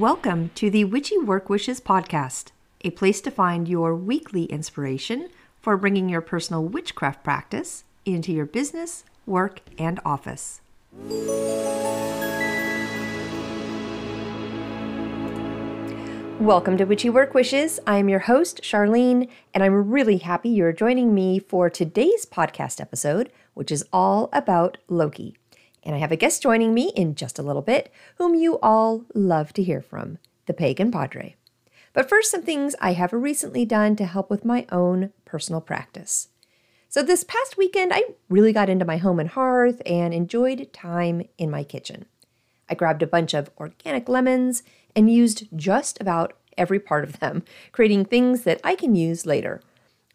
Welcome 0.00 0.50
to 0.56 0.70
the 0.70 0.82
Witchy 0.82 1.18
Work 1.18 1.48
Wishes 1.48 1.80
podcast, 1.80 2.50
a 2.80 2.90
place 2.90 3.20
to 3.20 3.30
find 3.30 3.68
your 3.68 3.94
weekly 3.94 4.46
inspiration 4.46 5.28
for 5.60 5.76
bringing 5.76 6.08
your 6.08 6.20
personal 6.20 6.64
witchcraft 6.64 7.22
practice 7.22 7.84
into 8.04 8.32
your 8.32 8.44
business, 8.44 9.04
work, 9.24 9.60
and 9.78 10.00
office. 10.04 10.60
Welcome 16.40 16.76
to 16.78 16.84
Witchy 16.84 17.08
Work 17.08 17.32
Wishes. 17.32 17.78
I 17.86 17.98
am 17.98 18.08
your 18.08 18.18
host, 18.18 18.62
Charlene, 18.64 19.28
and 19.54 19.62
I'm 19.62 19.92
really 19.92 20.16
happy 20.16 20.48
you're 20.48 20.72
joining 20.72 21.14
me 21.14 21.38
for 21.38 21.70
today's 21.70 22.26
podcast 22.26 22.80
episode, 22.80 23.30
which 23.54 23.70
is 23.70 23.84
all 23.92 24.28
about 24.32 24.76
Loki. 24.88 25.36
And 25.84 25.94
I 25.94 25.98
have 25.98 26.10
a 26.10 26.16
guest 26.16 26.42
joining 26.42 26.74
me 26.74 26.90
in 26.96 27.14
just 27.14 27.38
a 27.38 27.42
little 27.42 27.62
bit, 27.62 27.92
whom 28.16 28.34
you 28.34 28.58
all 28.60 29.04
love 29.14 29.52
to 29.52 29.62
hear 29.62 29.82
from 29.82 30.18
the 30.46 30.54
Pagan 30.54 30.90
Padre. 30.90 31.36
But 31.92 32.08
first, 32.08 32.30
some 32.30 32.42
things 32.42 32.74
I 32.80 32.94
have 32.94 33.12
recently 33.12 33.64
done 33.64 33.94
to 33.96 34.04
help 34.04 34.28
with 34.28 34.44
my 34.44 34.66
own 34.72 35.12
personal 35.24 35.60
practice. 35.60 36.28
So, 36.88 37.02
this 37.02 37.24
past 37.24 37.56
weekend, 37.56 37.92
I 37.92 38.02
really 38.28 38.52
got 38.52 38.68
into 38.68 38.84
my 38.84 38.96
home 38.96 39.20
and 39.20 39.28
hearth 39.28 39.82
and 39.84 40.14
enjoyed 40.14 40.72
time 40.72 41.28
in 41.38 41.50
my 41.50 41.64
kitchen. 41.64 42.06
I 42.68 42.74
grabbed 42.74 43.02
a 43.02 43.06
bunch 43.06 43.34
of 43.34 43.50
organic 43.58 44.08
lemons 44.08 44.62
and 44.96 45.12
used 45.12 45.48
just 45.54 46.00
about 46.00 46.34
every 46.56 46.78
part 46.78 47.04
of 47.04 47.20
them, 47.20 47.44
creating 47.72 48.04
things 48.04 48.42
that 48.42 48.60
I 48.64 48.74
can 48.74 48.94
use 48.94 49.26
later. 49.26 49.60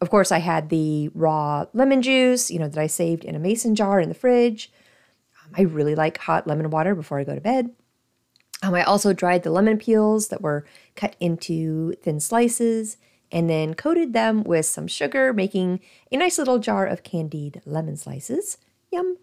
Of 0.00 0.10
course, 0.10 0.32
I 0.32 0.38
had 0.38 0.70
the 0.70 1.10
raw 1.14 1.66
lemon 1.74 2.02
juice, 2.02 2.50
you 2.50 2.58
know, 2.58 2.68
that 2.68 2.80
I 2.80 2.86
saved 2.86 3.24
in 3.24 3.34
a 3.34 3.38
mason 3.38 3.74
jar 3.74 4.00
in 4.00 4.08
the 4.08 4.14
fridge. 4.14 4.72
I 5.56 5.62
really 5.62 5.94
like 5.94 6.18
hot 6.18 6.46
lemon 6.46 6.70
water 6.70 6.94
before 6.94 7.18
I 7.18 7.24
go 7.24 7.34
to 7.34 7.40
bed. 7.40 7.70
Um, 8.62 8.74
I 8.74 8.82
also 8.82 9.12
dried 9.12 9.42
the 9.42 9.50
lemon 9.50 9.78
peels 9.78 10.28
that 10.28 10.42
were 10.42 10.66
cut 10.94 11.16
into 11.18 11.92
thin 12.02 12.20
slices 12.20 12.98
and 13.32 13.48
then 13.48 13.74
coated 13.74 14.12
them 14.12 14.42
with 14.42 14.66
some 14.66 14.86
sugar, 14.86 15.32
making 15.32 15.80
a 16.10 16.16
nice 16.16 16.38
little 16.38 16.58
jar 16.58 16.86
of 16.86 17.02
candied 17.02 17.62
lemon 17.64 17.96
slices. 17.96 18.58
Yum. 18.90 19.16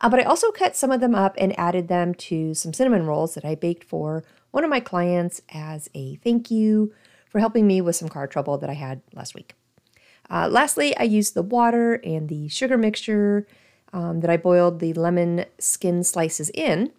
Uh, 0.00 0.08
but 0.08 0.20
I 0.20 0.24
also 0.24 0.50
cut 0.50 0.76
some 0.76 0.90
of 0.90 1.00
them 1.00 1.14
up 1.14 1.34
and 1.38 1.58
added 1.58 1.88
them 1.88 2.14
to 2.14 2.52
some 2.52 2.72
cinnamon 2.72 3.06
rolls 3.06 3.34
that 3.34 3.44
I 3.44 3.54
baked 3.54 3.84
for 3.84 4.24
one 4.50 4.64
of 4.64 4.70
my 4.70 4.80
clients 4.80 5.40
as 5.52 5.88
a 5.94 6.16
thank 6.16 6.50
you 6.50 6.92
for 7.30 7.38
helping 7.38 7.66
me 7.66 7.80
with 7.80 7.96
some 7.96 8.08
car 8.08 8.26
trouble 8.26 8.58
that 8.58 8.70
I 8.70 8.74
had 8.74 9.02
last 9.14 9.34
week. 9.34 9.54
Uh, 10.30 10.48
lastly, 10.48 10.96
I 10.96 11.04
used 11.04 11.34
the 11.34 11.42
water 11.42 11.94
and 12.04 12.28
the 12.28 12.48
sugar 12.48 12.76
mixture 12.76 13.46
um, 13.94 14.20
that 14.20 14.28
I 14.28 14.36
boiled 14.36 14.80
the 14.80 14.92
lemon 14.92 15.46
skin 15.58 16.04
slices 16.04 16.50
in 16.50 16.92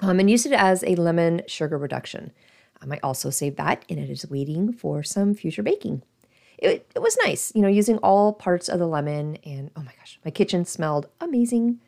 um, 0.00 0.20
and 0.20 0.28
used 0.28 0.44
it 0.44 0.52
as 0.52 0.84
a 0.84 0.96
lemon 0.96 1.42
sugar 1.46 1.78
reduction. 1.78 2.32
I 2.90 2.98
also 3.02 3.30
saved 3.30 3.56
that 3.58 3.84
and 3.88 3.98
it 3.98 4.10
is 4.10 4.28
waiting 4.28 4.72
for 4.72 5.02
some 5.02 5.34
future 5.34 5.62
baking. 5.62 6.02
It, 6.58 6.90
it 6.94 7.00
was 7.00 7.16
nice, 7.24 7.52
you 7.54 7.62
know, 7.62 7.68
using 7.68 7.98
all 7.98 8.32
parts 8.32 8.68
of 8.68 8.78
the 8.78 8.86
lemon, 8.86 9.36
and 9.44 9.70
oh 9.76 9.82
my 9.82 9.92
gosh, 9.98 10.18
my 10.24 10.30
kitchen 10.30 10.66
smelled 10.66 11.06
amazing. 11.20 11.80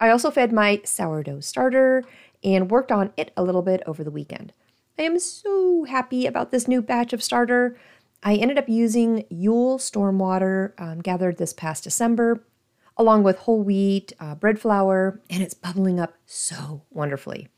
I 0.00 0.10
also 0.10 0.30
fed 0.30 0.52
my 0.52 0.80
sourdough 0.84 1.40
starter 1.40 2.04
and 2.42 2.70
worked 2.70 2.90
on 2.90 3.12
it 3.16 3.32
a 3.36 3.44
little 3.44 3.62
bit 3.62 3.82
over 3.86 4.02
the 4.02 4.10
weekend. 4.10 4.52
I 4.98 5.02
am 5.02 5.20
so 5.20 5.84
happy 5.84 6.26
about 6.26 6.50
this 6.50 6.66
new 6.66 6.82
batch 6.82 7.12
of 7.12 7.22
starter. 7.22 7.78
I 8.22 8.34
ended 8.34 8.58
up 8.58 8.68
using 8.68 9.24
Yule 9.28 9.78
Stormwater 9.78 10.72
um, 10.78 11.00
gathered 11.00 11.36
this 11.36 11.52
past 11.52 11.84
December 11.84 12.42
along 12.98 13.22
with 13.22 13.38
whole 13.38 13.62
wheat, 13.62 14.12
uh, 14.18 14.34
bread 14.34 14.60
flour, 14.60 15.20
and 15.30 15.42
it's 15.42 15.54
bubbling 15.54 16.00
up 16.00 16.14
so 16.26 16.82
wonderfully. 16.90 17.48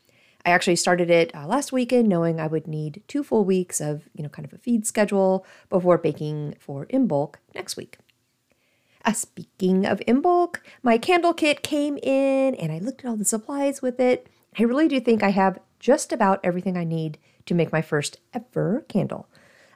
I 0.45 0.51
actually 0.51 0.75
started 0.75 1.09
it 1.09 1.35
uh, 1.35 1.45
last 1.45 1.71
weekend 1.71 2.07
knowing 2.07 2.39
I 2.39 2.47
would 2.47 2.67
need 2.67 3.03
two 3.07 3.23
full 3.23 3.43
weeks 3.43 3.79
of, 3.81 4.07
you 4.13 4.23
know, 4.23 4.29
kind 4.29 4.45
of 4.45 4.53
a 4.53 4.57
feed 4.57 4.87
schedule 4.87 5.45
before 5.69 5.97
baking 5.97 6.55
for 6.59 6.85
in 6.85 7.07
bulk 7.07 7.39
next 7.53 7.77
week. 7.77 7.97
Uh, 9.03 9.13
speaking 9.13 9.85
of 9.85 10.01
in 10.05 10.21
bulk, 10.21 10.61
my 10.83 10.97
candle 10.97 11.33
kit 11.33 11.63
came 11.63 11.97
in 11.97 12.55
and 12.55 12.71
I 12.71 12.79
looked 12.79 13.03
at 13.03 13.09
all 13.09 13.17
the 13.17 13.25
supplies 13.25 13.81
with 13.81 13.99
it. 13.99 14.27
I 14.57 14.63
really 14.63 14.87
do 14.87 14.99
think 14.99 15.23
I 15.23 15.29
have 15.29 15.59
just 15.79 16.11
about 16.11 16.39
everything 16.43 16.77
I 16.77 16.83
need 16.83 17.17
to 17.47 17.55
make 17.55 17.71
my 17.71 17.81
first 17.81 18.17
ever 18.33 18.85
candle. 18.87 19.27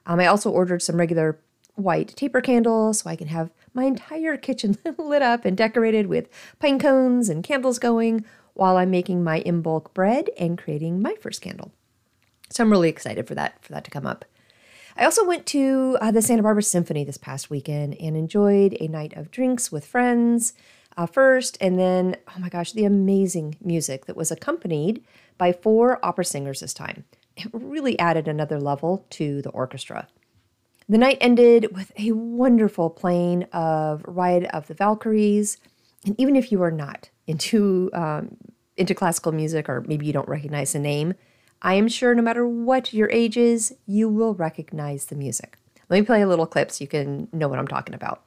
Um, 0.06 0.20
I 0.20 0.28
also 0.28 0.52
ordered 0.52 0.84
some 0.84 0.98
regular 0.98 1.40
white 1.76 2.16
taper 2.16 2.42
candles 2.42 3.00
so 3.00 3.10
I 3.10 3.16
can 3.16 3.28
have 3.28 3.52
my 3.74 3.84
entire 3.84 4.38
kitchen 4.38 4.78
lit 4.98 5.22
up 5.22 5.46
and 5.46 5.56
decorated 5.56 6.08
with 6.08 6.30
pine 6.60 6.80
cones 6.80 7.30
and 7.30 7.44
candles 7.44 7.80
going 7.80 8.26
while 8.54 8.78
I'm 8.78 8.90
making 8.90 9.24
my 9.24 9.42
Imbolc 9.42 9.94
bread 9.94 10.30
and 10.40 10.58
creating 10.58 11.02
my 11.02 11.16
first 11.20 11.42
candle. 11.42 11.72
So 12.50 12.64
I'm 12.64 12.72
really 12.72 12.90
excited 12.90 13.28
for 13.28 13.36
that 13.36 13.64
for 13.64 13.74
that 13.74 13.84
to 13.86 13.92
come 13.92 14.06
up. 14.06 14.26
I 14.98 15.04
also 15.04 15.26
went 15.26 15.46
to 15.48 15.98
uh, 16.00 16.12
the 16.12 16.22
Santa 16.22 16.42
Barbara 16.42 16.64
Symphony 16.64 17.04
this 17.04 17.18
past 17.18 17.50
weekend 17.50 17.96
and 18.00 18.16
enjoyed 18.16 18.78
a 18.80 18.88
night 18.88 19.14
of 19.18 19.30
drinks 19.30 19.72
with 19.72 19.86
friends 19.86 20.54
uh, 20.96 21.06
first, 21.06 21.58
and 21.60 21.78
then 21.78 22.16
oh 22.30 22.40
my 22.40 22.48
gosh, 22.48 22.72
the 22.72 22.86
amazing 22.86 23.58
music 23.62 24.06
that 24.06 24.16
was 24.16 24.32
accompanied 24.32 25.04
by 25.38 25.52
four 25.52 26.04
opera 26.04 26.24
singers 26.24 26.62
this 26.62 26.74
time. 26.74 27.04
It 27.36 27.50
really 27.52 28.00
added 28.00 28.30
another 28.30 28.58
level 28.58 29.06
to 29.12 29.42
the 29.42 29.50
orchestra. 29.50 30.08
The 30.88 30.98
night 31.00 31.18
ended 31.20 31.76
with 31.76 31.92
a 31.98 32.12
wonderful 32.12 32.92
playing 32.92 33.44
of 33.46 34.04
Ride 34.06 34.46
of 34.46 34.68
the 34.68 34.76
Valkyries. 34.76 35.58
And 36.06 36.20
even 36.20 36.36
if 36.36 36.52
you 36.52 36.62
are 36.62 36.72
not 36.72 37.10
into 37.26 37.90
um, 37.94 38.38
into 38.78 38.94
classical 38.94 39.32
music 39.32 39.68
or 39.68 39.82
maybe 39.88 40.06
you 40.06 40.14
don't 40.14 40.28
recognize 40.28 40.74
the 40.74 40.80
name, 40.80 41.16
I 41.62 41.76
am 41.76 41.88
sure 41.88 42.14
no 42.14 42.22
matter 42.22 42.48
what 42.48 42.94
your 42.94 43.10
age 43.10 43.38
is, 43.38 43.74
you 43.88 44.10
will 44.10 44.36
recognize 44.36 45.06
the 45.06 45.16
music. 45.16 45.58
Let 45.90 46.00
me 46.00 46.06
play 46.06 46.22
a 46.22 46.28
little 46.28 46.46
clip 46.46 46.72
so 46.72 46.84
you 46.84 46.88
can 46.88 47.28
know 47.32 47.48
what 47.48 47.58
I'm 47.58 47.68
talking 47.68 47.96
about. 47.96 48.24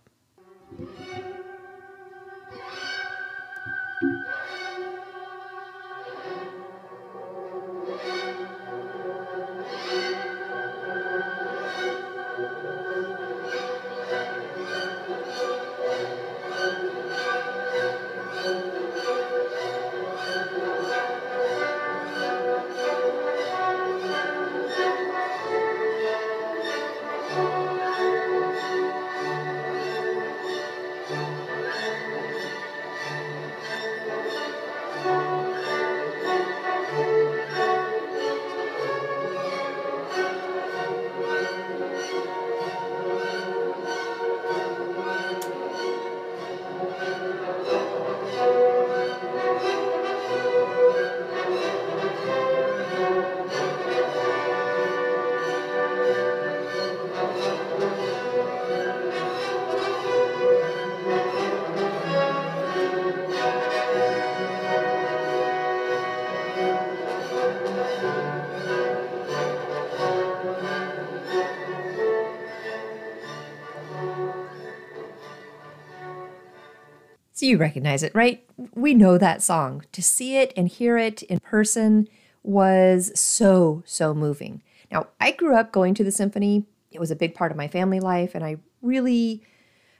You 77.48 77.58
recognize 77.58 78.02
it, 78.02 78.14
right? 78.14 78.44
We 78.74 78.94
know 78.94 79.18
that 79.18 79.42
song. 79.42 79.84
To 79.92 80.02
see 80.02 80.36
it 80.36 80.52
and 80.56 80.68
hear 80.68 80.98
it 80.98 81.22
in 81.22 81.40
person 81.40 82.08
was 82.42 83.18
so, 83.18 83.82
so 83.84 84.14
moving. 84.14 84.62
Now, 84.90 85.08
I 85.20 85.32
grew 85.32 85.56
up 85.56 85.72
going 85.72 85.94
to 85.94 86.04
the 86.04 86.12
symphony. 86.12 86.66
It 86.90 87.00
was 87.00 87.10
a 87.10 87.16
big 87.16 87.34
part 87.34 87.50
of 87.50 87.58
my 87.58 87.68
family 87.68 88.00
life, 88.00 88.34
and 88.34 88.44
I 88.44 88.56
really, 88.80 89.42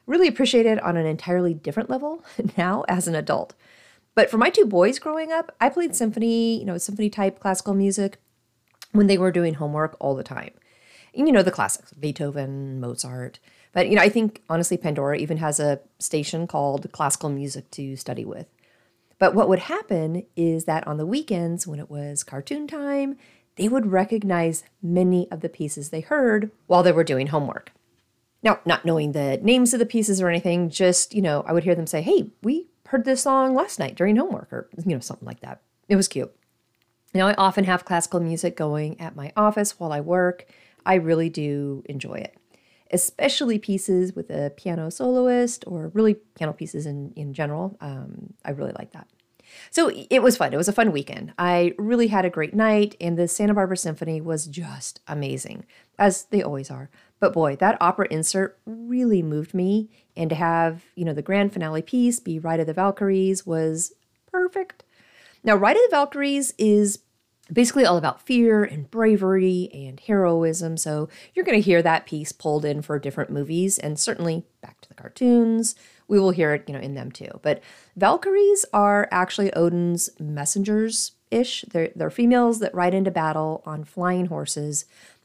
really 0.07 0.29
appreciate 0.29 0.67
it 0.67 0.83
on 0.83 0.97
an 0.97 1.07
entirely 1.07 1.55
different 1.55 1.91
level 1.91 2.25
now 2.57 2.85
as 2.89 3.09
an 3.09 3.15
adult. 3.15 3.55
But 4.15 4.31
for 4.31 4.39
my 4.39 4.51
two 4.51 4.65
boys 4.65 4.99
growing 4.99 5.31
up, 5.31 5.55
I 5.61 5.69
played 5.69 5.95
symphony, 5.95 6.59
you 6.59 6.65
know, 6.65 6.79
symphony 6.79 7.11
type 7.11 7.39
classical 7.39 7.75
music 7.75 8.21
when 8.93 9.07
they 9.07 9.19
were 9.19 9.31
doing 9.31 9.55
homework 9.55 9.97
all 10.01 10.15
the 10.15 10.25
time. 10.25 10.53
And, 11.15 11.27
you 11.27 11.33
know, 11.33 11.43
the 11.43 11.51
classics, 11.51 11.93
Beethoven, 11.93 12.81
Mozart. 12.81 13.39
But 13.73 13.89
you 13.89 13.97
know, 13.97 14.03
I 14.03 14.09
think 14.09 14.43
honestly, 14.49 14.77
Pandora 14.77 15.19
even 15.19 15.39
has 15.39 15.61
a 15.61 15.81
station 15.99 16.47
called 16.47 16.91
Classical 16.93 17.29
Music 17.29 17.71
to 17.73 17.97
study 17.97 18.25
with. 18.25 18.47
But 19.19 19.35
what 19.35 19.49
would 19.49 19.59
happen 19.61 20.25
is 20.37 20.65
that 20.65 20.87
on 20.87 20.97
the 20.97 21.07
weekends, 21.07 21.67
when 21.67 21.81
it 21.81 21.91
was 21.91 22.23
cartoon 22.23 22.67
time, 22.67 23.17
they 23.57 23.69
would 23.69 23.91
recognize 23.91 24.63
many 24.81 25.29
of 25.31 25.41
the 25.41 25.49
pieces 25.49 25.91
they 25.91 26.01
heard 26.01 26.53
while 26.67 26.85
they 26.85 26.93
were 26.93 27.05
doing 27.05 27.27
homework. 27.27 27.73
Now, 28.43 28.61
not 28.65 28.85
knowing 28.85 29.13
the 29.13 29.39
names 29.43 29.75
of 29.75 29.81
the 29.81 29.87
pieces 29.87 30.21
or 30.21 30.29
anything, 30.29 30.71
just, 30.71 31.13
you 31.13 31.21
know, 31.21 31.45
I 31.47 31.53
would 31.53 31.65
hear 31.65 31.75
them 31.75 31.89
say, 31.89 32.01
Hey, 32.01 32.31
we 32.43 32.69
heard 32.87 33.05
this 33.05 33.23
song 33.23 33.55
last 33.55 33.81
night 33.81 33.97
during 33.97 34.17
homework, 34.17 34.53
or, 34.53 34.69
you 34.77 34.95
know, 34.95 35.01
something 35.01 35.27
like 35.27 35.41
that. 35.41 35.61
It 35.89 35.97
was 35.97 36.07
cute. 36.07 36.33
Now, 37.13 37.27
I 37.27 37.35
often 37.35 37.65
have 37.65 37.85
classical 37.85 38.21
music 38.21 38.57
going 38.57 39.01
at 39.01 39.17
my 39.17 39.33
office 39.37 39.81
while 39.81 39.93
I 39.93 40.01
work. 40.01 40.47
I 40.87 40.95
really 40.95 41.29
do 41.29 41.83
enjoy 41.87 42.15
it, 42.15 42.38
especially 42.91 43.59
pieces 43.59 44.15
with 44.15 44.31
a 44.31 44.53
piano 44.57 44.91
soloist 44.91 45.65
or 45.67 45.89
really 45.89 46.15
piano 46.15 46.53
pieces 46.53 46.87
in, 46.87 47.13
in 47.17 47.33
general. 47.35 47.77
Um, 47.81 48.35
I 48.45 48.51
really 48.51 48.73
like 48.79 48.93
that. 48.93 49.09
So 49.71 49.91
it 50.11 50.23
was 50.23 50.37
fun. 50.37 50.53
It 50.53 50.57
was 50.57 50.69
a 50.69 50.73
fun 50.73 50.93
weekend. 50.93 51.33
I 51.39 51.75
really 51.79 52.09
had 52.09 52.25
a 52.25 52.31
great 52.31 52.55
night, 52.55 52.97
and 53.01 53.19
the 53.19 53.29
Santa 53.29 53.55
Barbara 53.55 53.77
Symphony 53.77 54.21
was 54.21 54.47
just 54.47 55.01
amazing, 55.09 55.65
as 55.99 56.25
they 56.25 56.43
always 56.43 56.71
are. 56.71 56.91
But 57.21 57.33
boy, 57.33 57.57
that 57.57 57.79
opera 57.81 58.07
insert 58.11 58.59
really 58.67 59.23
moved 59.23 59.55
me, 59.55 59.89
and 60.17 60.31
to 60.31 60.37
have, 60.37 60.85
you 60.95 61.05
know, 61.05 61.15
the 61.15 61.23
grand 61.23 61.53
finale 61.53 61.83
piece 61.83 62.21
be 62.21 62.39
Ride 62.39 62.61
of 62.61 62.67
the 62.67 62.75
Valkyries 62.75 63.47
was 63.47 63.93
perfect. 64.31 64.85
Now, 65.43 65.57
Ride 65.57 65.77
of 65.77 65.83
the 65.89 65.97
Valkyries 65.97 66.53
is 66.59 67.01
basically 67.53 67.85
all 67.85 67.97
about 67.97 68.23
fear 68.23 68.65
and 68.65 68.91
bravery 68.91 69.71
and 69.73 70.01
heroism. 70.01 70.77
So 70.77 71.09
you're 71.35 71.45
going 71.45 71.59
to 71.59 71.65
hear 71.65 71.83
that 71.83 72.07
piece 72.07 72.33
pulled 72.33 72.65
in 72.65 72.83
for 72.83 72.99
different 72.99 73.31
movies 73.31 73.79
and 73.79 73.99
certainly 73.99 74.45
back 74.61 74.81
to 74.83 74.89
the 74.89 74.95
cartoons. 74.95 75.75
We 76.09 76.19
will 76.19 76.31
hear 76.31 76.55
it, 76.55 76.65
you 76.67 76.75
know, 76.75 76.81
in 76.81 76.95
them 76.95 77.11
too. 77.11 77.41
But 77.43 77.63
Valkyries 77.97 78.65
are 78.73 79.09
actually 79.11 79.53
Odin's 79.55 80.11
messengers 80.19 81.13
ish. 81.31 81.65
They're, 81.71 81.91
they're 81.95 82.11
females 82.11 82.61
that 82.61 82.75
ride 82.75 82.95
into 82.95 83.11
battle 83.11 83.63
on 83.67 83.85
flying 83.85 84.27
horses 84.27 84.85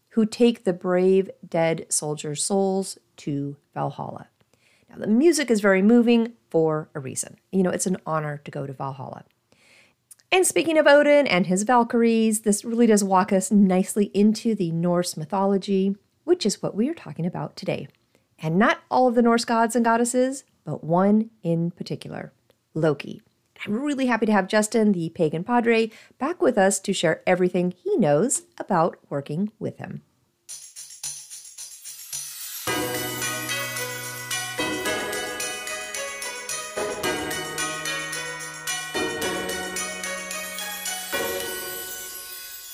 who 0.10 0.25
take 0.25 0.64
the 0.64 0.74
brave 0.74 1.30
dead 1.48 1.86
soldiers' 1.90 2.44
souls 2.44 3.00
to 3.18 3.58
Valhalla. 3.74 4.28
Now, 4.90 4.98
the 4.98 5.08
music 5.08 5.50
is 5.50 5.60
very 5.60 5.81
moving 5.81 6.34
for 6.50 6.90
a 6.94 7.00
reason. 7.00 7.38
You 7.52 7.64
know, 7.64 7.72
it's 7.72 7.88
an 7.88 7.98
honor 8.06 8.40
to 8.46 8.52
go 8.52 8.68
to 8.68 8.74
Valhalla. 8.74 9.25
And 10.33 10.47
speaking 10.47 10.80
of 10.80 10.88
Odin 10.88 11.27
and 11.27 11.45
his 11.45 11.62
Valkyries, 11.62 12.41
this 12.41 12.65
really 12.65 12.88
does 12.88 13.03
walk 13.03 13.31
us 13.31 13.51
nicely 13.51 14.06
into 14.15 14.56
the 14.56 14.71
Norse 14.71 15.15
mythology, 15.15 15.95
which 16.24 16.44
is 16.44 16.59
what 16.59 16.74
we 16.74 16.89
are 16.89 16.95
talking 16.95 17.27
about 17.27 17.56
today. 17.56 17.88
And 18.39 18.57
not 18.57 18.80
all 18.89 19.07
of 19.07 19.13
the 19.13 19.21
Norse 19.21 19.45
gods 19.45 19.75
and 19.75 19.85
goddesses, 19.85 20.44
but 20.65 20.83
one 20.83 21.30
in 21.44 21.69
particular 21.69 22.33
Loki. 22.74 23.21
I'm 23.63 23.80
really 23.80 24.07
happy 24.07 24.25
to 24.25 24.31
have 24.31 24.47
Justin, 24.47 24.94
the 24.94 25.09
pagan 25.09 25.44
padre, 25.44 25.91
back 26.18 26.41
with 26.41 26.57
us 26.57 26.79
to 26.79 26.94
share 26.94 27.21
everything 27.27 27.69
he 27.69 27.95
knows 27.97 28.41
about 28.57 28.97
working 29.12 29.51
with 29.59 29.77
him. 29.77 30.01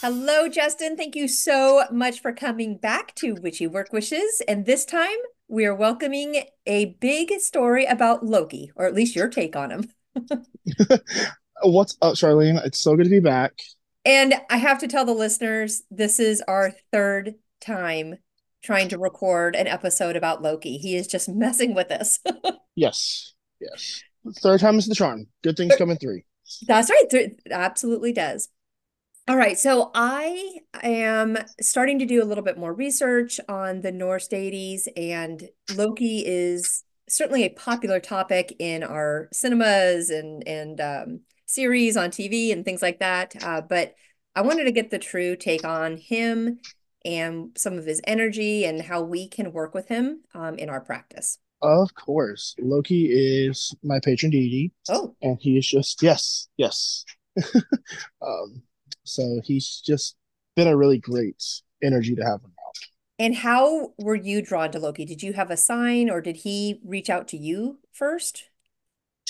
Hello, 0.01 0.47
Justin. 0.47 0.95
Thank 0.95 1.17
you 1.17 1.27
so 1.27 1.83
much 1.91 2.21
for 2.21 2.31
coming 2.31 2.77
back 2.77 3.13
to 3.15 3.33
Witchy 3.33 3.67
Work 3.67 3.91
Wishes. 3.91 4.41
And 4.47 4.65
this 4.65 4.85
time 4.85 5.17
we 5.49 5.65
are 5.65 5.75
welcoming 5.75 6.45
a 6.65 6.95
big 7.01 7.37
story 7.41 7.83
about 7.83 8.25
Loki, 8.25 8.71
or 8.77 8.85
at 8.85 8.93
least 8.95 9.13
your 9.13 9.27
take 9.27 9.57
on 9.57 9.71
him. 9.71 9.89
What's 11.63 11.97
up, 12.01 12.13
Charlene? 12.13 12.65
It's 12.65 12.79
so 12.79 12.95
good 12.95 13.03
to 13.03 13.09
be 13.09 13.19
back. 13.19 13.51
And 14.05 14.35
I 14.49 14.55
have 14.55 14.79
to 14.79 14.87
tell 14.87 15.03
the 15.03 15.11
listeners 15.11 15.81
this 15.91 16.17
is 16.21 16.41
our 16.47 16.71
third 16.93 17.35
time 17.59 18.19
trying 18.63 18.87
to 18.89 18.97
record 18.97 19.53
an 19.53 19.67
episode 19.67 20.15
about 20.15 20.41
Loki. 20.41 20.77
He 20.77 20.95
is 20.95 21.07
just 21.07 21.27
messing 21.27 21.75
with 21.75 21.91
us. 21.91 22.19
yes, 22.75 23.33
yes. 23.59 24.01
Third 24.37 24.61
time 24.61 24.77
is 24.77 24.87
the 24.87 24.95
charm. 24.95 25.25
Good 25.43 25.57
things 25.57 25.75
come 25.75 25.89
in 25.89 25.97
three. 25.97 26.23
That's 26.67 26.89
right. 26.89 27.05
Th- 27.09 27.31
absolutely 27.51 28.13
does. 28.13 28.47
All 29.29 29.37
right, 29.37 29.59
so 29.59 29.91
I 29.93 30.61
am 30.81 31.37
starting 31.61 31.99
to 31.99 32.05
do 32.07 32.23
a 32.23 32.25
little 32.25 32.43
bit 32.43 32.57
more 32.57 32.73
research 32.73 33.39
on 33.47 33.81
the 33.81 33.91
Norse 33.91 34.27
deities, 34.27 34.87
and 34.97 35.47
Loki 35.75 36.25
is 36.25 36.83
certainly 37.07 37.43
a 37.43 37.51
popular 37.51 37.99
topic 37.99 38.55
in 38.57 38.81
our 38.81 39.29
cinemas 39.31 40.09
and 40.09 40.47
and 40.47 40.81
um, 40.81 41.19
series 41.45 41.95
on 41.95 42.09
TV 42.09 42.51
and 42.51 42.65
things 42.65 42.81
like 42.81 43.01
that. 43.01 43.35
Uh, 43.43 43.61
but 43.61 43.93
I 44.35 44.41
wanted 44.41 44.63
to 44.63 44.71
get 44.71 44.89
the 44.89 44.97
true 44.97 45.35
take 45.35 45.63
on 45.63 45.97
him 45.97 46.57
and 47.05 47.51
some 47.55 47.77
of 47.77 47.85
his 47.85 48.01
energy 48.07 48.65
and 48.65 48.81
how 48.81 49.03
we 49.03 49.27
can 49.27 49.53
work 49.53 49.75
with 49.75 49.89
him 49.89 50.23
um, 50.33 50.55
in 50.55 50.71
our 50.71 50.81
practice. 50.81 51.37
Of 51.61 51.93
course, 51.93 52.55
Loki 52.57 53.11
is 53.11 53.75
my 53.83 53.99
patron 53.99 54.31
deity. 54.31 54.71
Oh, 54.89 55.15
and 55.21 55.37
he 55.39 55.55
is 55.55 55.67
just 55.67 56.01
yes, 56.01 56.47
yes. 56.57 57.05
um, 58.25 58.63
so 59.09 59.41
he's 59.43 59.81
just 59.85 60.15
been 60.55 60.67
a 60.67 60.77
really 60.77 60.97
great 60.97 61.43
energy 61.83 62.15
to 62.15 62.21
have 62.21 62.41
around. 62.41 62.53
And 63.17 63.35
how 63.35 63.93
were 63.97 64.15
you 64.15 64.41
drawn 64.41 64.71
to 64.71 64.79
Loki? 64.79 65.03
Did 65.03 65.21
you 65.21 65.33
have 65.33 65.51
a 65.51 65.57
sign 65.57 66.09
or 66.09 66.21
did 66.21 66.37
he 66.37 66.79
reach 66.85 67.09
out 67.09 67.27
to 67.29 67.37
you 67.37 67.79
first? 67.91 68.45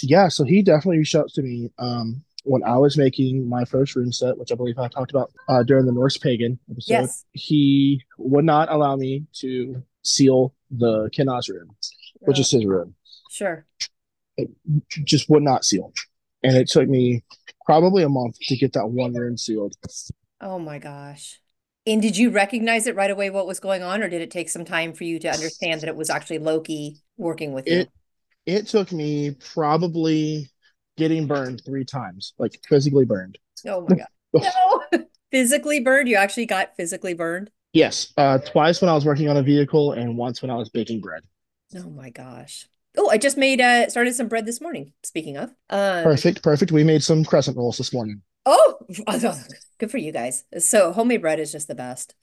Yeah, 0.01 0.27
so 0.27 0.43
he 0.43 0.61
definitely 0.61 0.99
reached 0.99 1.15
out 1.15 1.29
to 1.29 1.41
me 1.41 1.71
um, 1.79 2.23
when 2.43 2.63
I 2.63 2.77
was 2.77 2.97
making 2.97 3.49
my 3.49 3.65
first 3.65 3.95
rune 3.95 4.11
set, 4.11 4.37
which 4.37 4.51
I 4.51 4.55
believe 4.55 4.77
I 4.77 4.87
talked 4.87 5.11
about 5.11 5.31
uh, 5.47 5.63
during 5.63 5.85
the 5.85 5.91
Norse 5.91 6.17
Pagan 6.17 6.59
episode. 6.69 6.93
Yes. 6.93 7.25
He 7.33 8.03
would 8.17 8.45
not 8.45 8.71
allow 8.71 8.95
me 8.95 9.25
to 9.39 9.83
seal 10.03 10.53
the 10.71 11.09
Kenaz 11.09 11.49
rune, 11.49 11.69
which 12.19 12.39
is 12.39 12.51
his 12.51 12.65
rune. 12.65 12.93
Sure. 13.31 13.65
It 14.37 14.49
just 15.03 15.29
would 15.29 15.43
not 15.43 15.65
seal. 15.65 15.91
And 16.43 16.55
it 16.55 16.69
took 16.69 16.87
me 16.87 17.23
probably 17.69 18.01
a 18.01 18.09
month 18.09 18.35
to 18.41 18.57
get 18.57 18.73
that 18.73 18.87
one 18.87 19.13
rune 19.13 19.37
sealed. 19.37 19.75
Oh 20.41 20.57
my 20.57 20.79
gosh. 20.79 21.39
And 21.85 22.01
did 22.01 22.17
you 22.17 22.31
recognize 22.31 22.87
it 22.87 22.95
right 22.95 23.11
away 23.11 23.29
what 23.29 23.45
was 23.45 23.59
going 23.59 23.83
on, 23.83 24.01
or 24.01 24.09
did 24.09 24.21
it 24.21 24.31
take 24.31 24.49
some 24.49 24.65
time 24.65 24.91
for 24.91 25.03
you 25.03 25.19
to 25.19 25.29
understand 25.29 25.81
that 25.81 25.87
it 25.87 25.95
was 25.95 26.09
actually 26.09 26.39
Loki 26.39 26.97
working 27.17 27.53
with 27.53 27.67
you? 27.67 27.81
It 27.81 27.89
it 28.47 28.67
took 28.67 28.91
me 28.91 29.35
probably 29.53 30.49
getting 30.97 31.27
burned 31.27 31.61
three 31.63 31.85
times, 31.85 32.33
like 32.39 32.59
physically 32.67 33.05
burned. 33.05 33.37
Oh 33.67 33.85
my 33.87 33.97
god. 33.97 34.07
no. 34.93 35.05
physically 35.31 35.79
burned? 35.79 36.09
You 36.09 36.15
actually 36.15 36.47
got 36.47 36.75
physically 36.75 37.13
burned? 37.13 37.51
Yes. 37.73 38.13
Uh 38.17 38.39
twice 38.39 38.81
when 38.81 38.89
I 38.89 38.95
was 38.95 39.05
working 39.05 39.29
on 39.29 39.37
a 39.37 39.43
vehicle 39.43 39.91
and 39.91 40.17
once 40.17 40.41
when 40.41 40.49
I 40.49 40.55
was 40.55 40.69
baking 40.69 41.01
bread. 41.01 41.21
Oh 41.77 41.89
my 41.91 42.09
gosh. 42.09 42.67
Oh, 42.97 43.09
I 43.09 43.17
just 43.17 43.37
made 43.37 43.61
uh 43.61 43.89
started 43.89 44.15
some 44.15 44.27
bread 44.27 44.45
this 44.45 44.61
morning. 44.61 44.93
Speaking 45.03 45.37
of, 45.37 45.49
um, 45.69 46.03
perfect, 46.03 46.43
perfect. 46.43 46.71
We 46.71 46.83
made 46.83 47.03
some 47.03 47.23
crescent 47.23 47.57
rolls 47.57 47.77
this 47.77 47.93
morning. 47.93 48.21
Oh, 48.45 48.77
good 49.77 49.91
for 49.91 49.97
you 49.97 50.11
guys. 50.11 50.43
So 50.57 50.91
homemade 50.91 51.21
bread 51.21 51.39
is 51.39 51.51
just 51.51 51.67
the 51.67 51.75
best. 51.75 52.15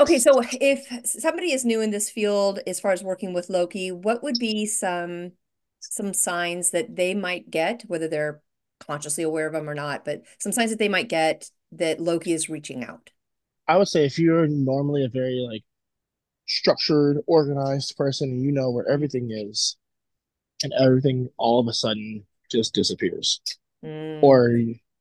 Okay, 0.00 0.18
so 0.18 0.42
if 0.52 1.06
somebody 1.06 1.52
is 1.52 1.64
new 1.64 1.80
in 1.80 1.90
this 1.90 2.08
field 2.08 2.60
as 2.66 2.80
far 2.80 2.92
as 2.92 3.04
working 3.04 3.34
with 3.34 3.50
Loki, 3.50 3.92
what 3.92 4.22
would 4.22 4.38
be 4.38 4.66
some 4.66 5.32
some 5.80 6.12
signs 6.12 6.70
that 6.70 6.96
they 6.96 7.14
might 7.14 7.50
get, 7.50 7.82
whether 7.86 8.08
they're 8.08 8.42
consciously 8.80 9.24
aware 9.24 9.46
of 9.46 9.52
them 9.52 9.68
or 9.68 9.74
not, 9.74 10.04
but 10.04 10.22
some 10.38 10.52
signs 10.52 10.70
that 10.70 10.78
they 10.78 10.88
might 10.88 11.08
get 11.08 11.50
that 11.72 12.00
Loki 12.00 12.32
is 12.32 12.48
reaching 12.48 12.82
out? 12.82 13.10
I 13.68 13.76
would 13.76 13.88
say 13.88 14.04
if 14.04 14.18
you're 14.18 14.48
normally 14.48 15.04
a 15.04 15.08
very 15.08 15.46
like 15.48 15.62
structured, 16.46 17.18
organized 17.26 17.96
person 17.96 18.30
and 18.30 18.42
you 18.42 18.52
know 18.52 18.70
where 18.70 18.88
everything 18.88 19.30
is, 19.30 19.76
and 20.62 20.72
everything 20.78 21.28
all 21.38 21.60
of 21.60 21.68
a 21.68 21.72
sudden 21.72 22.24
just 22.50 22.74
disappears. 22.74 23.40
Mm. 23.84 24.22
Or 24.22 24.58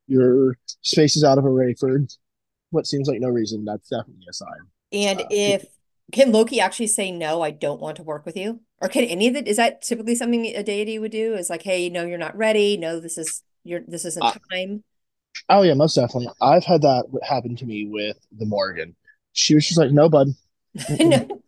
your 0.08 0.58
space 0.82 1.16
is 1.16 1.24
out 1.24 1.38
of 1.38 1.46
array 1.46 1.74
for 1.74 2.00
what 2.72 2.88
seems 2.88 3.08
like 3.08 3.20
no 3.20 3.30
reason. 3.30 3.66
That's 3.66 3.90
definitely 3.90 4.26
a 4.30 4.34
sign. 4.34 4.60
And 4.92 5.22
uh, 5.22 5.28
if 5.30 5.66
can 6.12 6.32
Loki 6.32 6.60
actually 6.60 6.88
say 6.88 7.12
no, 7.12 7.42
I 7.42 7.52
don't 7.52 7.82
want 7.82 7.98
to 7.98 8.04
work 8.04 8.26
with 8.26 8.36
you? 8.36 8.62
Or 8.82 8.88
can 8.88 9.04
any 9.04 9.28
of 9.28 9.36
it 9.36 9.48
is 9.48 9.58
that 9.58 9.82
typically 9.82 10.16
something 10.16 10.46
a 10.46 10.64
deity 10.64 10.98
would 11.00 11.12
do? 11.12 11.36
Is 11.36 11.50
like, 11.50 11.64
hey, 11.64 11.90
no, 11.90 12.06
you're 12.06 12.18
not 12.18 12.38
ready. 12.38 12.78
No, 12.78 13.00
this 13.00 13.18
is 13.18 13.44
your 13.64 13.82
this 13.88 14.06
isn't 14.06 14.24
uh, 14.24 14.34
time. 14.52 14.84
Oh 15.50 15.62
yeah, 15.62 15.74
most 15.74 15.96
definitely. 15.96 16.30
I've 16.42 16.64
had 16.64 16.82
that 16.82 17.06
happen 17.24 17.56
to 17.58 17.66
me 17.66 17.86
with 17.86 18.18
the 18.38 18.46
Morrigan. 18.46 18.96
She 19.34 19.56
was 19.56 19.68
just 19.68 19.78
like, 19.78 19.92
no, 19.92 20.10
bud. 20.10 20.30
no. 21.00 21.42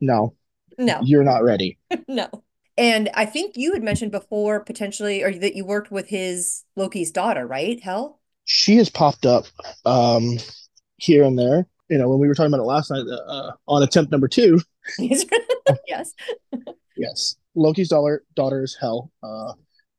no. 0.00 0.34
No. 0.78 1.00
You're 1.02 1.24
not 1.24 1.42
ready. 1.42 1.78
no. 2.08 2.28
And 2.76 3.10
I 3.14 3.26
think 3.26 3.56
you 3.56 3.72
had 3.72 3.82
mentioned 3.82 4.12
before 4.12 4.60
potentially, 4.60 5.22
or 5.22 5.32
that 5.32 5.54
you 5.54 5.64
worked 5.64 5.90
with 5.90 6.08
his 6.08 6.64
Loki's 6.76 7.10
daughter, 7.10 7.46
right? 7.46 7.80
Hel, 7.80 8.20
She 8.44 8.76
has 8.76 8.88
popped 8.88 9.26
up 9.26 9.46
um, 9.84 10.38
here 10.96 11.24
and 11.24 11.38
there. 11.38 11.66
You 11.88 11.98
know, 11.98 12.08
when 12.08 12.20
we 12.20 12.28
were 12.28 12.34
talking 12.34 12.52
about 12.52 12.62
it 12.62 12.66
last 12.66 12.90
night 12.90 13.04
uh, 13.06 13.32
uh 13.32 13.52
on 13.66 13.82
attempt 13.82 14.12
number 14.12 14.28
two. 14.28 14.60
yes. 14.98 16.14
yes. 16.96 17.36
Loki's 17.54 17.88
daughter 17.88 18.24
daughter 18.34 18.62
is 18.62 18.76
Hel. 18.80 19.10
Uh, 19.22 19.52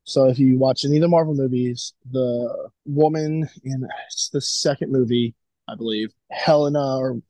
so 0.03 0.27
if 0.27 0.39
you 0.39 0.57
watch 0.57 0.83
any 0.85 0.97
of 0.97 1.01
the 1.01 1.07
Marvel 1.07 1.35
movies, 1.35 1.93
the 2.09 2.69
woman 2.85 3.47
in 3.63 3.87
the 4.33 4.41
second 4.41 4.91
movie, 4.91 5.35
I 5.67 5.75
believe 5.75 6.11
Helena, 6.31 6.97
or 6.97 7.21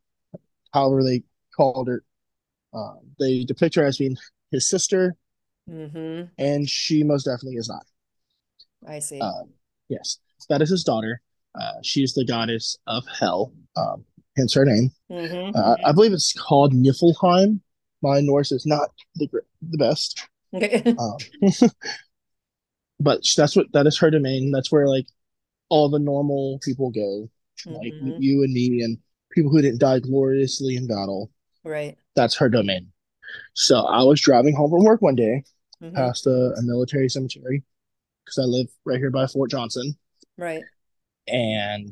however 0.74 1.04
they 1.04 1.24
called 1.56 1.88
her. 1.88 2.04
Uh, 2.74 2.94
they 3.20 3.44
depict 3.44 3.76
her 3.76 3.84
as 3.84 3.98
being 3.98 4.16
his 4.52 4.70
sister, 4.70 5.16
Mm-hmm. 5.72 6.24
and 6.38 6.70
she 6.70 7.04
most 7.04 7.24
definitely 7.24 7.56
is 7.58 7.70
not. 7.70 7.86
I 8.88 9.00
see. 9.00 9.20
Uh, 9.22 9.44
yes, 9.90 10.18
that 10.50 10.62
is 10.62 10.70
his 10.70 10.84
daughter. 10.84 11.22
Uh, 11.60 11.74
she's 11.84 12.14
the 12.14 12.26
goddess 12.26 12.78
of 12.88 13.04
hell, 13.08 13.54
um, 13.76 14.04
hence 14.36 14.54
her 14.54 14.66
name. 14.66 14.90
mm-hmm. 15.10 15.56
Uh, 15.56 15.76
I 15.86 15.92
believe 15.92 16.14
it's 16.14 16.34
called 16.34 16.74
Niflheim. 16.74 17.60
My 18.02 18.20
Norse 18.20 18.52
is 18.52 18.66
not 18.66 18.90
the 19.16 19.28
the 19.70 19.78
best, 19.78 20.28
Okay. 20.54 20.84
um, 21.00 21.18
but 23.00 23.22
that's 23.36 23.56
what 23.56 23.72
that 23.74 23.88
is 23.88 23.98
her 24.00 24.12
domain. 24.12 24.52
That's 24.52 24.72
where 24.72 24.88
like 24.88 25.08
all 25.70 25.90
the 25.90 26.00
normal 26.00 26.60
people 26.64 26.90
go, 26.92 27.30
like 27.66 27.94
Mhm. 27.94 28.16
you 28.20 28.44
and 28.44 28.54
me 28.54 28.82
and 28.82 28.98
people 29.32 29.52
who 29.52 29.62
didn't 29.62 29.80
die 29.80 30.00
gloriously 30.00 30.76
in 30.76 30.88
battle. 30.88 31.32
Right. 31.64 31.98
That's 32.16 32.36
her 32.38 32.50
domain. 32.50 32.92
So 33.54 33.80
I 33.82 34.04
was 34.04 34.20
driving 34.20 34.56
home 34.56 34.70
from 34.72 34.84
work 34.84 35.02
one 35.02 35.16
day 35.16 35.44
Mhm. 35.82 35.96
past 35.96 36.28
a, 36.28 36.54
a 36.58 36.62
military 36.62 37.10
cemetery 37.10 37.64
because 38.24 38.38
I 38.38 38.44
live 38.44 38.68
right 38.86 39.00
here 39.00 39.10
by 39.12 39.26
Fort 39.28 39.50
Johnson, 39.50 39.98
Right. 40.38 40.64
and 41.28 41.92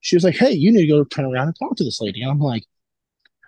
she 0.00 0.16
was 0.16 0.24
like, 0.24 0.36
"Hey, 0.36 0.52
you 0.52 0.70
need 0.72 0.82
to 0.82 0.86
go 0.86 1.04
turn 1.04 1.24
around 1.24 1.48
and 1.48 1.56
talk 1.58 1.76
to 1.76 1.84
this 1.84 2.00
lady." 2.00 2.22
And 2.22 2.30
I'm 2.30 2.38
like, 2.38 2.64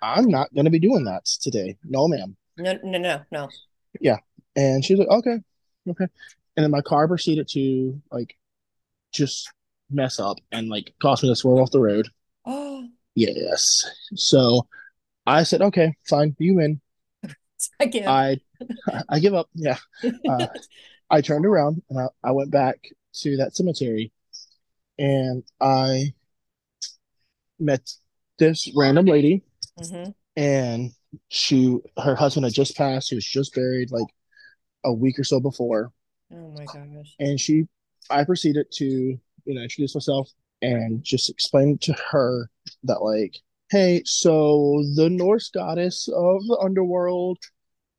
"I'm 0.01 0.27
not 0.27 0.53
going 0.53 0.65
to 0.65 0.71
be 0.71 0.79
doing 0.79 1.05
that 1.05 1.25
today, 1.25 1.77
no, 1.83 2.07
ma'am." 2.07 2.35
No, 2.57 2.77
no, 2.83 2.97
no, 2.97 3.21
no. 3.31 3.49
Yeah. 3.99 4.17
And 4.55 4.83
she's 4.83 4.97
like, 4.99 5.07
"Okay, 5.07 5.39
okay." 5.89 6.07
And 6.57 6.63
then 6.63 6.71
my 6.71 6.81
car 6.81 7.07
proceeded 7.07 7.47
to 7.49 8.01
like 8.11 8.37
just 9.13 9.49
mess 9.89 10.19
up 10.19 10.37
and 10.51 10.67
like 10.69 10.93
cost 11.01 11.23
me 11.23 11.29
to 11.29 11.35
swerve 11.35 11.59
off 11.59 11.71
the 11.71 11.79
road. 11.79 12.07
Oh, 12.45 12.87
Yes. 13.15 13.85
So 14.15 14.67
I 15.25 15.43
said, 15.43 15.61
"Okay, 15.61 15.95
fine, 16.09 16.35
you 16.39 16.55
win." 16.55 16.81
I. 17.79 17.85
I 18.07 18.39
I 19.09 19.19
give 19.19 19.33
up. 19.33 19.49
Yeah. 19.53 19.77
Uh, 20.27 20.47
I 21.09 21.19
turned 21.21 21.45
around 21.45 21.81
and 21.89 21.99
I, 21.99 22.07
I 22.23 22.31
went 22.31 22.51
back 22.51 22.77
to 23.21 23.35
that 23.37 23.55
cemetery 23.55 24.11
and 24.97 25.43
I 25.59 26.13
met 27.59 27.89
this 28.39 28.71
random 28.75 29.05
lady 29.05 29.43
Mhm. 29.79 30.13
and 30.35 30.91
she 31.29 31.77
her 32.01 32.15
husband 32.15 32.45
had 32.45 32.53
just 32.53 32.77
passed. 32.77 33.09
He 33.09 33.15
was 33.15 33.25
just 33.25 33.53
buried 33.53 33.91
like 33.91 34.07
a 34.85 34.93
week 34.93 35.19
or 35.19 35.23
so 35.23 35.39
before. 35.39 35.91
Oh 36.33 36.51
my 36.57 36.65
gosh. 36.65 37.15
And 37.19 37.39
she 37.39 37.67
I 38.09 38.23
proceeded 38.23 38.67
to, 38.73 38.85
you 38.85 39.19
know, 39.53 39.61
introduce 39.61 39.93
myself 39.95 40.29
and 40.61 41.03
just 41.03 41.29
explain 41.29 41.77
to 41.79 41.93
her 42.11 42.49
that 42.83 43.01
like, 43.01 43.37
hey, 43.69 44.01
so 44.05 44.81
the 44.95 45.09
Norse 45.09 45.49
goddess 45.49 46.07
of 46.07 46.45
the 46.47 46.57
underworld 46.63 47.37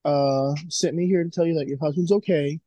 uh 0.04 0.54
sent 0.68 0.94
me 0.94 1.06
here 1.06 1.22
to 1.24 1.30
tell 1.30 1.46
you 1.46 1.54
that 1.54 1.68
your 1.68 1.78
husband's 1.78 2.12
okay. 2.12 2.60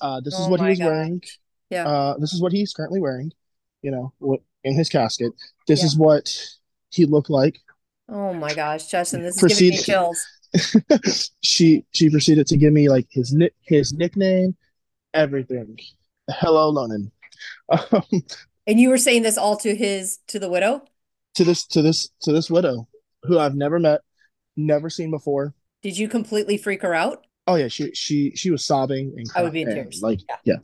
Uh 0.00 0.20
this 0.20 0.34
is 0.34 0.46
Oh 0.46 0.50
what 0.50 0.60
he 0.60 0.64
my 0.64 0.70
was 0.70 0.80
wearing. 0.80 1.22
Yeah. 1.70 1.88
Uh 1.88 2.18
this 2.18 2.32
is 2.32 2.40
what 2.42 2.52
he's 2.52 2.72
currently 2.72 3.00
wearing, 3.00 3.32
you 3.82 3.90
know, 3.90 4.12
what 4.18 4.40
in 4.64 4.74
his 4.74 4.88
casket. 4.88 5.32
This 5.66 5.80
Yeah. 5.80 5.86
is 5.86 5.96
what 5.96 6.34
he 6.90 7.06
looked 7.06 7.30
like. 7.30 7.58
Oh 8.08 8.32
my 8.32 8.54
gosh, 8.54 8.86
Justin, 8.86 9.22
this 9.22 9.42
is 9.42 9.54
giving 9.54 9.70
me 9.70 9.82
chills. 9.82 10.24
she 11.42 11.84
she 11.92 12.08
proceeded 12.10 12.46
to 12.48 12.56
give 12.56 12.72
me 12.72 12.88
like 12.88 13.06
his 13.10 13.32
nick 13.32 13.54
his 13.62 13.92
nickname, 13.92 14.56
everything. 15.12 15.78
Hello, 16.30 16.72
Lonan. 16.72 17.10
Um, 17.68 18.22
And 18.66 18.80
you 18.80 18.88
were 18.88 18.98
saying 18.98 19.22
this 19.22 19.38
all 19.38 19.56
to 19.58 19.74
his 19.74 20.18
to 20.28 20.38
the 20.38 20.48
widow? 20.48 20.82
to 21.34 21.44
this 21.44 21.66
to 21.66 21.82
this 21.82 22.08
to 22.22 22.32
this 22.32 22.50
widow 22.50 22.88
who 23.24 23.38
I've 23.38 23.54
never 23.54 23.78
met, 23.78 24.00
never 24.56 24.88
seen 24.88 25.10
before. 25.10 25.54
Did 25.82 25.96
you 25.98 26.08
completely 26.08 26.56
freak 26.58 26.82
her 26.82 26.94
out? 26.94 27.26
Oh 27.46 27.54
yeah, 27.54 27.68
she 27.68 27.92
she 27.94 28.32
she 28.34 28.50
was 28.50 28.64
sobbing 28.64 29.14
and 29.16 29.30
I 29.34 29.42
would 29.42 29.52
be 29.52 29.62
in 29.62 29.68
tears. 29.70 30.02
Like 30.02 30.20
Yeah. 30.44 30.56
yeah, 30.56 30.58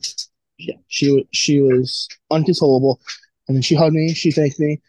yeah. 0.57 0.75
She 0.87 1.11
was 1.11 1.23
she 1.31 1.59
was 1.61 2.09
unconsolable, 2.29 3.01
and 3.47 3.55
then 3.55 3.61
she 3.61 3.75
hugged 3.75 3.95
me. 3.95 4.13
She 4.13 4.31
thanked 4.31 4.59
me. 4.59 4.81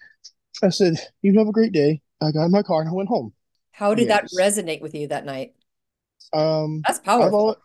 I 0.62 0.70
said, 0.70 0.96
"You 1.22 1.38
have 1.38 1.48
a 1.48 1.52
great 1.52 1.72
day." 1.72 2.02
I 2.20 2.32
got 2.32 2.46
in 2.46 2.52
my 2.52 2.62
car 2.62 2.80
and 2.80 2.90
I 2.90 2.94
went 2.94 3.08
home. 3.10 3.34
How 3.72 3.94
did 3.94 4.08
that 4.08 4.30
resonate 4.32 4.80
with 4.80 4.94
you 4.94 5.06
that 5.08 5.26
night? 5.26 5.54
Um, 6.32 6.82
That's 6.86 6.98
powerful. 7.00 7.38
always, 7.38 7.56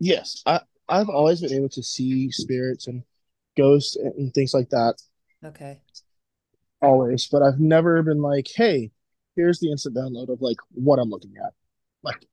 yes, 0.00 0.42
I 0.46 0.60
I've 0.88 1.08
always 1.10 1.40
been 1.40 1.52
able 1.54 1.70
to 1.70 1.82
see 1.82 2.30
spirits 2.30 2.86
and 2.88 3.04
ghosts 3.56 3.96
and 3.96 4.32
things 4.34 4.54
like 4.54 4.70
that 4.70 4.96
Okay. 5.44 5.80
always, 6.82 7.26
but 7.28 7.42
I've 7.42 7.60
never 7.60 8.02
been 8.02 8.20
like, 8.22 8.48
"Hey, 8.54 8.90
here's 9.36 9.58
the 9.60 9.70
instant 9.70 9.96
download 9.96 10.28
of 10.28 10.42
like 10.42 10.58
what 10.72 10.98
I'm 10.98 11.10
looking 11.10 11.34
at," 11.44 11.52
like 12.04 12.26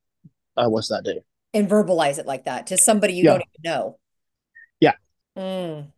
I 0.56 0.66
was 0.68 0.88
that 0.88 1.04
day. 1.04 1.20
And 1.54 1.68
verbalize 1.68 2.18
it 2.18 2.26
like 2.26 2.44
that 2.44 2.68
to 2.68 2.76
somebody 2.78 3.14
you 3.14 3.24
Yeah. 3.24 3.32
don't 3.32 3.42
even 3.42 3.70
know. 3.72 3.98
Yeah. 4.80 4.94
Mm. 5.36 5.92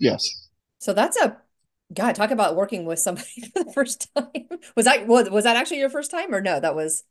Yes. 0.00 0.48
So 0.78 0.92
that's 0.92 1.16
a 1.16 1.38
God, 1.94 2.14
talk 2.16 2.32
about 2.32 2.56
working 2.56 2.84
with 2.84 2.98
somebody 2.98 3.28
for 3.54 3.64
the 3.64 3.72
first 3.72 4.08
time. 4.14 4.48
Was 4.76 4.86
that 4.86 5.06
was, 5.06 5.30
was 5.30 5.44
that 5.44 5.56
actually 5.56 5.78
your 5.78 5.90
first 5.90 6.10
time 6.10 6.34
or 6.34 6.40
no? 6.40 6.58
That 6.60 6.74
was 6.74 7.04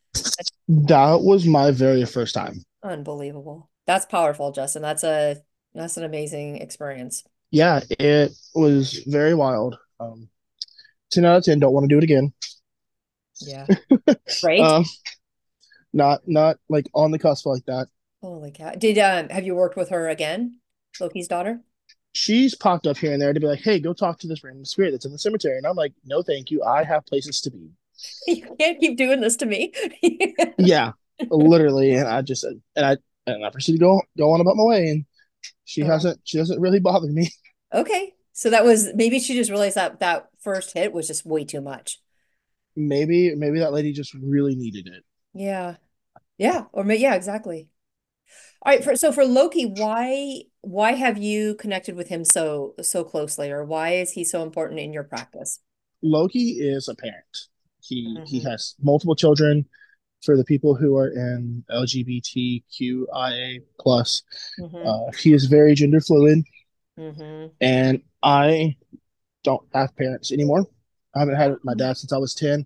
That 0.67 1.21
was 1.21 1.45
my 1.45 1.71
very 1.71 2.05
first 2.05 2.33
time. 2.35 2.63
unbelievable. 2.83 3.69
That's 3.87 4.05
powerful, 4.05 4.51
Justin. 4.51 4.81
That's 4.81 5.03
a 5.03 5.37
that's 5.73 5.97
an 5.97 6.03
amazing 6.03 6.57
experience. 6.57 7.23
Yeah, 7.51 7.81
it 7.99 8.31
was 8.53 9.03
very 9.07 9.33
wild. 9.33 9.77
Um, 9.99 10.29
10 11.11 11.25
out 11.25 11.37
of 11.37 11.43
10, 11.43 11.59
don't 11.59 11.73
want 11.73 11.83
to 11.83 11.87
do 11.93 11.97
it 11.97 12.03
again. 12.03 12.33
Yeah. 13.41 13.67
Right? 14.43 14.59
Um, 14.61 14.85
not 15.95 16.21
not 16.27 16.57
like 16.69 16.87
on 16.93 17.11
the 17.11 17.19
cusp 17.19 17.45
like 17.45 17.65
that. 17.65 17.87
Holy 18.21 18.51
cow. 18.51 18.71
Did 18.71 18.97
um 18.99 19.29
have 19.29 19.45
you 19.45 19.55
worked 19.55 19.77
with 19.77 19.89
her 19.89 20.07
again? 20.09 20.59
Loki's 20.99 21.27
daughter? 21.27 21.61
She's 22.13 22.55
popped 22.55 22.87
up 22.87 22.97
here 22.97 23.11
and 23.11 23.21
there 23.21 23.33
to 23.33 23.39
be 23.39 23.47
like, 23.47 23.59
hey, 23.59 23.79
go 23.79 23.93
talk 23.93 24.19
to 24.19 24.27
this 24.27 24.43
random 24.43 24.65
spirit 24.65 24.91
that's 24.91 25.05
in 25.05 25.11
the 25.11 25.19
cemetery. 25.19 25.57
And 25.57 25.67
I'm 25.67 25.75
like, 25.75 25.93
no, 26.05 26.21
thank 26.21 26.49
you. 26.49 26.63
I 26.63 26.83
have 26.83 27.05
places 27.05 27.41
to 27.41 27.51
be. 27.51 27.69
You 28.27 28.55
can't 28.59 28.79
keep 28.79 28.97
doing 28.97 29.21
this 29.21 29.37
to 29.37 29.45
me. 29.45 29.73
Yeah, 30.57 30.91
literally. 31.29 31.93
And 31.95 32.07
I 32.07 32.21
just 32.21 32.43
and 32.43 32.59
I 32.77 32.97
and 33.27 33.45
I 33.45 33.49
proceed 33.49 33.73
to 33.73 33.77
go 33.79 34.01
go 34.17 34.31
on 34.31 34.41
about 34.41 34.55
my 34.55 34.63
way. 34.63 34.87
And 34.87 35.05
she 35.65 35.81
Uh-huh. 35.81 35.91
hasn't 35.93 36.21
she 36.23 36.37
doesn't 36.37 36.61
really 36.61 36.79
bother 36.79 37.07
me. 37.07 37.29
Okay. 37.73 38.13
So 38.33 38.49
that 38.49 38.63
was 38.63 38.93
maybe 38.95 39.19
she 39.19 39.33
just 39.33 39.49
realized 39.49 39.75
that 39.75 39.99
that 39.99 40.29
first 40.39 40.73
hit 40.73 40.93
was 40.93 41.07
just 41.07 41.25
way 41.25 41.45
too 41.45 41.61
much. 41.61 41.99
Maybe 42.75 43.33
maybe 43.35 43.59
that 43.59 43.73
lady 43.73 43.93
just 43.93 44.13
really 44.13 44.55
needed 44.55 44.87
it. 44.87 45.03
Yeah. 45.33 45.77
Yeah. 46.38 46.65
Or 46.72 46.86
yeah, 46.92 47.15
exactly. 47.15 47.70
All 48.62 48.72
right, 48.74 48.84
for 48.84 48.96
so 48.96 49.12
for 49.12 49.25
Loki, 49.25 49.65
why 49.65 50.42
why 50.62 50.94
have 50.94 51.18
you 51.18 51.56
connected 51.56 51.96
with 51.96 52.08
him 52.08 52.25
so 52.25 52.74
so 52.82 53.04
closely, 53.04 53.51
or 53.51 53.63
why 53.63 53.94
is 53.96 54.12
he 54.12 54.24
so 54.24 54.42
important 54.44 54.80
in 54.80 54.92
your 54.92 55.04
practice? 55.04 55.60
Loki 56.01 56.58
is 56.60 56.88
a 56.88 56.96
parent. 56.96 57.48
He 57.82 58.20
he 58.25 58.39
Mhm. 58.39 58.50
has 58.50 58.75
multiple 58.82 59.15
children. 59.15 59.65
For 60.24 60.36
the 60.36 60.44
people 60.44 60.74
who 60.74 60.98
are 60.98 61.10
in 61.10 61.63
LGBTQIA 61.70 63.60
plus, 63.80 64.24
Mhm. 64.60 64.86
uh, 64.88 65.12
he 65.22 65.34
is 65.34 65.46
very 65.46 65.75
gender 65.75 66.01
fluid, 66.01 66.44
Mhm. 66.98 67.51
and 67.62 68.01
I 68.24 68.75
don't 69.44 69.68
have 69.74 69.96
parents 69.96 70.32
anymore. 70.32 70.68
I 71.15 71.20
haven't 71.20 71.36
had 71.36 71.58
my 71.63 71.75
dad 71.75 71.98
since 71.98 72.12
I 72.12 72.18
was 72.18 72.34
ten, 72.34 72.65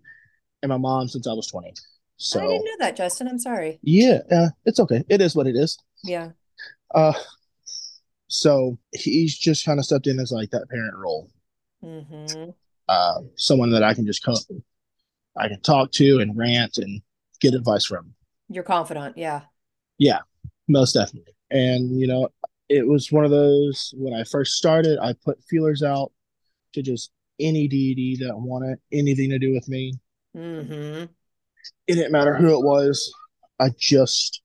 and 0.63 0.69
my 0.69 0.77
mom 0.77 1.09
since 1.09 1.27
I 1.27 1.33
was 1.33 1.47
twenty. 1.47 1.73
I 2.19 2.47
didn't 2.47 2.65
know 2.65 2.71
that, 2.79 2.95
Justin. 2.97 3.27
I'm 3.27 3.39
sorry. 3.39 3.79
yeah, 3.81 4.19
uh, 4.31 4.49
it's 4.65 4.79
okay. 4.79 5.03
It 5.09 5.21
is 5.21 5.35
what 5.35 5.47
it 5.47 5.55
is. 5.55 5.77
Yeah. 6.03 6.31
Uh, 6.93 7.13
so 8.27 8.77
he's 8.93 9.37
just 9.37 9.65
kind 9.65 9.79
of 9.79 9.85
stepped 9.85 10.07
in 10.07 10.19
as 10.19 10.31
like 10.31 10.51
that 10.51 10.69
parent 10.69 10.95
role. 10.95 11.29
Mm-hmm. 11.83 12.49
uh, 12.89 13.21
someone 13.35 13.71
that 13.71 13.83
I 13.83 13.93
can 13.93 14.05
just 14.05 14.21
come, 14.23 14.35
I 15.37 15.47
can 15.47 15.61
talk 15.61 15.91
to 15.93 16.19
and 16.19 16.37
rant 16.37 16.77
and 16.77 17.01
get 17.39 17.53
advice 17.53 17.85
from. 17.85 18.13
You're 18.49 18.63
confident. 18.63 19.17
Yeah. 19.17 19.41
Yeah, 19.97 20.19
most 20.67 20.93
definitely. 20.93 21.33
And 21.51 21.99
you 21.99 22.07
know, 22.07 22.29
it 22.67 22.85
was 22.85 23.11
one 23.11 23.23
of 23.23 23.31
those 23.31 23.93
when 23.97 24.13
I 24.13 24.23
first 24.25 24.55
started, 24.55 24.99
I 24.99 25.13
put 25.23 25.41
feelers 25.49 25.83
out 25.83 26.11
to 26.73 26.81
just 26.81 27.11
any 27.39 27.67
deity 27.69 28.17
that 28.19 28.37
wanted 28.37 28.77
anything 28.91 29.29
to 29.29 29.39
do 29.39 29.53
with 29.53 29.69
me. 29.69 29.93
hmm 30.35 31.05
It 31.87 31.95
didn't 31.95 32.11
matter 32.11 32.35
who 32.35 32.53
it 32.57 32.63
was. 32.63 33.11
I 33.59 33.69
just, 33.77 34.41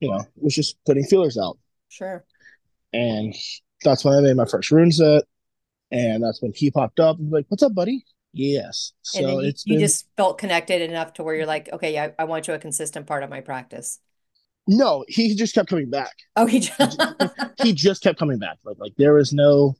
you 0.00 0.10
know, 0.10 0.24
was 0.36 0.54
just 0.54 0.76
putting 0.84 1.04
feelers 1.04 1.38
out. 1.38 1.58
Sure. 1.88 2.24
And 2.92 3.34
that's 3.82 4.04
when 4.04 4.14
I 4.14 4.20
made 4.20 4.36
my 4.36 4.44
first 4.44 4.70
rune 4.70 4.92
set. 4.92 5.24
And 5.90 6.22
that's 6.22 6.42
when 6.42 6.52
he 6.54 6.70
popped 6.70 7.00
up 7.00 7.18
and 7.18 7.30
was 7.30 7.38
like, 7.38 7.46
What's 7.48 7.62
up, 7.62 7.74
buddy? 7.74 8.04
Yes. 8.32 8.92
And 9.14 9.24
So 9.24 9.40
you, 9.40 9.48
it's 9.48 9.64
you 9.66 9.74
been 9.74 9.80
just 9.80 10.08
felt 10.16 10.38
connected 10.38 10.82
enough 10.82 11.14
to 11.14 11.22
where 11.22 11.34
you're 11.34 11.46
like, 11.46 11.68
okay, 11.72 11.92
yeah, 11.92 12.10
I 12.18 12.24
want 12.24 12.48
you 12.48 12.54
a 12.54 12.58
consistent 12.58 13.06
part 13.06 13.22
of 13.22 13.30
my 13.30 13.40
practice. 13.40 14.00
no, 14.66 15.04
he 15.08 15.34
just 15.34 15.54
kept 15.54 15.68
coming 15.68 15.90
back. 15.90 16.12
Oh, 16.36 16.46
he 16.46 16.60
just 16.60 17.00
he 17.62 17.72
just 17.72 18.02
kept 18.02 18.18
coming 18.18 18.38
back. 18.38 18.58
Like 18.64 18.76
like 18.78 18.92
there 18.96 19.14
was 19.14 19.32
no 19.32 19.76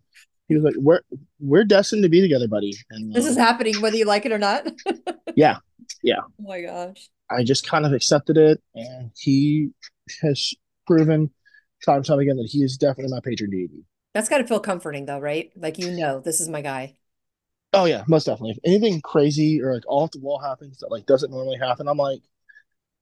he 0.49 0.55
was 0.55 0.64
like, 0.64 0.75
"We're 0.76 1.00
we're 1.41 1.64
destined 1.64 2.03
to 2.03 2.09
be 2.09 2.21
together, 2.21 2.49
buddy." 2.49 2.75
And 2.91 3.12
this 3.12 3.26
uh, 3.26 3.31
is 3.31 3.37
happening 3.37 3.81
whether 3.81 3.97
you 3.97 4.05
like 4.05 4.26
it 4.26 4.33
or 4.33 4.38
not. 4.38 4.67
yeah, 5.37 5.57
yeah. 6.04 6.20
Oh 6.40 6.44
my 6.46 6.61
gosh. 6.61 7.08
I 7.30 7.42
just 7.42 7.66
kind 7.66 7.87
of 7.87 7.92
accepted 7.92 8.37
it, 8.37 8.62
and 8.75 9.11
he 9.16 9.70
has 10.20 10.52
proven 10.87 11.30
time 11.84 11.96
and 11.96 12.04
time 12.04 12.18
again 12.18 12.37
that 12.37 12.49
he 12.50 12.58
is 12.62 12.76
definitely 12.76 13.11
my 13.11 13.20
patron 13.25 13.50
deity. 13.50 13.84
That's 14.12 14.28
got 14.28 14.38
to 14.38 14.46
feel 14.46 14.61
comforting, 14.61 15.06
though, 15.06 15.18
right? 15.18 15.50
Like 15.56 15.78
you 15.78 15.90
know, 15.92 16.20
this 16.20 16.40
is 16.40 16.49
my 16.49 16.61
guy. 16.61 16.96
Oh 17.73 17.87
yeah, 17.87 18.04
most 18.06 18.26
definitely. 18.26 18.52
If 18.52 18.58
anything 18.64 19.00
crazy 19.00 19.61
or 19.62 19.75
like 19.75 19.82
off 19.88 20.11
the 20.12 20.20
wall 20.20 20.38
happens 20.38 20.78
that 20.78 20.90
like 20.90 21.06
doesn't 21.06 21.30
normally 21.30 21.58
happen, 21.58 21.88
I'm 21.88 21.96
like, 21.96 22.20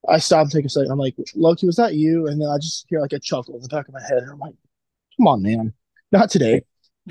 I 0.08 0.18
stop 0.18 0.42
and 0.42 0.52
take 0.52 0.64
a 0.64 0.68
second. 0.68 0.92
I'm 0.92 0.98
like, 0.98 1.16
Loki, 1.34 1.66
was 1.66 1.76
that 1.76 1.94
you? 1.94 2.28
And 2.28 2.40
then 2.40 2.48
I 2.48 2.58
just 2.58 2.86
hear 2.88 3.00
like 3.00 3.12
a 3.12 3.18
chuckle 3.18 3.56
in 3.56 3.62
the 3.62 3.68
back 3.68 3.88
of 3.88 3.94
my 3.94 4.00
head, 4.00 4.18
and 4.18 4.30
I'm 4.30 4.38
like, 4.38 4.54
come 5.16 5.26
on, 5.26 5.42
man, 5.42 5.74
not 6.12 6.30
today. 6.30 6.62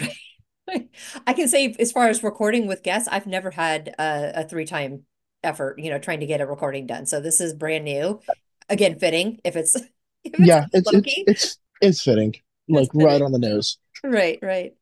I 1.28 1.34
can 1.34 1.48
say, 1.48 1.76
as 1.80 1.92
far 1.92 2.08
as 2.08 2.24
recording 2.24 2.68
with 2.68 2.84
guests, 2.84 3.08
I've 3.12 3.28
never 3.28 3.52
had 3.52 3.94
a, 4.00 4.42
a 4.42 4.44
three 4.44 4.66
time 4.66 5.04
effort, 5.44 5.80
you 5.80 5.90
know, 5.90 6.00
trying 6.00 6.20
to 6.22 6.26
get 6.26 6.42
a 6.42 6.46
recording 6.46 6.86
done. 6.88 7.06
So 7.06 7.20
this 7.20 7.42
is 7.42 7.54
brand 7.54 7.86
new. 7.86 8.22
Again, 8.70 9.00
fitting 9.00 9.40
if 9.44 9.56
it's, 9.56 9.76
if 10.24 10.34
it's 10.34 10.40
yeah, 10.40 10.66
it's, 10.74 10.92
it's, 10.94 11.14
it's 11.28 11.58
it's 11.82 12.04
fitting, 12.04 12.36
like 12.70 12.84
it's 12.84 12.92
fitting. 12.92 13.08
right 13.08 13.22
on 13.22 13.32
the 13.32 13.40
nose. 13.40 13.78
Right, 14.04 14.40
right. 14.42 14.74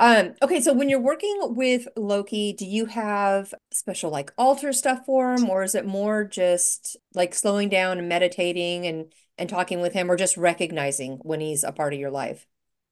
Um, 0.00 0.34
okay, 0.40 0.60
so 0.60 0.72
when 0.72 0.88
you're 0.88 1.00
working 1.00 1.36
with 1.56 1.88
Loki, 1.96 2.52
do 2.52 2.64
you 2.64 2.86
have 2.86 3.52
special 3.72 4.10
like 4.10 4.32
altar 4.38 4.72
stuff 4.72 5.04
for 5.04 5.34
him, 5.34 5.50
or 5.50 5.64
is 5.64 5.74
it 5.74 5.84
more 5.84 6.24
just 6.24 6.96
like 7.14 7.34
slowing 7.34 7.68
down 7.68 7.98
and 7.98 8.08
meditating 8.08 8.86
and 8.86 9.12
and 9.36 9.48
talking 9.48 9.80
with 9.80 9.92
him, 9.92 10.10
or 10.10 10.16
just 10.16 10.36
recognizing 10.36 11.18
when 11.22 11.40
he's 11.40 11.64
a 11.64 11.72
part 11.72 11.92
of 11.92 11.98
your 11.98 12.12
life? 12.12 12.46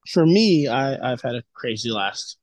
For 0.08 0.26
me, 0.26 0.66
I, 0.66 1.12
I've 1.12 1.22
had 1.22 1.36
a 1.36 1.44
crazy 1.54 1.90
last 1.90 2.38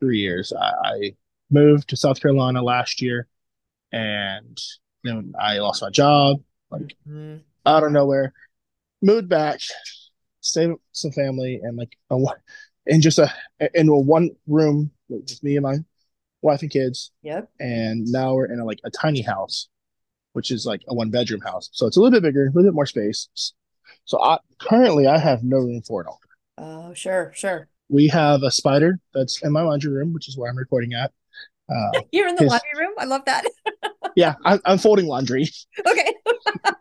three 0.00 0.18
years. 0.18 0.52
I, 0.52 0.72
I 0.84 1.16
moved 1.50 1.88
to 1.90 1.96
South 1.96 2.20
Carolina 2.20 2.60
last 2.60 3.00
year, 3.00 3.28
and 3.92 4.58
then 5.04 5.32
I 5.38 5.58
lost 5.58 5.82
my 5.82 5.90
job, 5.90 6.42
like 6.70 6.96
mm-hmm. 7.08 7.38
out 7.66 7.84
of 7.84 7.92
nowhere. 7.92 8.32
Moved 9.02 9.28
back, 9.28 9.60
stayed 10.40 10.68
with 10.68 10.80
some 10.92 11.12
family, 11.12 11.60
and 11.62 11.76
like 11.76 11.96
a 12.10 12.16
in 12.86 13.00
just 13.00 13.18
a 13.18 13.32
in 13.74 13.88
a 13.88 13.96
one 13.96 14.30
room 14.46 14.90
with 15.08 15.26
just 15.26 15.44
me 15.44 15.56
and 15.56 15.64
my 15.64 15.76
wife 16.40 16.62
and 16.62 16.70
kids. 16.70 17.10
Yep. 17.22 17.50
And 17.60 18.06
now 18.06 18.34
we're 18.34 18.46
in 18.46 18.60
a, 18.60 18.64
like 18.64 18.80
a 18.84 18.90
tiny 18.90 19.22
house, 19.22 19.68
which 20.32 20.50
is 20.50 20.66
like 20.66 20.82
a 20.88 20.94
one 20.94 21.10
bedroom 21.10 21.40
house. 21.40 21.68
So 21.72 21.86
it's 21.86 21.96
a 21.96 22.00
little 22.00 22.12
bit 22.12 22.22
bigger, 22.22 22.44
a 22.44 22.46
little 22.46 22.70
bit 22.70 22.74
more 22.74 22.86
space. 22.86 23.28
So 24.04 24.22
I 24.22 24.38
currently 24.58 25.06
I 25.06 25.18
have 25.18 25.42
no 25.42 25.58
room 25.58 25.82
for 25.82 26.02
it 26.02 26.06
all. 26.06 26.20
Oh, 26.58 26.94
sure, 26.94 27.32
sure. 27.34 27.68
We 27.88 28.08
have 28.08 28.42
a 28.42 28.50
spider 28.50 28.98
that's 29.14 29.42
in 29.42 29.52
my 29.52 29.62
laundry 29.62 29.92
room, 29.92 30.12
which 30.12 30.28
is 30.28 30.36
where 30.36 30.50
I'm 30.50 30.56
recording 30.56 30.94
at. 30.94 31.12
Uh, 31.68 32.00
You're 32.12 32.28
in 32.28 32.34
the 32.34 32.42
his, 32.42 32.50
laundry 32.50 32.70
room. 32.78 32.94
I 32.98 33.04
love 33.04 33.24
that. 33.26 33.44
yeah, 34.16 34.34
I, 34.44 34.58
am 34.64 34.78
folding 34.78 35.06
laundry. 35.06 35.48
Okay. 35.86 36.14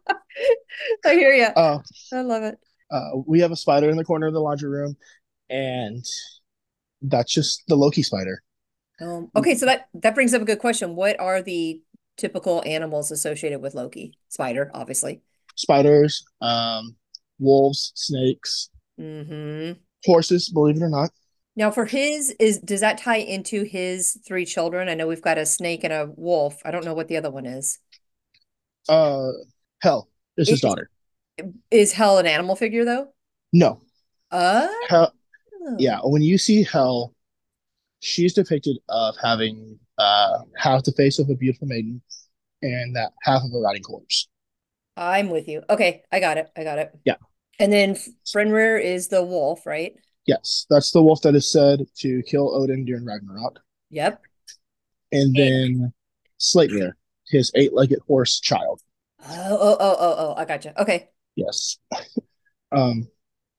I 1.06 1.14
hear 1.14 1.34
you. 1.34 1.46
Uh, 1.46 1.80
I 2.14 2.22
love 2.22 2.44
it. 2.44 2.58
Uh, 2.90 3.22
we 3.26 3.40
have 3.40 3.52
a 3.52 3.56
spider 3.56 3.90
in 3.90 3.98
the 3.98 4.04
corner 4.04 4.28
of 4.28 4.34
the 4.34 4.42
laundry 4.42 4.70
room, 4.70 4.96
and 5.50 6.04
that's 7.02 7.32
just 7.32 7.64
the 7.68 7.76
Loki 7.76 8.04
spider. 8.04 8.42
Um, 9.00 9.30
okay, 9.36 9.56
so 9.56 9.66
that 9.66 9.88
that 9.96 10.14
brings 10.14 10.34
up 10.34 10.42
a 10.42 10.46
good 10.46 10.60
question. 10.60 10.96
What 10.96 11.20
are 11.20 11.42
the 11.42 11.82
typical 12.18 12.62
animals 12.66 13.12
associated 13.12 13.62
with 13.62 13.76
Loki? 13.76 14.18
Spider, 14.30 14.72
obviously. 14.74 15.22
Spiders, 15.56 16.24
um, 16.42 16.96
wolves, 17.40 17.92
snakes, 17.96 18.70
mm-hmm. 19.00 19.80
horses. 20.04 20.50
Believe 20.50 20.78
it 20.78 20.84
or 20.84 20.90
not. 20.90 21.12
Now, 21.56 21.70
for 21.70 21.86
his 21.86 22.30
is 22.40 22.60
does 22.60 22.80
that 22.80 22.98
tie 22.98 23.18
into 23.18 23.64
his 23.64 24.18
three 24.26 24.46
children? 24.46 24.88
I 24.88 24.94
know 24.94 25.08
we've 25.08 25.22
got 25.22 25.38
a 25.38 25.46
snake 25.46 25.84
and 25.84 25.94
a 25.94 26.10
wolf. 26.16 26.62
I 26.64 26.72
don't 26.72 26.86
know 26.86 26.94
what 26.94 27.08
the 27.08 27.18
other 27.18 27.30
one 27.32 27.46
is. 27.46 27.80
Uh, 28.88 29.32
Hel 29.82 30.10
is 30.38 30.50
his 30.50 30.62
daughter. 30.62 30.90
Is 31.70 31.92
Hel 31.92 32.18
an 32.20 32.26
animal 32.26 32.56
figure 32.56 32.86
though? 32.86 33.14
No. 33.52 33.82
Uh. 34.32 34.70
Hel, 34.88 35.14
yeah, 35.78 36.00
when 36.04 36.22
you 36.22 36.38
see 36.38 36.64
Hel, 36.64 37.14
she's 38.00 38.34
depicted 38.34 38.78
of 38.90 39.16
having 39.22 39.80
uh, 39.98 40.40
half 40.58 40.84
the 40.84 40.94
face 40.94 41.20
of 41.20 41.30
a 41.30 41.36
beautiful 41.36 41.68
maiden 41.68 42.02
and 42.62 42.96
that 42.96 43.12
half 43.24 43.44
of 43.44 43.54
a 43.54 43.60
rotting 43.60 43.84
corpse. 43.84 44.28
I'm 44.98 45.30
with 45.30 45.48
you. 45.48 45.64
Okay, 45.70 46.04
I 46.12 46.20
got 46.20 46.38
it. 46.38 46.50
I 46.56 46.64
got 46.64 46.80
it. 46.80 46.92
Yeah. 47.06 47.16
And 47.60 47.72
then 47.72 47.98
Fenrir 48.32 48.78
is 48.78 49.08
the 49.08 49.24
wolf, 49.24 49.66
right? 49.66 49.94
Yes, 50.26 50.66
that's 50.70 50.92
the 50.92 51.02
wolf 51.02 51.22
that 51.22 51.36
is 51.36 51.52
said 51.52 51.86
to 51.98 52.22
kill 52.24 52.56
Odin 52.56 52.86
during 52.86 53.06
Ragnarok. 53.06 53.60
Yep. 53.90 54.22
And 55.12 55.36
then 55.36 55.94
Sleipnir, 56.40 56.94
his 57.28 57.52
eight-legged 57.56 58.00
horse 58.08 58.40
child. 58.40 58.82
Oh, 59.28 59.58
oh, 59.60 59.78
oh, 59.80 59.96
oh, 60.00 60.16
oh! 60.18 60.34
I 60.36 60.46
gotcha. 60.46 60.80
Okay. 60.82 61.10
Yes. 61.36 61.78
um, 62.72 63.08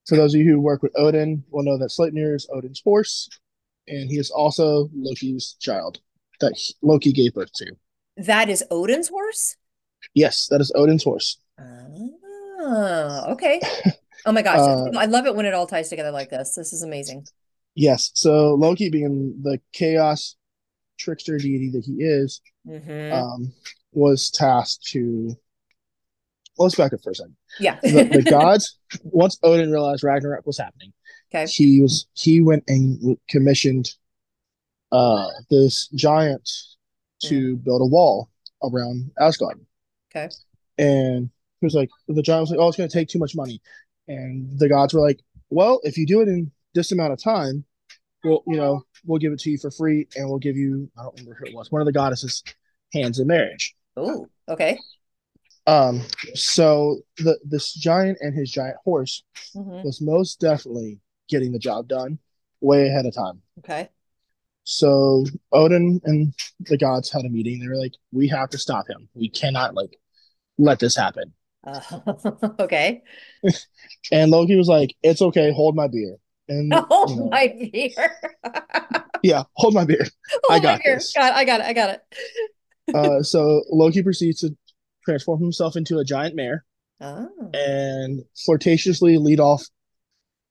so 0.05 0.17
those 0.17 0.35
of 0.35 0.41
you 0.41 0.51
who 0.51 0.61
work 0.61 0.83
with 0.83 0.93
Odin 0.97 1.45
will 1.51 1.63
know 1.63 1.79
that 1.79 1.91
Sleipnir 1.91 2.35
is 2.35 2.49
Odin's 2.53 2.81
horse, 2.83 3.29
and 3.87 4.11
he 4.11 4.19
is 4.19 4.31
also 4.31 4.89
Loki's 4.95 5.57
child 5.61 6.01
that 6.41 6.59
Loki 6.83 7.13
gave 7.13 7.35
birth 7.35 7.53
to. 7.55 7.77
That 8.17 8.49
is 8.49 8.65
Odin's 8.71 9.09
horse? 9.09 9.57
Yes, 10.15 10.49
that 10.49 10.61
is 10.61 10.73
Odin's 10.75 11.05
horse. 11.05 11.39
Oh, 11.59 13.25
okay. 13.31 13.61
Oh 14.25 14.33
my 14.33 14.43
gosh. 14.43 14.59
uh, 14.59 14.99
I 14.99 15.07
love 15.07 15.27
it 15.27 15.35
when 15.35 15.47
it 15.47 15.55
all 15.55 15.67
ties 15.67 15.89
together 15.89 16.11
like 16.11 16.31
this. 16.31 16.55
This 16.55 16.73
is 16.73 16.83
amazing. 16.83 17.27
Yes. 17.75 18.11
So 18.15 18.55
Loki 18.55 18.91
being 18.91 19.41
the 19.43 19.61
chaos 19.73 20.37
trickster 20.99 21.39
deity 21.39 21.71
that 21.71 21.85
he 21.85 22.05
is, 22.05 22.41
mm-hmm. 22.67 23.13
um, 23.13 23.53
was 23.93 24.31
tasked 24.31 24.87
to 24.89 25.37
well, 26.57 26.67
let's 26.67 26.75
back 26.75 26.93
up 26.93 27.01
for 27.03 27.11
a 27.11 27.15
second. 27.15 27.37
Yeah. 27.59 27.79
the, 27.83 28.23
the 28.23 28.23
gods, 28.31 28.79
once 29.05 29.39
Odin 29.43 29.71
realized 29.71 30.05
Ragnarok 30.05 30.47
was 30.47 30.59
happening, 30.59 30.93
okay. 31.35 31.47
he 31.47 31.81
was 31.81 32.07
he 32.13 32.43
went 32.43 32.65
and 32.69 33.17
commissioned 33.29 33.91
uh 34.91 35.29
this 35.51 35.89
giant 35.89 36.49
to 37.23 37.57
mm. 37.57 37.65
build 37.65 37.81
a 37.81 37.87
wall 37.87 38.29
around 38.63 39.11
Asgard. 39.19 39.65
Okay. 40.15 40.29
And 40.79 41.31
he 41.61 41.67
was 41.67 41.75
like, 41.75 41.89
the 42.09 42.23
giant 42.23 42.43
was 42.43 42.51
like, 42.51 42.59
oh, 42.59 42.69
it's 42.69 42.77
going 42.77 42.89
to 42.89 42.93
take 42.93 43.09
too 43.09 43.19
much 43.19 43.35
money. 43.35 43.63
And 44.09 44.59
the 44.59 44.69
gods 44.69 44.95
were 44.95 45.01
like, 45.01 45.21
well, 45.51 45.81
if 45.83 45.97
you 45.97 46.07
do 46.07 46.21
it 46.21 46.29
in 46.29 46.51
this 46.75 46.93
amount 46.93 47.13
of 47.13 47.23
time, 47.23 47.65
we'll, 48.25 48.43
you 48.47 48.57
know, 48.57 48.83
we'll 49.05 49.19
give 49.19 49.33
it 49.33 49.41
to 49.41 49.51
you 49.51 49.59
for 49.59 49.71
free 49.71 50.09
and 50.17 50.29
we'll 50.29 50.39
give 50.39 50.57
you, 50.57 50.91
I 50.99 51.03
don't 51.03 51.19
remember 51.19 51.39
who 51.39 51.47
it 51.47 51.55
was, 51.55 51.71
one 51.71 51.83
of 51.83 51.87
the 51.87 51.93
goddesses' 51.93 52.43
hands 52.93 53.19
in 53.19 53.27
marriage. 53.27 53.75
Oh, 53.97 54.29
okay. 54.49 54.79
Um, 55.67 56.03
so 56.35 56.99
the 57.19 57.39
this 57.45 57.73
giant 57.73 58.19
and 58.21 58.37
his 58.37 58.51
giant 58.51 58.77
horse 58.85 59.23
mm-hmm. 59.55 59.87
was 59.87 60.01
most 60.01 60.41
definitely 60.41 60.99
getting 61.29 61.53
the 61.53 61.59
job 61.59 61.89
done 61.89 62.19
way 62.61 62.89
ahead 62.89 63.07
of 63.07 63.15
time. 63.15 63.41
Okay. 63.61 63.89
So 64.65 65.25
Odin 65.53 66.01
and 66.05 66.35
the 66.61 66.79
gods 66.79 67.11
had 67.11 67.25
a 67.25 67.29
meeting. 67.29 67.61
They 67.61 67.69
were 67.69 67.77
like, 67.77 67.95
"We 68.13 68.29
have 68.29 68.51
to 68.51 68.59
stop 68.59 68.89
him. 68.89 69.09
We 69.15 69.29
cannot 69.29 69.75
like 69.75 69.99
let 70.59 70.79
this 70.81 70.97
happen." 70.97 71.33
Uh, 71.65 71.81
okay. 72.61 73.03
and 74.11 74.31
Loki 74.31 74.57
was 74.57 74.69
like, 74.69 74.95
"It's 75.03 75.23
okay. 75.23 75.53
Hold 75.53 75.77
my 75.77 75.89
beer." 75.89 76.17
And 76.49 76.73
hold 76.89 77.11
you 77.11 77.17
know, 77.17 77.29
my 77.29 77.49
beer. 77.73 78.17
yeah, 79.23 79.45
hold 79.55 79.75
my 79.75 79.85
beer. 79.85 80.05
Hold 80.45 80.51
I 80.51 80.59
got 80.59 80.81
this. 80.85 81.13
Got, 81.13 81.33
I 81.35 81.45
got 81.45 81.61
it. 81.61 81.67
I 81.67 81.73
got 81.73 81.91
it. 81.91 82.95
uh, 82.95 83.23
so 83.23 83.63
Loki 83.71 84.03
proceeds 84.03 84.41
to 84.41 84.57
transform 85.05 85.41
himself 85.41 85.77
into 85.77 85.99
a 85.99 86.05
giant 86.05 86.35
mare 86.35 86.65
oh. 87.01 87.29
and 87.55 88.25
flirtatiously 88.47 89.19
lead 89.19 89.41
off 89.41 89.65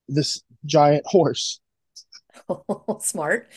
this 0.07 0.41
giant 0.65 1.05
horse. 1.05 1.59
Oh, 2.49 2.99
smart. 3.01 3.49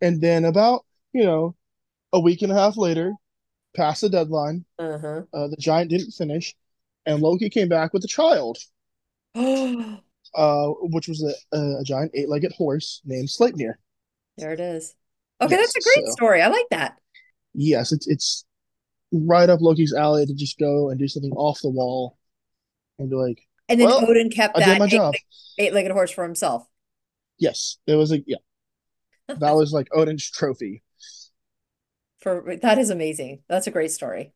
and 0.00 0.20
then 0.20 0.44
about, 0.44 0.84
you 1.12 1.24
know, 1.24 1.56
a 2.12 2.20
week 2.20 2.42
and 2.42 2.52
a 2.52 2.54
half 2.54 2.76
later, 2.76 3.12
past 3.76 4.00
the 4.00 4.08
deadline, 4.08 4.64
uh-huh. 4.78 5.22
uh, 5.32 5.48
the 5.48 5.56
giant 5.58 5.90
didn't 5.90 6.12
finish, 6.12 6.54
and 7.06 7.20
Loki 7.20 7.50
came 7.50 7.68
back 7.68 7.92
with 7.92 8.04
a 8.04 8.08
child, 8.08 8.58
uh, 9.34 10.68
which 10.82 11.08
was 11.08 11.22
a, 11.22 11.56
a, 11.56 11.84
giant 11.84 12.12
eight-legged 12.14 12.52
horse 12.52 13.00
named 13.04 13.28
Sleipnir. 13.28 13.74
There 14.36 14.52
it 14.52 14.60
is. 14.60 14.94
Okay, 15.40 15.56
yes, 15.56 15.72
that's 15.72 15.86
a 15.86 15.88
great 15.88 16.06
so, 16.06 16.12
story. 16.12 16.42
I 16.42 16.48
like 16.48 16.66
that. 16.70 16.98
Yes, 17.54 17.92
it's 17.92 18.06
it's 18.06 18.44
right 19.12 19.48
up 19.48 19.60
Loki's 19.60 19.94
alley 19.94 20.26
to 20.26 20.34
just 20.34 20.58
go 20.58 20.90
and 20.90 20.98
do 20.98 21.08
something 21.08 21.32
off 21.32 21.60
the 21.62 21.70
wall 21.70 22.18
and 22.98 23.10
be 23.10 23.16
like. 23.16 23.40
And 23.68 23.80
then 23.80 23.86
well, 23.86 24.04
Odin 24.08 24.30
kept 24.30 24.56
that 24.56 24.80
eight, 24.92 25.22
eight-legged 25.58 25.92
horse 25.92 26.10
for 26.10 26.24
himself. 26.24 26.66
Yes, 27.38 27.78
it 27.86 27.94
was 27.94 28.12
a 28.12 28.22
yeah. 28.26 28.36
that 29.28 29.52
was 29.54 29.72
like 29.72 29.88
Odin's 29.92 30.28
trophy. 30.30 30.82
For 32.20 32.58
that 32.62 32.78
is 32.78 32.90
amazing. 32.90 33.42
That's 33.48 33.66
a 33.66 33.70
great 33.70 33.92
story. 33.92 34.34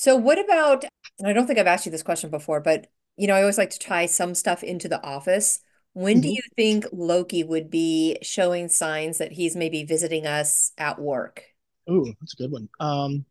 So 0.00 0.16
what 0.16 0.42
about? 0.42 0.86
And 1.18 1.28
I 1.28 1.34
don't 1.34 1.46
think 1.46 1.58
I've 1.58 1.66
asked 1.66 1.84
you 1.84 1.92
this 1.92 2.02
question 2.02 2.30
before, 2.30 2.58
but 2.58 2.86
you 3.18 3.26
know, 3.26 3.34
I 3.34 3.42
always 3.42 3.58
like 3.58 3.68
to 3.68 3.78
tie 3.78 4.06
some 4.06 4.34
stuff 4.34 4.62
into 4.62 4.88
the 4.88 5.02
office. 5.02 5.60
when 5.92 6.22
do 6.22 6.28
you 6.28 6.40
think 6.56 6.86
Loki 6.90 7.44
would 7.44 7.68
be 7.68 8.16
showing 8.22 8.70
signs 8.70 9.18
that 9.18 9.32
he's 9.32 9.54
maybe 9.54 9.84
visiting 9.84 10.26
us 10.26 10.72
at 10.78 10.98
work? 10.98 11.42
Ooh, 11.90 12.14
that's 12.18 12.32
a 12.32 12.36
good 12.36 12.50
one. 12.50 12.70
Um, 12.80 13.26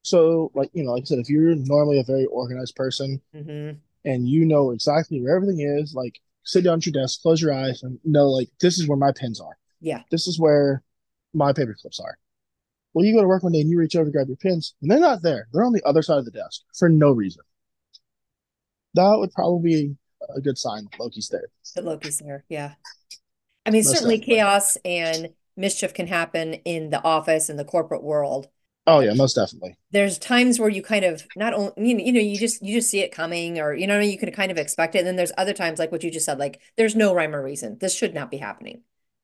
so 0.00 0.50
like 0.54 0.70
you 0.72 0.82
know, 0.82 0.92
like 0.92 1.02
I 1.02 1.04
said, 1.04 1.18
if 1.18 1.28
you're 1.28 1.56
normally 1.56 2.00
a 2.00 2.04
very 2.04 2.24
organized 2.24 2.74
person 2.74 3.20
Mm-hmm. 3.36 3.76
and 4.06 4.26
you 4.26 4.46
know 4.46 4.70
exactly 4.70 5.20
where 5.20 5.36
everything 5.36 5.60
is, 5.60 5.92
like 5.92 6.18
sit 6.44 6.64
down 6.64 6.78
at 6.78 6.86
your 6.86 6.94
desk, 6.94 7.20
close 7.20 7.42
your 7.42 7.52
eyes, 7.52 7.82
and 7.82 7.98
know 8.02 8.30
like 8.30 8.48
this 8.62 8.78
is 8.78 8.88
where 8.88 8.96
my 8.96 9.12
pens 9.12 9.42
are. 9.42 9.58
Yeah. 9.82 10.00
This 10.10 10.26
is 10.26 10.40
where 10.40 10.82
my 11.34 11.52
paper 11.52 11.76
clips 11.78 12.00
are. 12.00 12.16
Well, 12.94 13.04
you 13.04 13.14
go 13.14 13.22
to 13.22 13.28
work 13.28 13.42
one 13.42 13.52
day 13.52 13.60
and 13.60 13.70
you 13.70 13.78
reach 13.78 13.96
over 13.96 14.06
to 14.06 14.10
grab 14.12 14.28
your 14.28 14.36
pens, 14.38 14.74
and 14.80 14.90
they're 14.90 15.00
not 15.00 15.22
there. 15.22 15.48
They're 15.52 15.64
on 15.64 15.72
the 15.72 15.82
other 15.84 16.02
side 16.02 16.18
of 16.18 16.24
the 16.24 16.30
desk 16.30 16.62
for 16.74 16.88
no 16.88 17.10
reason. 17.10 17.42
That 18.94 19.18
would 19.18 19.32
probably 19.32 19.70
be 19.70 19.96
a 20.34 20.40
good 20.40 20.56
sign 20.58 20.84
that 20.84 20.98
Loki's 21.00 21.28
there. 21.28 21.48
That 21.74 21.84
Loki's 21.84 22.18
there. 22.18 22.44
Yeah. 22.48 22.74
I 23.66 23.70
mean, 23.70 23.84
Most 23.84 23.92
certainly 23.92 24.18
definitely. 24.18 24.36
chaos 24.36 24.76
and 24.84 25.34
mischief 25.56 25.94
can 25.94 26.06
happen 26.08 26.54
in 26.54 26.90
the 26.90 27.02
office 27.04 27.48
and 27.48 27.58
the 27.58 27.64
corporate 27.64 28.02
world. 28.02 28.48
Oh 28.86 29.00
yeah, 29.00 29.14
most 29.14 29.34
definitely. 29.34 29.76
There's 29.92 30.18
times 30.18 30.58
where 30.58 30.68
you 30.68 30.82
kind 30.82 31.04
of 31.04 31.26
not 31.36 31.54
only 31.54 31.72
you 31.76 31.94
know, 31.94 32.04
you 32.04 32.12
know 32.12 32.20
you 32.20 32.36
just 32.38 32.62
you 32.62 32.74
just 32.74 32.90
see 32.90 33.00
it 33.00 33.12
coming 33.12 33.58
or 33.60 33.72
you 33.74 33.86
know 33.86 34.00
you 34.00 34.18
can 34.18 34.30
kind 34.32 34.50
of 34.50 34.58
expect 34.58 34.94
it. 34.94 34.98
And 34.98 35.06
then 35.06 35.16
there's 35.16 35.32
other 35.38 35.54
times 35.54 35.78
like 35.78 35.92
what 35.92 36.02
you 36.02 36.10
just 36.10 36.26
said, 36.26 36.38
like 36.38 36.60
there's 36.76 36.96
no 36.96 37.14
rhyme 37.14 37.34
or 37.34 37.42
reason. 37.42 37.78
This 37.78 37.94
should 37.94 38.14
not 38.14 38.30
be 38.30 38.38
happening. 38.38 38.82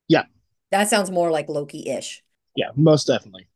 Yeah. 0.09 0.25
That 0.73 0.89
sounds 0.89 1.11
more 1.13 1.31
like 1.31 1.49
Loki-ish. 1.49 2.25
Yeah, 2.57 2.71
most 2.77 3.07
definitely. 3.07 3.49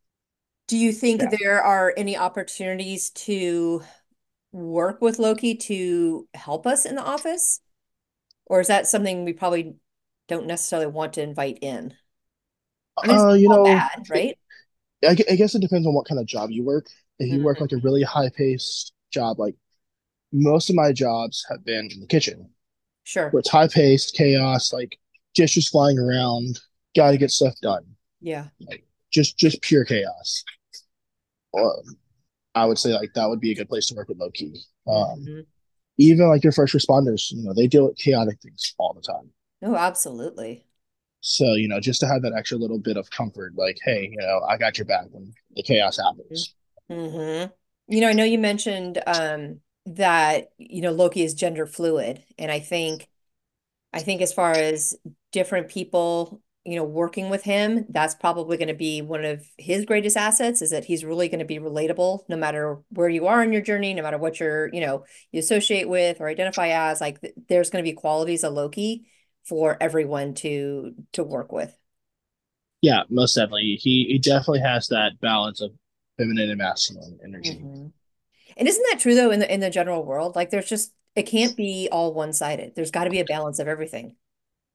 Do 0.67 0.77
you 0.77 0.91
think 0.91 1.21
Yeah. 1.21 1.29
there 1.29 1.61
are 1.61 1.93
any 1.95 2.17
opportunities 2.17 3.11
to 3.11 3.83
work 4.51 5.01
with 5.01 5.19
Loki 5.19 5.55
to 5.55 6.27
help 6.33 6.67
us 6.67 6.85
in 6.85 6.95
the 6.95 7.03
office? 7.03 7.61
Or 8.47 8.61
is 8.61 8.67
that 8.67 8.87
something 8.87 9.25
we 9.25 9.33
probably 9.33 9.77
don't 10.27 10.47
necessarily 10.47 10.87
want 10.87 11.13
to 11.13 11.23
invite 11.23 11.59
in? 11.61 11.95
I 12.97 13.07
mean, 13.07 13.19
Uh, 13.19 13.33
you 13.33 13.49
know, 13.49 13.57
bad, 13.63 14.05
right? 14.09 14.37
I, 15.03 15.11
I 15.29 15.35
guess 15.35 15.55
it 15.55 15.61
depends 15.61 15.87
on 15.87 15.93
what 15.93 16.07
kind 16.07 16.19
of 16.19 16.25
job 16.25 16.49
you 16.51 16.63
work. 16.63 16.87
If 17.19 17.29
you 17.29 17.41
work 17.41 17.59
Mhm. 17.59 17.61
like 17.61 17.71
a 17.71 17.77
really 17.77 18.03
high 18.03 18.29
paced 18.29 18.93
job, 19.11 19.39
like 19.39 19.55
most 20.33 20.69
of 20.69 20.77
my 20.77 20.93
jobs 20.93 21.45
have 21.49 21.65
been 21.65 21.89
in 21.91 22.01
the 22.01 22.07
kitchen, 22.07 22.49
Sure. 23.03 23.31
where 23.31 23.39
it's 23.41 23.49
high 23.49 23.69
paced, 23.69 24.15
chaos, 24.15 24.73
like 24.73 24.99
dishes 25.35 25.69
flying 25.69 25.99
around, 25.99 26.59
got 26.95 27.11
to 27.11 27.17
get 27.17 27.31
stuff 27.31 27.55
done, 27.61 27.85
Yeah. 28.21 28.49
Just 29.15 29.37
just 29.39 29.61
pure 29.63 29.85
chaos. 29.85 30.43
Um, 31.57 31.97
I 32.55 32.65
would 32.65 32.79
say 32.79 32.93
like 32.93 33.13
that 33.15 33.29
would 33.29 33.39
be 33.41 33.51
a 33.51 33.55
good 33.55 33.69
place 33.69 33.87
to 33.87 33.95
work 33.95 34.09
with 34.09 34.19
Loki. 34.19 34.53
Um, 34.87 35.29
Mhm. 35.29 35.45
even 35.97 36.27
like 36.29 36.43
your 36.43 36.53
first 36.53 36.73
responders, 36.75 37.31
you 37.31 37.43
know, 37.43 37.53
they 37.53 37.67
deal 37.67 37.87
with 37.87 37.97
chaotic 37.97 38.41
things 38.41 38.75
all 38.79 38.93
the 38.93 39.01
time. 39.01 39.31
Oh, 39.61 39.75
absolutely. 39.75 40.65
So, 41.21 41.53
you 41.55 41.67
know, 41.67 41.79
just 41.79 41.99
to 42.01 42.07
have 42.07 42.21
that 42.21 42.33
extra 42.37 42.57
little 42.57 42.79
bit 42.79 42.97
of 42.97 43.09
comfort, 43.09 43.53
like, 43.55 43.77
hey, 43.83 44.09
you 44.11 44.17
know, 44.17 44.41
I 44.47 44.57
got 44.57 44.77
your 44.77 44.85
back 44.85 45.07
when 45.11 45.33
the 45.55 45.63
chaos 45.63 45.97
happens. 45.97 46.53
hmm 46.89 47.45
You 47.87 48.01
know, 48.01 48.09
I 48.09 48.13
know 48.13 48.23
you 48.23 48.37
mentioned 48.39 49.01
um 49.07 49.61
that, 49.87 50.51
you 50.57 50.81
know, 50.81 50.91
Loki 50.91 51.23
is 51.23 51.33
gender 51.35 51.65
fluid, 51.67 52.23
and 52.37 52.51
I 52.51 52.59
think 52.59 53.07
I 53.93 54.01
think 54.01 54.21
as 54.21 54.33
far 54.33 54.57
as 54.57 54.95
different 55.33 55.69
people, 55.69 56.41
you 56.65 56.75
know, 56.75 56.83
working 56.83 57.29
with 57.29 57.43
him, 57.43 57.85
that's 57.89 58.15
probably 58.15 58.57
going 58.57 58.69
to 58.69 58.73
be 58.73 59.01
one 59.01 59.23
of 59.25 59.45
his 59.57 59.85
greatest 59.85 60.17
assets 60.17 60.61
is 60.61 60.71
that 60.71 60.85
he's 60.85 61.05
really 61.05 61.29
going 61.29 61.39
to 61.39 61.45
be 61.45 61.59
relatable 61.59 62.21
no 62.29 62.35
matter 62.37 62.79
where 62.89 63.09
you 63.09 63.27
are 63.27 63.43
in 63.43 63.53
your 63.53 63.61
journey, 63.61 63.93
no 63.93 64.01
matter 64.01 64.17
what 64.17 64.39
you're, 64.39 64.73
you 64.73 64.81
know, 64.81 65.05
you 65.31 65.39
associate 65.39 65.87
with 65.89 66.19
or 66.21 66.27
identify 66.29 66.69
as, 66.69 67.01
like 67.01 67.21
th 67.21 67.33
there's 67.49 67.69
going 67.69 67.83
to 67.83 67.89
be 67.89 67.93
qualities 67.95 68.43
of 68.43 68.53
Loki 68.53 69.05
for 69.45 69.77
everyone 69.81 70.33
to 70.35 70.95
to 71.13 71.23
work 71.23 71.51
with. 71.51 71.77
Yeah, 72.81 73.03
most 73.09 73.35
definitely. 73.35 73.77
He 73.81 74.05
he 74.09 74.19
definitely 74.19 74.59
has 74.61 74.87
that 74.89 75.19
balance 75.19 75.61
of 75.61 75.71
feminine 76.17 76.49
and 76.49 76.57
masculine 76.57 77.19
energy. 77.23 77.59
Mhm. 77.59 77.93
And 78.57 78.67
isn't 78.67 78.85
that 78.91 78.99
true 78.99 79.15
though 79.15 79.31
in 79.31 79.39
the 79.39 79.53
in 79.53 79.59
the 79.61 79.69
general 79.69 80.05
world? 80.05 80.35
Like 80.35 80.49
there's 80.51 80.69
just 80.69 80.93
it 81.15 81.23
can't 81.23 81.55
be 81.57 81.89
all 81.91 82.13
one-sided. 82.13 82.75
There's 82.75 82.91
got 82.91 83.05
to 83.05 83.09
be 83.09 83.19
a 83.21 83.25
balance 83.25 83.59
of 83.59 83.67
everything. 83.67 84.17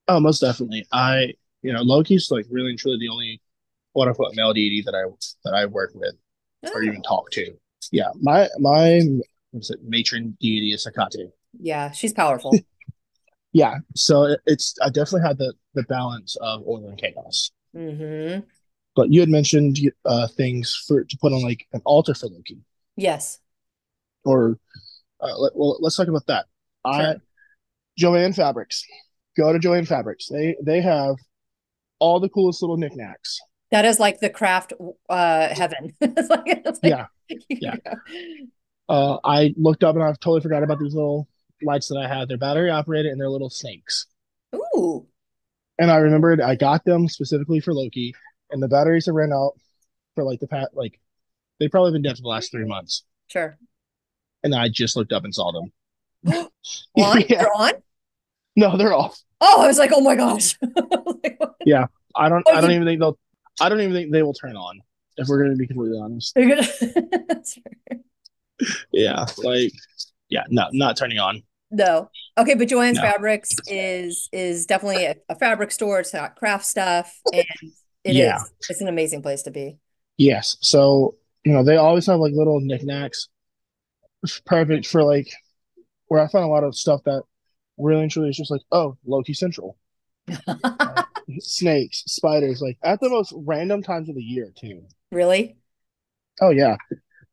Oh, 0.08 0.20
most 0.20 0.40
definitely. 0.40 0.86
I, 0.92 1.34
you 1.62 1.72
know, 1.72 1.82
Loki's 1.82 2.30
like 2.30 2.46
really 2.50 2.70
and 2.70 2.78
truly 2.78 2.98
the 2.98 3.08
only 3.08 3.40
quote 3.94 4.08
unquote 4.08 4.34
male 4.34 4.52
deity 4.52 4.82
that 4.86 4.94
I 4.94 5.04
that 5.44 5.54
I 5.54 5.66
work 5.66 5.92
with 5.94 6.14
or 6.74 6.80
Oh, 6.80 6.82
even 6.82 7.02
talk 7.02 7.30
to. 7.32 7.52
Yeah, 7.92 8.10
my 8.20 8.48
my 8.58 9.00
what's 9.50 9.70
it, 9.70 9.80
matron 9.82 10.36
deity 10.40 10.72
is 10.72 10.86
Hecate. 10.86 11.30
yeah, 11.58 11.90
she's 11.90 12.12
powerful. 12.12 12.64
Yeah, 13.52 13.78
so 13.96 14.24
it, 14.24 14.40
it's 14.46 14.76
I 14.80 14.90
definitely 14.90 15.26
had 15.26 15.38
the 15.38 15.54
the 15.74 15.82
balance 15.84 16.36
of 16.40 16.62
order 16.64 16.88
and 16.88 16.98
chaos. 16.98 17.50
hmm 17.74 18.40
But 18.94 19.10
you 19.12 19.20
had 19.20 19.28
mentioned 19.28 19.78
uh 20.04 20.28
things 20.28 20.84
for 20.86 21.02
to 21.04 21.18
put 21.20 21.32
on 21.32 21.42
like 21.42 21.66
an 21.72 21.82
altar 21.84 22.14
for 22.14 22.28
Loki, 22.28 22.58
Yes. 22.96 23.40
or 24.24 24.58
uh, 25.20 25.36
let, 25.38 25.52
well, 25.54 25.78
let's 25.80 25.96
talk 25.96 26.08
about 26.08 26.26
that. 26.26 26.46
I 26.84 27.16
Joann 27.98 28.34
Fabrics. 28.34 28.84
Go 29.36 29.52
to 29.52 29.58
Joann 29.58 29.86
Fabrics. 29.86 30.28
They 30.28 30.56
they 30.62 30.80
have 30.80 31.16
all 32.00 32.18
the 32.18 32.28
coolest 32.28 32.62
little 32.62 32.76
knickknacks. 32.76 33.38
That 33.70 33.84
is 33.84 34.00
like 34.00 34.18
the 34.18 34.30
craft 34.30 34.72
uh 35.08 35.54
heaven. 35.54 35.94
It's 36.00 36.28
like, 36.28 36.42
it's 36.46 36.80
like 36.82 36.92
Yeah, 37.48 37.76
yeah. 37.84 37.94
Uh, 38.88 39.18
I 39.22 39.54
looked 39.56 39.84
up 39.84 39.94
and 39.94 40.02
I 40.02 40.10
totally 40.14 40.40
forgot 40.40 40.64
about 40.64 40.80
these 40.80 40.94
little 40.94 41.28
lights 41.62 41.88
that 41.88 41.98
I 41.98 42.08
had. 42.08 42.28
They're 42.28 42.36
battery 42.36 42.70
operated 42.70 43.12
and 43.12 43.20
they're 43.20 43.30
little 43.30 43.50
snakes. 43.50 44.06
Ooh. 44.54 45.06
And 45.78 45.90
I 45.90 45.96
remembered 45.96 46.40
I 46.40 46.56
got 46.56 46.84
them 46.84 47.08
specifically 47.08 47.60
for 47.60 47.72
Loki, 47.72 48.14
and 48.50 48.62
the 48.62 48.68
batteries 48.68 49.06
have 49.06 49.14
ran 49.14 49.32
out 49.32 49.52
for 50.14 50.24
like 50.24 50.40
the 50.40 50.48
past 50.48 50.70
like 50.74 50.98
they've 51.58 51.70
probably 51.70 51.92
been 51.92 52.02
dead 52.02 52.16
for 52.16 52.22
the 52.22 52.28
last 52.28 52.50
three 52.50 52.66
months. 52.66 53.04
Sure. 53.28 53.56
And 54.42 54.54
I 54.54 54.68
just 54.68 54.96
looked 54.96 55.12
up 55.12 55.24
and 55.24 55.34
saw 55.34 55.52
them. 55.52 55.72
On? 56.96 57.22
Yeah. 57.28 57.42
They're 57.42 57.56
on? 57.56 57.72
No, 58.56 58.76
they're 58.76 58.92
off. 58.92 59.22
Oh, 59.40 59.62
I 59.62 59.66
was 59.66 59.78
like, 59.78 59.90
oh 59.94 60.00
my 60.00 60.16
gosh. 60.16 60.56
Like, 61.22 61.38
Yeah, 61.66 61.86
I 62.16 62.28
don't. 62.28 62.46
I 62.48 62.60
don't 62.60 62.70
even 62.72 62.86
think 62.86 63.00
they'll. 63.00 63.18
I 63.60 63.68
don't 63.68 63.80
even 63.80 63.92
think 63.92 64.12
they 64.12 64.22
will 64.22 64.34
turn 64.34 64.56
on. 64.56 64.80
If 65.16 65.28
we're 65.28 65.38
going 65.42 65.50
to 65.50 65.56
be 65.56 65.66
completely 65.66 65.98
honest. 65.98 66.34
gonna- 66.34 66.56
That's 67.28 67.54
fair. 67.54 68.00
Yeah, 68.92 69.26
like 69.38 69.72
yeah, 70.28 70.44
no, 70.48 70.68
not 70.72 70.96
turning 70.96 71.18
on. 71.18 71.42
No. 71.70 72.10
Okay, 72.38 72.54
but 72.54 72.68
Joann's 72.68 72.96
No. 72.96 73.02
Fabrics 73.02 73.54
is 73.66 74.28
is 74.32 74.66
definitely 74.66 75.04
a, 75.04 75.16
a 75.28 75.34
fabric 75.34 75.70
store. 75.70 76.00
It's 76.00 76.12
got 76.12 76.36
craft 76.36 76.64
stuff, 76.64 77.20
and 77.32 77.44
it 78.04 78.10
is. 78.10 78.16
Yeah. 78.16 78.38
It's 78.68 78.80
an 78.80 78.88
amazing 78.88 79.22
place 79.22 79.42
to 79.42 79.50
be. 79.50 79.78
Yes. 80.16 80.56
So, 80.60 81.16
you 81.44 81.52
know, 81.52 81.62
they 81.64 81.76
always 81.76 82.06
have 82.06 82.18
like 82.20 82.32
little 82.34 82.60
knickknacks. 82.60 83.28
It's 84.22 84.40
perfect 84.40 84.86
for 84.86 85.02
like 85.02 85.32
where 86.08 86.20
I 86.22 86.28
find 86.28 86.44
a 86.44 86.48
lot 86.48 86.64
of 86.64 86.76
stuff 86.76 87.02
that 87.04 87.22
really 87.80 88.02
and 88.02 88.10
truly 88.10 88.30
is 88.30 88.36
just 88.36 88.50
like, 88.50 88.62
oh, 88.72 88.96
Loki 89.06 89.34
Central. 89.34 89.76
Snakes, 91.38 92.02
spiders, 92.06 92.60
like 92.60 92.76
at 92.82 93.00
the 93.00 93.08
most 93.08 93.32
random 93.36 93.82
times 93.82 94.08
of 94.08 94.14
the 94.14 94.22
year 94.22 94.52
too. 94.56 94.82
Really? 95.12 95.56
Oh 96.40 96.50
yeah. 96.50 96.76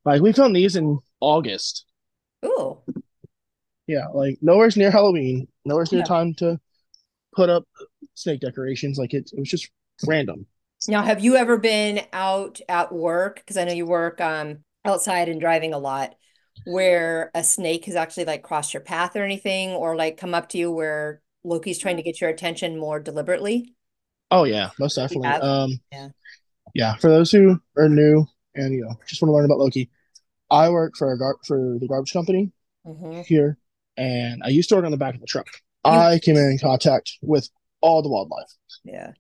Like 0.06 0.22
we 0.22 0.32
found 0.32 0.56
these 0.56 0.76
in 0.76 1.00
August. 1.20 1.86
Ooh. 2.46 2.80
Yeah, 3.88 4.08
like 4.14 4.38
nowhere's 4.42 4.78
near 4.78 4.92
Halloween, 4.92 5.48
nowhere's 5.66 5.92
near 5.92 6.04
time 6.04 6.34
to 6.36 6.60
put 7.36 7.50
up 7.50 7.64
snake 8.14 8.42
decorations. 8.42 8.98
Like 8.98 9.14
it, 9.14 9.30
it 9.34 9.40
was 9.40 9.50
just 9.50 9.70
random. 10.06 10.46
Now, 10.88 11.02
have 11.02 11.24
you 11.24 11.36
ever 11.36 11.58
been 11.58 12.02
out 12.14 12.62
at 12.70 12.92
work? 12.92 13.38
Because 13.38 13.58
I 13.58 13.64
know 13.64 13.74
you 13.74 13.86
work 13.86 14.22
um 14.22 14.60
outside 14.86 15.30
and 15.30 15.40
driving 15.40 15.74
a 15.74 15.80
lot, 15.80 16.16
where 16.66 17.32
a 17.36 17.44
snake 17.44 17.86
has 17.86 17.96
actually 17.96 18.26
like 18.26 18.44
crossed 18.44 18.74
your 18.74 18.82
path 18.82 19.16
or 19.16 19.24
anything, 19.24 19.72
or 19.72 19.96
like 19.96 20.18
come 20.18 20.34
up 20.34 20.50
to 20.50 20.58
you 20.58 20.72
where 20.72 21.22
Loki's 21.44 21.80
trying 21.80 21.98
to 21.98 22.04
get 22.04 22.20
your 22.22 22.30
attention 22.30 22.78
more 22.78 23.00
deliberately? 23.00 23.74
Oh 24.32 24.44
yeah, 24.44 24.70
most 24.80 24.96
definitely. 24.96 25.30
have? 25.30 25.42
Um, 25.42 25.80
Yeah. 25.92 26.10
yeah. 26.74 26.96
For 26.98 27.10
those 27.10 27.32
who 27.32 27.60
are 27.78 27.90
new 27.90 28.26
and 28.56 28.74
you 28.74 28.82
know 28.82 28.96
just 29.08 29.22
want 29.22 29.30
to 29.30 29.36
learn 29.36 29.46
about 29.46 29.60
Loki, 29.60 29.90
I 30.52 30.70
work 30.70 30.96
for 30.98 31.14
a 31.14 31.18
gar- 31.20 31.38
for 31.46 31.78
the 31.80 31.88
garbage 31.88 32.14
company 32.14 32.52
hmm 32.86 33.22
here, 33.22 33.58
and 33.98 34.44
I 34.44 34.50
used 34.50 34.70
to 34.70 34.76
work 34.76 34.86
on 34.86 34.92
the 34.92 34.98
back 34.98 35.16
of 35.16 35.22
the 35.22 35.28
truck. 35.28 35.48
I 35.86 36.20
came 36.24 36.38
in 36.38 36.60
contact 36.62 37.18
with 37.22 37.50
all 37.82 38.02
the 38.02 38.10
wildlife. 38.10 38.50
Yeah. 38.84 39.14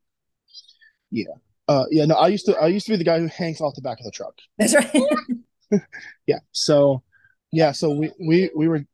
Yeah. 1.12 1.26
Uh, 1.67 1.86
yeah, 1.91 2.06
no, 2.06 2.15
I 2.15 2.28
used 2.30 2.45
to 2.45 2.56
I 2.58 2.67
used 2.67 2.86
to 2.88 2.93
be 2.93 2.97
the 2.97 3.04
guy 3.04 3.19
who 3.19 3.28
hangs 3.28 3.60
off 3.62 3.76
the 3.76 3.82
back 3.82 4.00
of 4.00 4.06
the 4.06 4.12
truck. 4.12 4.36
That's 4.58 4.73
right. 4.73 4.91
Yeah, 6.28 6.39
so 6.52 7.04
yeah, 7.51 7.71
so 7.71 7.91
we 7.91 8.12
we 8.19 8.49
we 8.55 8.67
were 8.67 8.86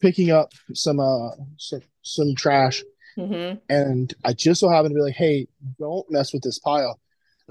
picking 0.00 0.30
up 0.30 0.52
some 0.74 1.00
uh 1.00 1.30
some, 1.58 1.82
some 2.02 2.34
trash, 2.36 2.82
hmm 3.16 3.54
and 3.68 4.14
I 4.24 4.32
just 4.32 4.60
so 4.60 4.68
happened 4.68 4.90
to 4.92 4.96
be 4.96 5.02
like, 5.02 5.14
hey, 5.14 5.48
don't 5.78 6.10
mess 6.10 6.32
with 6.32 6.42
this 6.42 6.58
pile. 6.58 7.00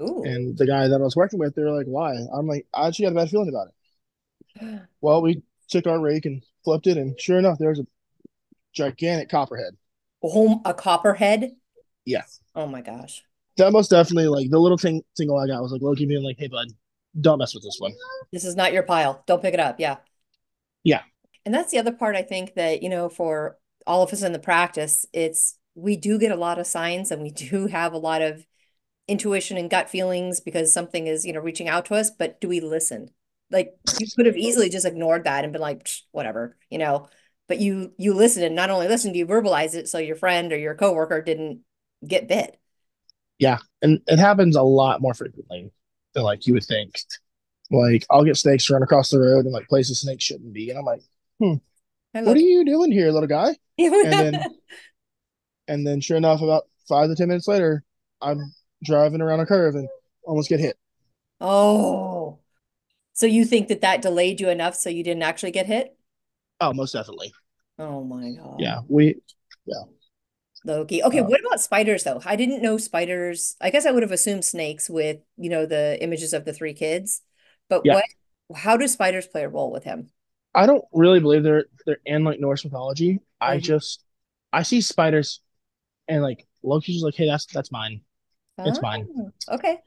Ooh. 0.00 0.22
And 0.24 0.56
the 0.56 0.66
guy 0.66 0.88
that 0.88 1.00
I 1.00 1.04
was 1.04 1.16
working 1.16 1.38
with, 1.38 1.54
they 1.54 1.62
were 1.62 1.76
like, 1.76 1.86
why? 1.86 2.14
I'm 2.32 2.46
like, 2.46 2.66
I 2.74 2.88
actually 2.88 3.06
got 3.06 3.12
a 3.12 3.16
bad 3.16 3.30
feeling 3.30 3.48
about 3.48 3.68
it. 3.68 4.80
Well, 5.02 5.22
we 5.22 5.42
took 5.68 5.86
our 5.86 6.00
rake 6.00 6.24
and 6.26 6.42
flipped 6.64 6.86
it, 6.86 6.96
and 6.96 7.20
sure 7.20 7.38
enough, 7.38 7.58
there's 7.58 7.78
a 7.78 7.86
gigantic 8.72 9.28
copperhead. 9.28 9.76
Oh, 10.22 10.60
a 10.64 10.74
copperhead? 10.74 11.52
Yeah. 12.04 12.22
Oh 12.54 12.66
my 12.66 12.80
gosh. 12.80 13.22
That 13.58 13.72
most 13.72 13.90
definitely 13.90 14.28
like 14.28 14.50
the 14.50 14.58
little 14.58 14.78
thing 14.78 15.02
single 15.14 15.38
I 15.38 15.46
got 15.46 15.62
was 15.62 15.72
like 15.72 15.82
Loki 15.82 16.06
being 16.06 16.24
like, 16.24 16.36
"Hey, 16.38 16.48
bud, 16.48 16.68
don't 17.20 17.38
mess 17.38 17.54
with 17.54 17.62
this 17.62 17.76
one." 17.78 17.92
This 18.32 18.44
is 18.44 18.56
not 18.56 18.72
your 18.72 18.82
pile. 18.82 19.22
Don't 19.26 19.42
pick 19.42 19.54
it 19.54 19.60
up. 19.60 19.80
Yeah. 19.80 19.96
Yeah. 20.86 21.02
And 21.44 21.52
that's 21.52 21.72
the 21.72 21.78
other 21.78 21.92
part 21.92 22.14
I 22.14 22.22
think 22.22 22.54
that, 22.54 22.80
you 22.80 22.88
know, 22.88 23.08
for 23.08 23.58
all 23.86 24.02
of 24.02 24.12
us 24.12 24.22
in 24.22 24.32
the 24.32 24.38
practice, 24.38 25.04
it's 25.12 25.58
we 25.74 25.96
do 25.96 26.16
get 26.16 26.30
a 26.30 26.36
lot 26.36 26.60
of 26.60 26.66
signs 26.66 27.10
and 27.10 27.22
we 27.22 27.30
do 27.30 27.66
have 27.78 27.92
a 27.92 27.98
lot 27.98 28.22
of 28.22 28.46
intuition 29.08 29.56
and 29.56 29.68
gut 29.68 29.90
feelings 29.90 30.38
because 30.40 30.72
something 30.72 31.08
is, 31.08 31.24
you 31.24 31.32
know, 31.32 31.40
reaching 31.40 31.68
out 31.68 31.86
to 31.86 31.94
us, 31.94 32.10
but 32.10 32.40
do 32.40 32.48
we 32.48 32.60
listen? 32.60 33.10
Like 33.50 33.74
you 33.98 34.06
could 34.14 34.26
have 34.26 34.36
easily 34.36 34.68
just 34.68 34.86
ignored 34.86 35.24
that 35.24 35.42
and 35.42 35.52
been 35.52 35.62
like, 35.62 35.88
whatever, 36.12 36.56
you 36.70 36.78
know, 36.78 37.08
but 37.48 37.58
you 37.58 37.92
you 37.98 38.14
listen 38.14 38.44
and 38.44 38.54
not 38.56 38.70
only 38.70 38.86
listen, 38.88 39.12
do 39.12 39.18
you 39.18 39.26
verbalize 39.26 39.74
it 39.74 39.88
so 39.88 39.98
your 39.98 40.16
friend 40.16 40.52
or 40.52 40.58
your 40.58 40.74
coworker 40.74 41.20
didn't 41.20 41.60
get 42.06 42.28
bit. 42.28 42.58
Yeah. 43.38 43.58
And 43.82 44.00
it 44.06 44.18
happens 44.18 44.56
a 44.56 44.62
lot 44.62 45.00
more 45.00 45.14
frequently 45.14 45.70
than 46.14 46.22
like 46.22 46.46
you 46.46 46.54
would 46.54 46.64
think. 46.64 47.00
Like 47.70 48.04
I'll 48.10 48.24
get 48.24 48.36
snakes 48.36 48.70
run 48.70 48.82
across 48.82 49.10
the 49.10 49.20
road 49.20 49.44
and 49.44 49.52
like 49.52 49.68
places 49.68 50.00
snakes 50.00 50.24
shouldn't 50.24 50.52
be. 50.52 50.70
And 50.70 50.78
I'm 50.78 50.84
like, 50.84 51.02
hmm, 51.40 51.54
what 52.12 52.36
are 52.36 52.40
you 52.40 52.64
doing 52.64 52.92
here, 52.92 53.10
little 53.10 53.28
guy? 53.28 53.56
and 53.78 54.12
then 54.12 54.44
and 55.68 55.86
then 55.86 56.00
sure 56.00 56.16
enough, 56.16 56.42
about 56.42 56.64
five 56.88 57.08
to 57.08 57.16
ten 57.16 57.28
minutes 57.28 57.48
later, 57.48 57.84
I'm 58.20 58.54
driving 58.84 59.20
around 59.20 59.40
a 59.40 59.46
curve 59.46 59.74
and 59.74 59.88
almost 60.24 60.48
get 60.48 60.60
hit. 60.60 60.76
Oh, 61.40 62.38
so 63.14 63.26
you 63.26 63.44
think 63.44 63.68
that 63.68 63.82
that 63.82 64.02
delayed 64.02 64.40
you 64.40 64.48
enough 64.48 64.74
so 64.76 64.90
you 64.90 65.04
didn't 65.04 65.22
actually 65.22 65.52
get 65.52 65.66
hit? 65.66 65.96
Oh, 66.60 66.72
most 66.72 66.92
definitely. 66.92 67.32
Oh 67.78 68.04
my 68.04 68.32
god. 68.32 68.60
Yeah, 68.60 68.80
we, 68.88 69.16
yeah. 69.66 69.82
Loki. 70.64 71.02
Okay, 71.02 71.20
uh, 71.20 71.24
what 71.24 71.40
about 71.40 71.60
spiders 71.60 72.04
though? 72.04 72.20
I 72.24 72.36
didn't 72.36 72.62
know 72.62 72.78
spiders. 72.78 73.56
I 73.60 73.70
guess 73.70 73.86
I 73.86 73.90
would 73.92 74.02
have 74.02 74.12
assumed 74.12 74.44
snakes 74.44 74.88
with 74.90 75.18
you 75.36 75.50
know 75.50 75.66
the 75.66 76.02
images 76.02 76.32
of 76.32 76.44
the 76.44 76.52
three 76.52 76.74
kids, 76.74 77.22
but 77.68 77.82
yeah. 77.84 77.94
what? 77.94 78.04
How 78.56 78.76
do 78.76 78.86
spiders 78.86 79.26
play 79.26 79.42
a 79.42 79.48
role 79.48 79.72
with 79.72 79.84
him? 79.84 80.10
I 80.54 80.66
don't 80.66 80.84
really 80.92 81.20
believe 81.20 81.42
they're 81.42 81.66
they're 81.84 81.98
in 82.06 82.24
like 82.24 82.40
Norse 82.40 82.64
mythology. 82.64 83.14
Mm-hmm. 83.14 83.20
I 83.40 83.58
just 83.58 84.04
I 84.52 84.62
see 84.62 84.80
spiders, 84.80 85.40
and 86.08 86.22
like 86.22 86.46
Loki's 86.62 86.96
just 86.96 87.04
like, 87.04 87.14
hey, 87.14 87.26
that's 87.26 87.46
that's 87.46 87.72
mine. 87.72 88.00
It's 88.58 88.78
oh, 88.78 88.82
mine. 88.82 89.08
Okay. 89.50 89.78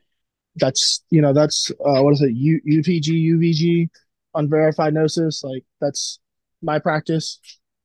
That's 0.55 1.03
you 1.09 1.21
know 1.21 1.33
that's 1.33 1.71
uh, 1.71 2.01
what 2.01 2.13
is 2.13 2.21
it? 2.21 2.31
U 2.33 2.61
UPG 2.67 3.07
UVG 3.07 3.89
unverified 4.35 4.93
gnosis. 4.93 5.43
Like 5.43 5.63
that's 5.81 6.19
my 6.61 6.79
practice. 6.79 7.39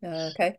Uh, 0.04 0.30
okay. 0.34 0.58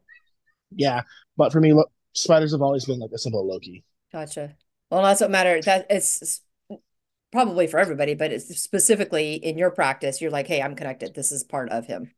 Yeah, 0.75 1.01
but 1.37 1.51
for 1.51 1.61
me, 1.61 1.73
look, 1.73 1.91
spiders 2.13 2.51
have 2.51 2.61
always 2.61 2.85
been 2.85 2.99
like 2.99 3.11
a 3.13 3.17
symbol 3.17 3.41
of 3.41 3.47
Loki. 3.47 3.83
Gotcha. 4.11 4.55
Well, 4.89 5.03
that's 5.03 5.21
what 5.21 5.31
matter. 5.31 5.61
That 5.61 5.85
it's 5.89 6.41
probably 7.35 7.67
for 7.67 7.79
everybody, 7.79 8.15
but 8.15 8.31
it's 8.31 8.47
specifically 8.59 9.35
in 9.35 9.57
your 9.57 9.69
practice. 9.69 10.21
You're 10.21 10.31
like, 10.31 10.47
hey, 10.47 10.61
I'm 10.61 10.75
connected. 10.75 11.13
This 11.13 11.33
is 11.33 11.43
part 11.43 11.69
of 11.69 11.85
him. 11.85 12.11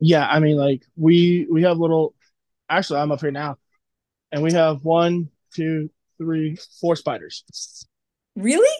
Yeah, 0.00 0.26
I 0.26 0.38
mean, 0.38 0.56
like 0.56 0.82
we 0.96 1.46
we 1.50 1.62
have 1.62 1.78
little. 1.78 2.14
Actually, 2.68 3.00
I'm 3.00 3.10
up 3.10 3.20
here 3.20 3.30
now, 3.30 3.56
and 4.30 4.42
we 4.42 4.52
have 4.52 4.84
one, 4.84 5.30
two, 5.54 5.88
three, 6.18 6.58
four 6.80 6.94
spiders. 6.94 7.44
Really? 8.36 8.76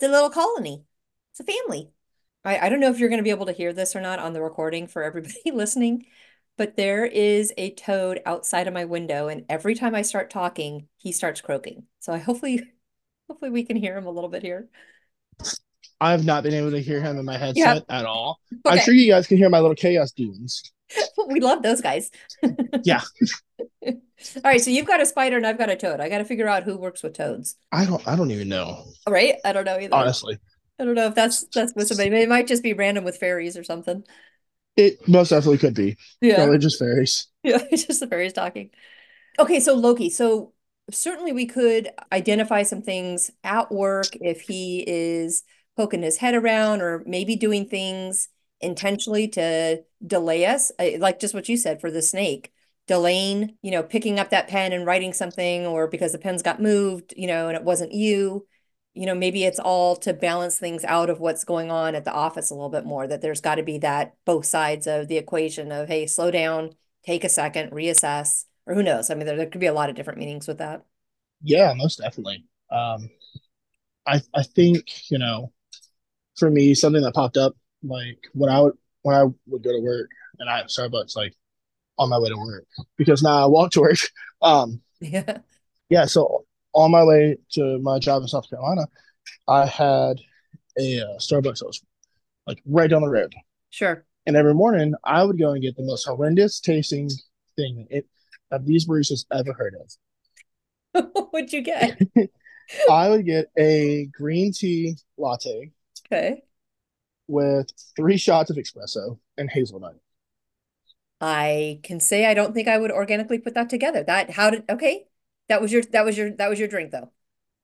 The 0.00 0.08
little 0.08 0.30
colony. 0.30 0.84
It's 1.32 1.40
a 1.40 1.44
family. 1.44 1.90
I, 2.44 2.66
I 2.66 2.68
don't 2.68 2.80
know 2.80 2.90
if 2.90 2.98
you're 2.98 3.08
going 3.08 3.20
to 3.20 3.24
be 3.24 3.30
able 3.30 3.46
to 3.46 3.52
hear 3.52 3.72
this 3.72 3.94
or 3.94 4.00
not 4.00 4.18
on 4.18 4.32
the 4.32 4.42
recording 4.42 4.86
for 4.86 5.02
everybody 5.02 5.34
listening, 5.52 6.06
but 6.56 6.76
there 6.76 7.04
is 7.04 7.52
a 7.56 7.70
toad 7.74 8.20
outside 8.26 8.66
of 8.66 8.74
my 8.74 8.84
window, 8.84 9.28
and 9.28 9.44
every 9.48 9.74
time 9.74 9.94
I 9.94 10.02
start 10.02 10.30
talking, 10.30 10.88
he 10.98 11.12
starts 11.12 11.40
croaking. 11.40 11.84
So 12.00 12.12
I 12.12 12.18
hopefully, 12.18 12.62
hopefully 13.30 13.52
we 13.52 13.62
can 13.62 13.76
hear 13.76 13.96
him 13.96 14.06
a 14.06 14.10
little 14.10 14.28
bit 14.28 14.42
here. 14.42 14.68
I've 16.00 16.24
not 16.24 16.42
been 16.42 16.52
able 16.52 16.72
to 16.72 16.82
hear 16.82 17.00
him 17.00 17.16
in 17.16 17.24
my 17.24 17.38
headset 17.38 17.84
at 17.88 18.04
all. 18.04 18.40
Okay. 18.66 18.76
I'm 18.76 18.84
sure 18.84 18.92
you 18.92 19.08
guys 19.08 19.28
can 19.28 19.36
hear 19.36 19.48
my 19.48 19.60
little 19.60 19.76
chaos 19.76 20.10
demons. 20.10 20.72
we 21.28 21.38
love 21.38 21.62
those 21.62 21.80
guys. 21.80 22.10
yeah. 22.82 23.02
All 23.86 24.42
right, 24.42 24.60
so 24.60 24.70
you've 24.70 24.86
got 24.86 25.00
a 25.00 25.06
spider 25.06 25.36
and 25.36 25.46
I've 25.46 25.58
got 25.58 25.70
a 25.70 25.76
toad. 25.76 26.00
I 26.00 26.08
got 26.08 26.18
to 26.18 26.24
figure 26.24 26.48
out 26.48 26.64
who 26.64 26.76
works 26.76 27.04
with 27.04 27.14
toads. 27.16 27.54
I 27.70 27.84
don't. 27.84 28.06
I 28.08 28.16
don't 28.16 28.32
even 28.32 28.48
know. 28.48 28.86
Right? 29.08 29.36
I 29.44 29.52
don't 29.52 29.64
know 29.64 29.78
either. 29.78 29.94
Honestly, 29.94 30.38
I 30.80 30.84
don't 30.84 30.96
know 30.96 31.06
if 31.06 31.14
that's 31.14 31.46
that's 31.54 31.72
with 31.76 31.86
somebody. 31.86 32.10
It 32.10 32.28
might 32.28 32.48
just 32.48 32.64
be 32.64 32.72
random 32.72 33.04
with 33.04 33.18
fairies 33.18 33.56
or 33.56 33.62
something. 33.62 34.02
It 34.76 35.06
most 35.06 35.28
definitely 35.28 35.58
could 35.58 35.74
be. 35.74 35.96
Yeah. 36.20 36.36
Probably 36.36 36.58
just 36.58 36.78
fairies. 36.78 37.28
Yeah, 37.42 37.62
it's 37.70 37.84
just 37.84 38.00
the 38.00 38.06
fairies 38.06 38.34
talking. 38.34 38.68
Okay, 39.38 39.60
so 39.60 39.74
Loki. 39.74 40.10
So 40.10 40.52
certainly 40.92 41.32
we 41.32 41.46
could 41.46 41.90
identify 42.12 42.62
some 42.62 42.82
things 42.82 43.30
at 43.44 43.70
work 43.72 44.08
if 44.20 44.42
he 44.42 44.84
is 44.86 45.42
poking 45.76 46.02
his 46.02 46.18
head 46.18 46.34
around 46.34 46.82
or 46.82 47.02
maybe 47.06 47.36
doing 47.36 47.66
things 47.66 48.28
intentionally 48.60 49.28
to 49.28 49.82
delay 50.06 50.46
us. 50.46 50.70
Like 50.98 51.20
just 51.20 51.34
what 51.34 51.48
you 51.48 51.56
said 51.56 51.80
for 51.80 51.90
the 51.90 52.02
snake, 52.02 52.52
delaying, 52.86 53.56
you 53.62 53.70
know, 53.70 53.82
picking 53.82 54.18
up 54.18 54.30
that 54.30 54.48
pen 54.48 54.72
and 54.72 54.86
writing 54.86 55.12
something, 55.12 55.66
or 55.66 55.86
because 55.88 56.12
the 56.12 56.18
pens 56.18 56.42
got 56.42 56.60
moved, 56.60 57.14
you 57.16 57.26
know, 57.26 57.48
and 57.48 57.56
it 57.56 57.64
wasn't 57.64 57.92
you 57.92 58.46
you 58.92 59.06
know, 59.06 59.14
maybe 59.14 59.44
it's 59.44 59.60
all 59.60 59.94
to 59.94 60.12
balance 60.12 60.58
things 60.58 60.84
out 60.84 61.10
of 61.10 61.20
what's 61.20 61.44
going 61.44 61.70
on 61.70 61.94
at 61.94 62.04
the 62.04 62.12
office 62.12 62.50
a 62.50 62.54
little 62.54 62.68
bit 62.68 62.84
more, 62.84 63.06
that 63.06 63.20
there's 63.22 63.40
got 63.40 63.54
to 63.54 63.62
be 63.62 63.78
that 63.78 64.14
both 64.24 64.44
sides 64.44 64.86
of 64.88 65.06
the 65.06 65.16
equation 65.16 65.70
of, 65.70 65.86
hey, 65.86 66.06
slow 66.08 66.30
down, 66.30 66.70
take 67.06 67.22
a 67.22 67.28
second, 67.28 67.70
reassess, 67.70 68.46
or 68.70 68.74
who 68.74 68.82
knows? 68.82 69.10
I 69.10 69.14
mean, 69.14 69.26
there, 69.26 69.36
there 69.36 69.46
could 69.46 69.60
be 69.60 69.66
a 69.66 69.74
lot 69.74 69.90
of 69.90 69.96
different 69.96 70.20
meanings 70.20 70.46
with 70.46 70.58
that. 70.58 70.84
Yeah, 71.42 71.72
most 71.74 71.98
definitely. 71.98 72.44
Um, 72.70 73.10
I 74.06 74.20
I 74.32 74.44
think, 74.44 75.10
you 75.10 75.18
know, 75.18 75.52
for 76.36 76.50
me, 76.50 76.74
something 76.74 77.02
that 77.02 77.14
popped 77.14 77.36
up 77.36 77.56
like 77.82 78.18
when 78.32 78.48
I 78.48 78.60
would 78.60 78.74
when 79.02 79.16
I 79.16 79.24
would 79.24 79.62
go 79.62 79.72
to 79.72 79.80
work 79.80 80.08
and 80.38 80.48
I 80.48 80.58
have 80.58 80.66
Starbucks 80.66 81.16
like 81.16 81.34
on 81.98 82.08
my 82.08 82.18
way 82.18 82.28
to 82.28 82.36
work 82.36 82.66
because 82.96 83.22
now 83.22 83.42
I 83.42 83.46
walk 83.46 83.72
to 83.72 83.80
work. 83.80 83.98
Um, 84.42 84.80
yeah. 85.02 85.40
Yeah. 85.90 86.06
So 86.06 86.46
on 86.72 86.90
my 86.90 87.04
way 87.04 87.36
to 87.52 87.78
my 87.80 87.98
job 87.98 88.22
in 88.22 88.28
South 88.28 88.48
Carolina, 88.48 88.86
I 89.46 89.66
had 89.66 90.18
a 90.78 91.00
uh, 91.02 91.18
Starbucks 91.18 91.58
that 91.58 91.66
was 91.66 91.84
like 92.46 92.62
right 92.64 92.88
down 92.88 93.02
the 93.02 93.10
road. 93.10 93.34
Sure. 93.68 94.06
And 94.24 94.36
every 94.36 94.54
morning 94.54 94.94
I 95.04 95.24
would 95.24 95.38
go 95.38 95.50
and 95.50 95.60
get 95.60 95.76
the 95.76 95.82
most 95.82 96.06
horrendous 96.06 96.58
tasting 96.58 97.10
thing 97.54 97.86
it, 97.90 98.06
that 98.50 98.66
these 98.66 98.86
baristas 98.86 99.24
ever 99.32 99.52
heard 99.52 99.74
of. 100.94 101.06
What'd 101.30 101.52
you 101.52 101.62
get? 101.62 102.00
I 102.90 103.08
would 103.08 103.26
get 103.26 103.46
a 103.58 104.06
green 104.12 104.52
tea 104.52 104.96
latte. 105.16 105.72
Okay. 106.06 106.42
With 107.26 107.70
three 107.96 108.16
shots 108.16 108.50
of 108.50 108.56
espresso 108.56 109.18
and 109.36 109.48
hazelnut. 109.50 109.96
I 111.20 111.80
can 111.82 112.00
say 112.00 112.26
I 112.26 112.34
don't 112.34 112.54
think 112.54 112.66
I 112.66 112.78
would 112.78 112.90
organically 112.90 113.38
put 113.38 113.54
that 113.54 113.68
together. 113.68 114.02
That 114.02 114.30
how 114.30 114.50
did 114.50 114.64
okay? 114.70 115.06
That 115.48 115.60
was 115.60 115.72
your 115.72 115.82
that 115.92 116.04
was 116.04 116.16
your 116.16 116.30
that 116.36 116.48
was 116.48 116.58
your 116.58 116.68
drink 116.68 116.90
though. 116.90 117.10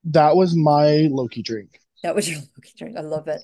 That 0.05 0.35
was 0.35 0.55
my 0.55 1.07
Loki 1.09 1.41
drink. 1.41 1.79
That 2.03 2.15
was 2.15 2.29
your 2.29 2.39
Loki 2.57 2.73
drink. 2.77 2.97
I 2.97 3.01
love 3.01 3.27
it. 3.27 3.41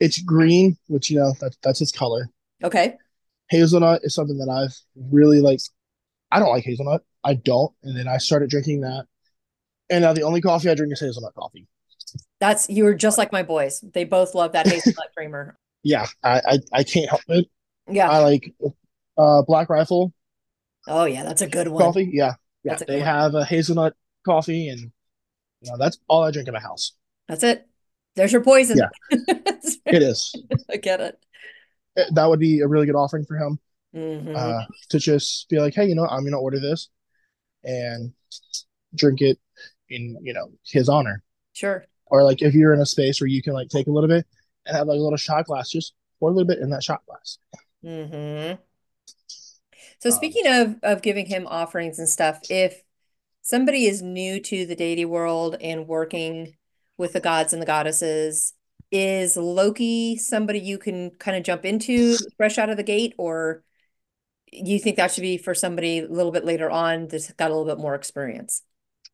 It's 0.00 0.20
green, 0.22 0.76
which 0.88 1.10
you 1.10 1.18
know 1.18 1.34
that 1.40 1.56
that's 1.62 1.80
its 1.80 1.92
color. 1.92 2.30
Okay. 2.64 2.96
Hazelnut 3.50 4.00
is 4.04 4.14
something 4.14 4.38
that 4.38 4.48
I've 4.48 4.76
really 4.96 5.40
like. 5.40 5.60
I 6.30 6.38
don't 6.38 6.50
like 6.50 6.64
hazelnut. 6.64 7.02
I 7.24 7.34
don't, 7.34 7.72
and 7.82 7.96
then 7.96 8.08
I 8.08 8.18
started 8.18 8.50
drinking 8.50 8.80
that, 8.82 9.06
and 9.90 10.02
now 10.02 10.12
the 10.12 10.22
only 10.22 10.40
coffee 10.40 10.70
I 10.70 10.74
drink 10.74 10.92
is 10.92 11.00
hazelnut 11.00 11.34
coffee. 11.34 11.66
That's 12.38 12.68
you 12.70 12.86
are 12.86 12.94
just 12.94 13.18
like 13.18 13.32
my 13.32 13.42
boys. 13.42 13.84
They 13.92 14.04
both 14.04 14.34
love 14.34 14.52
that 14.52 14.66
hazelnut 14.68 15.08
creamer. 15.16 15.58
Yeah, 15.82 16.06
I, 16.22 16.40
I 16.46 16.58
I 16.72 16.84
can't 16.84 17.08
help 17.08 17.22
it. 17.28 17.46
Yeah, 17.88 18.08
I 18.08 18.18
like 18.18 18.54
uh 19.18 19.42
Black 19.42 19.68
Rifle. 19.68 20.12
Oh 20.86 21.04
yeah, 21.04 21.24
that's 21.24 21.42
a 21.42 21.48
good 21.48 21.68
one. 21.68 21.82
Coffee, 21.82 22.10
yeah, 22.12 22.34
yeah, 22.64 22.76
they 22.76 23.00
have 23.00 23.34
a 23.34 23.44
hazelnut 23.44 23.94
coffee, 24.24 24.68
and 24.68 24.80
you 25.60 25.70
know 25.70 25.76
that's 25.78 25.98
all 26.08 26.22
I 26.22 26.30
drink 26.30 26.48
in 26.48 26.54
my 26.54 26.60
house. 26.60 26.92
That's 27.28 27.42
it. 27.42 27.66
There's 28.16 28.32
your 28.32 28.42
poison. 28.42 28.78
Yeah, 28.78 28.88
it 29.86 30.02
is. 30.02 30.34
I 30.70 30.76
get 30.76 31.00
it. 31.00 31.18
That 32.12 32.28
would 32.28 32.40
be 32.40 32.60
a 32.60 32.66
really 32.66 32.86
good 32.86 32.94
offering 32.94 33.24
for 33.24 33.36
him 33.36 33.58
mm-hmm. 33.94 34.34
uh, 34.34 34.64
to 34.90 34.98
just 34.98 35.48
be 35.48 35.58
like, 35.58 35.74
hey, 35.74 35.86
you 35.86 35.94
know, 35.94 36.06
I'm 36.06 36.24
to 36.24 36.36
order 36.36 36.60
this 36.60 36.88
and 37.64 38.12
drink 38.94 39.20
it 39.20 39.38
in 39.88 40.16
you 40.22 40.32
know 40.32 40.50
his 40.64 40.88
honor. 40.88 41.22
Sure. 41.52 41.84
Or 42.06 42.24
like 42.24 42.42
if 42.42 42.54
you're 42.54 42.74
in 42.74 42.80
a 42.80 42.86
space 42.86 43.20
where 43.20 43.28
you 43.28 43.42
can 43.42 43.52
like 43.52 43.68
take 43.68 43.86
a 43.86 43.90
little 43.90 44.08
bit 44.08 44.26
and 44.66 44.76
have 44.76 44.86
like 44.86 44.98
a 44.98 45.02
little 45.02 45.16
shot 45.16 45.46
glass, 45.46 45.70
just 45.70 45.94
pour 46.18 46.30
a 46.30 46.32
little 46.32 46.46
bit 46.46 46.58
in 46.58 46.70
that 46.70 46.82
shot 46.82 47.02
glass. 47.06 47.38
Mm-hmm. 47.84 48.60
So 50.00 50.10
um, 50.10 50.16
speaking 50.16 50.46
of 50.46 50.76
of 50.82 51.02
giving 51.02 51.26
him 51.26 51.46
offerings 51.46 51.98
and 51.98 52.08
stuff, 52.08 52.40
if 52.48 52.82
somebody 53.42 53.86
is 53.86 54.02
new 54.02 54.40
to 54.40 54.66
the 54.66 54.76
deity 54.76 55.04
world 55.04 55.56
and 55.60 55.86
working 55.86 56.56
with 56.96 57.12
the 57.12 57.20
gods 57.20 57.52
and 57.52 57.62
the 57.62 57.66
goddesses, 57.66 58.54
is 58.90 59.36
Loki 59.36 60.16
somebody 60.16 60.58
you 60.58 60.78
can 60.78 61.10
kind 61.10 61.36
of 61.36 61.42
jump 61.42 61.64
into 61.64 62.16
fresh 62.36 62.58
out 62.58 62.70
of 62.70 62.76
the 62.76 62.82
gate, 62.82 63.14
or 63.18 63.62
you 64.52 64.78
think 64.78 64.96
that 64.96 65.12
should 65.12 65.22
be 65.22 65.38
for 65.38 65.54
somebody 65.54 66.00
a 66.00 66.08
little 66.08 66.32
bit 66.32 66.44
later 66.44 66.70
on 66.70 67.08
that's 67.08 67.32
got 67.32 67.50
a 67.50 67.54
little 67.54 67.72
bit 67.72 67.80
more 67.80 67.94
experience? 67.94 68.62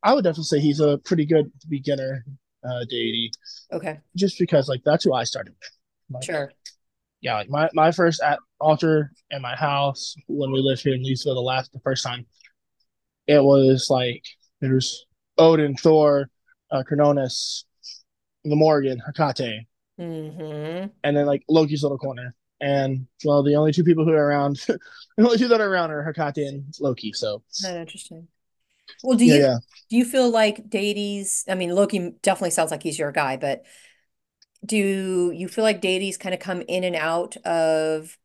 I 0.02 0.14
would 0.14 0.24
definitely 0.24 0.44
say 0.44 0.60
he's 0.60 0.80
a 0.80 0.98
pretty 0.98 1.26
good 1.26 1.50
beginner 1.68 2.24
uh, 2.64 2.84
deity. 2.88 3.30
Okay. 3.72 3.98
Just 4.14 4.38
because 4.38 4.68
like 4.68 4.82
that's 4.84 5.04
who 5.04 5.12
I 5.12 5.24
started 5.24 5.54
with. 5.58 5.70
Like, 6.10 6.24
sure. 6.24 6.52
Yeah, 7.20 7.34
like 7.34 7.48
my, 7.48 7.68
my 7.74 7.92
first 7.92 8.22
at 8.22 8.38
altar 8.60 9.10
in 9.30 9.42
my 9.42 9.56
house 9.56 10.14
when 10.28 10.52
we 10.52 10.60
lived 10.60 10.82
here 10.82 10.94
in 10.94 11.02
Leesville 11.02 11.34
the 11.34 11.40
last 11.40 11.72
the 11.72 11.80
first 11.80 12.04
time, 12.04 12.26
it 13.26 13.42
was 13.42 13.88
like 13.90 14.22
there's 14.60 15.06
Odin, 15.38 15.76
Thor, 15.76 16.28
uh, 16.70 16.82
Cronus, 16.84 17.64
the 18.44 18.56
Morrigan, 18.56 19.00
Hecate, 19.04 19.66
mm-hmm. 19.98 20.88
and 21.02 21.16
then 21.16 21.26
like 21.26 21.42
Loki's 21.48 21.82
little 21.82 21.98
corner. 21.98 22.34
And 22.60 23.06
well, 23.24 23.42
the 23.42 23.56
only 23.56 23.72
two 23.72 23.84
people 23.84 24.04
who 24.04 24.12
are 24.12 24.26
around, 24.26 24.56
the 24.66 24.78
only 25.18 25.38
two 25.38 25.48
that 25.48 25.60
are 25.60 25.70
around 25.70 25.90
are 25.90 26.02
Hecate 26.02 26.38
and 26.38 26.74
Loki. 26.80 27.12
So 27.12 27.42
that's 27.62 27.64
interesting. 27.64 28.28
Well, 29.02 29.18
do 29.18 29.24
you 29.24 29.34
yeah, 29.34 29.40
yeah. 29.40 29.56
do 29.90 29.96
you 29.96 30.04
feel 30.04 30.30
like 30.30 30.70
deities? 30.70 31.44
I 31.48 31.54
mean, 31.54 31.74
Loki 31.74 32.14
definitely 32.22 32.50
sounds 32.50 32.70
like 32.70 32.82
he's 32.82 32.98
your 32.98 33.12
guy, 33.12 33.36
but 33.36 33.64
do 34.64 35.32
you 35.34 35.48
feel 35.48 35.64
like 35.64 35.80
deities 35.80 36.16
kind 36.16 36.34
of 36.34 36.40
come 36.40 36.62
in 36.66 36.84
and 36.84 36.96
out 36.96 37.36
of 37.38 38.16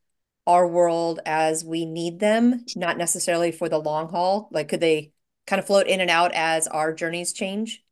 our 0.47 0.67
world 0.67 1.19
as 1.25 1.63
we 1.63 1.85
need 1.85 2.19
them, 2.19 2.65
not 2.75 2.97
necessarily 2.97 3.51
for 3.51 3.69
the 3.69 3.77
long 3.77 4.09
haul? 4.09 4.49
Like, 4.51 4.69
could 4.69 4.79
they 4.79 5.11
kind 5.45 5.59
of 5.59 5.67
float 5.67 5.87
in 5.87 6.01
and 6.01 6.09
out 6.09 6.31
as 6.33 6.67
our 6.67 6.93
journeys 6.93 7.33
change? 7.33 7.83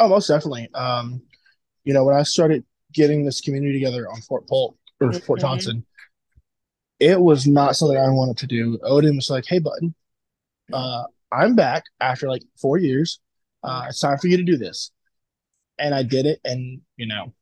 Oh, 0.00 0.08
most 0.08 0.26
definitely. 0.26 0.68
Um, 0.74 1.22
you 1.84 1.94
know, 1.94 2.04
when 2.04 2.16
I 2.16 2.22
started 2.22 2.64
getting 2.92 3.24
this 3.24 3.40
community 3.40 3.74
together 3.74 4.08
on 4.10 4.20
Fort 4.22 4.48
Polk 4.48 4.76
or 5.00 5.08
mm-hmm. 5.08 5.18
Fort 5.18 5.40
Johnson, 5.40 5.84
it 7.00 7.20
was 7.20 7.46
not 7.46 7.76
something 7.76 7.98
I 7.98 8.08
wanted 8.10 8.38
to 8.38 8.46
do. 8.46 8.78
Odin 8.82 9.16
was 9.16 9.30
like, 9.30 9.44
"Hey, 9.46 9.58
button, 9.58 9.94
uh, 10.72 11.04
I'm 11.30 11.54
back 11.54 11.84
after 12.00 12.28
like 12.28 12.42
four 12.60 12.78
years. 12.78 13.20
Uh, 13.62 13.86
it's 13.88 14.00
time 14.00 14.18
for 14.18 14.28
you 14.28 14.36
to 14.36 14.42
do 14.42 14.56
this," 14.56 14.90
and 15.78 15.94
I 15.94 16.02
did 16.02 16.26
it, 16.26 16.40
and 16.44 16.80
you 16.96 17.06
know, 17.06 17.32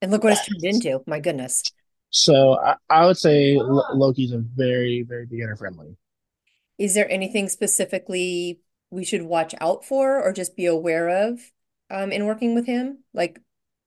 and 0.00 0.10
look 0.10 0.24
what 0.24 0.32
it's 0.32 0.46
turned 0.46 0.64
into. 0.64 1.02
My 1.06 1.20
goodness. 1.20 1.62
So 2.10 2.58
I, 2.58 2.76
I 2.90 3.06
would 3.06 3.16
say 3.16 3.56
L- 3.56 3.88
Loki's 3.94 4.32
a 4.32 4.38
very, 4.38 5.02
very 5.02 5.26
beginner 5.26 5.56
friendly. 5.56 5.96
Is 6.78 6.94
there 6.94 7.10
anything 7.10 7.48
specifically 7.48 8.60
we 8.90 9.04
should 9.04 9.22
watch 9.22 9.54
out 9.60 9.84
for 9.84 10.22
or 10.22 10.32
just 10.32 10.54
be 10.54 10.66
aware 10.66 11.08
of 11.08 11.40
um, 11.90 12.12
in 12.12 12.26
working 12.26 12.54
with 12.54 12.66
him? 12.66 12.98
Like 13.14 13.40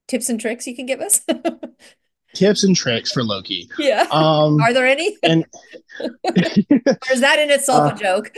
tips 0.07 0.29
and 0.29 0.39
tricks 0.39 0.65
you 0.65 0.75
can 0.75 0.87
give 0.87 1.01
us? 1.01 1.23
tips 2.35 2.63
and 2.63 2.75
tricks 2.75 3.11
for 3.11 3.23
Loki. 3.23 3.69
Yeah. 3.79 4.05
Um, 4.11 4.59
Are 4.61 4.73
there 4.73 4.85
any? 4.85 5.17
And 5.23 5.45
or 5.99 6.09
is 7.11 7.21
that 7.21 7.39
in 7.39 7.49
itself 7.49 7.91
uh, 7.91 7.95
a 7.95 7.97
joke? 7.97 8.31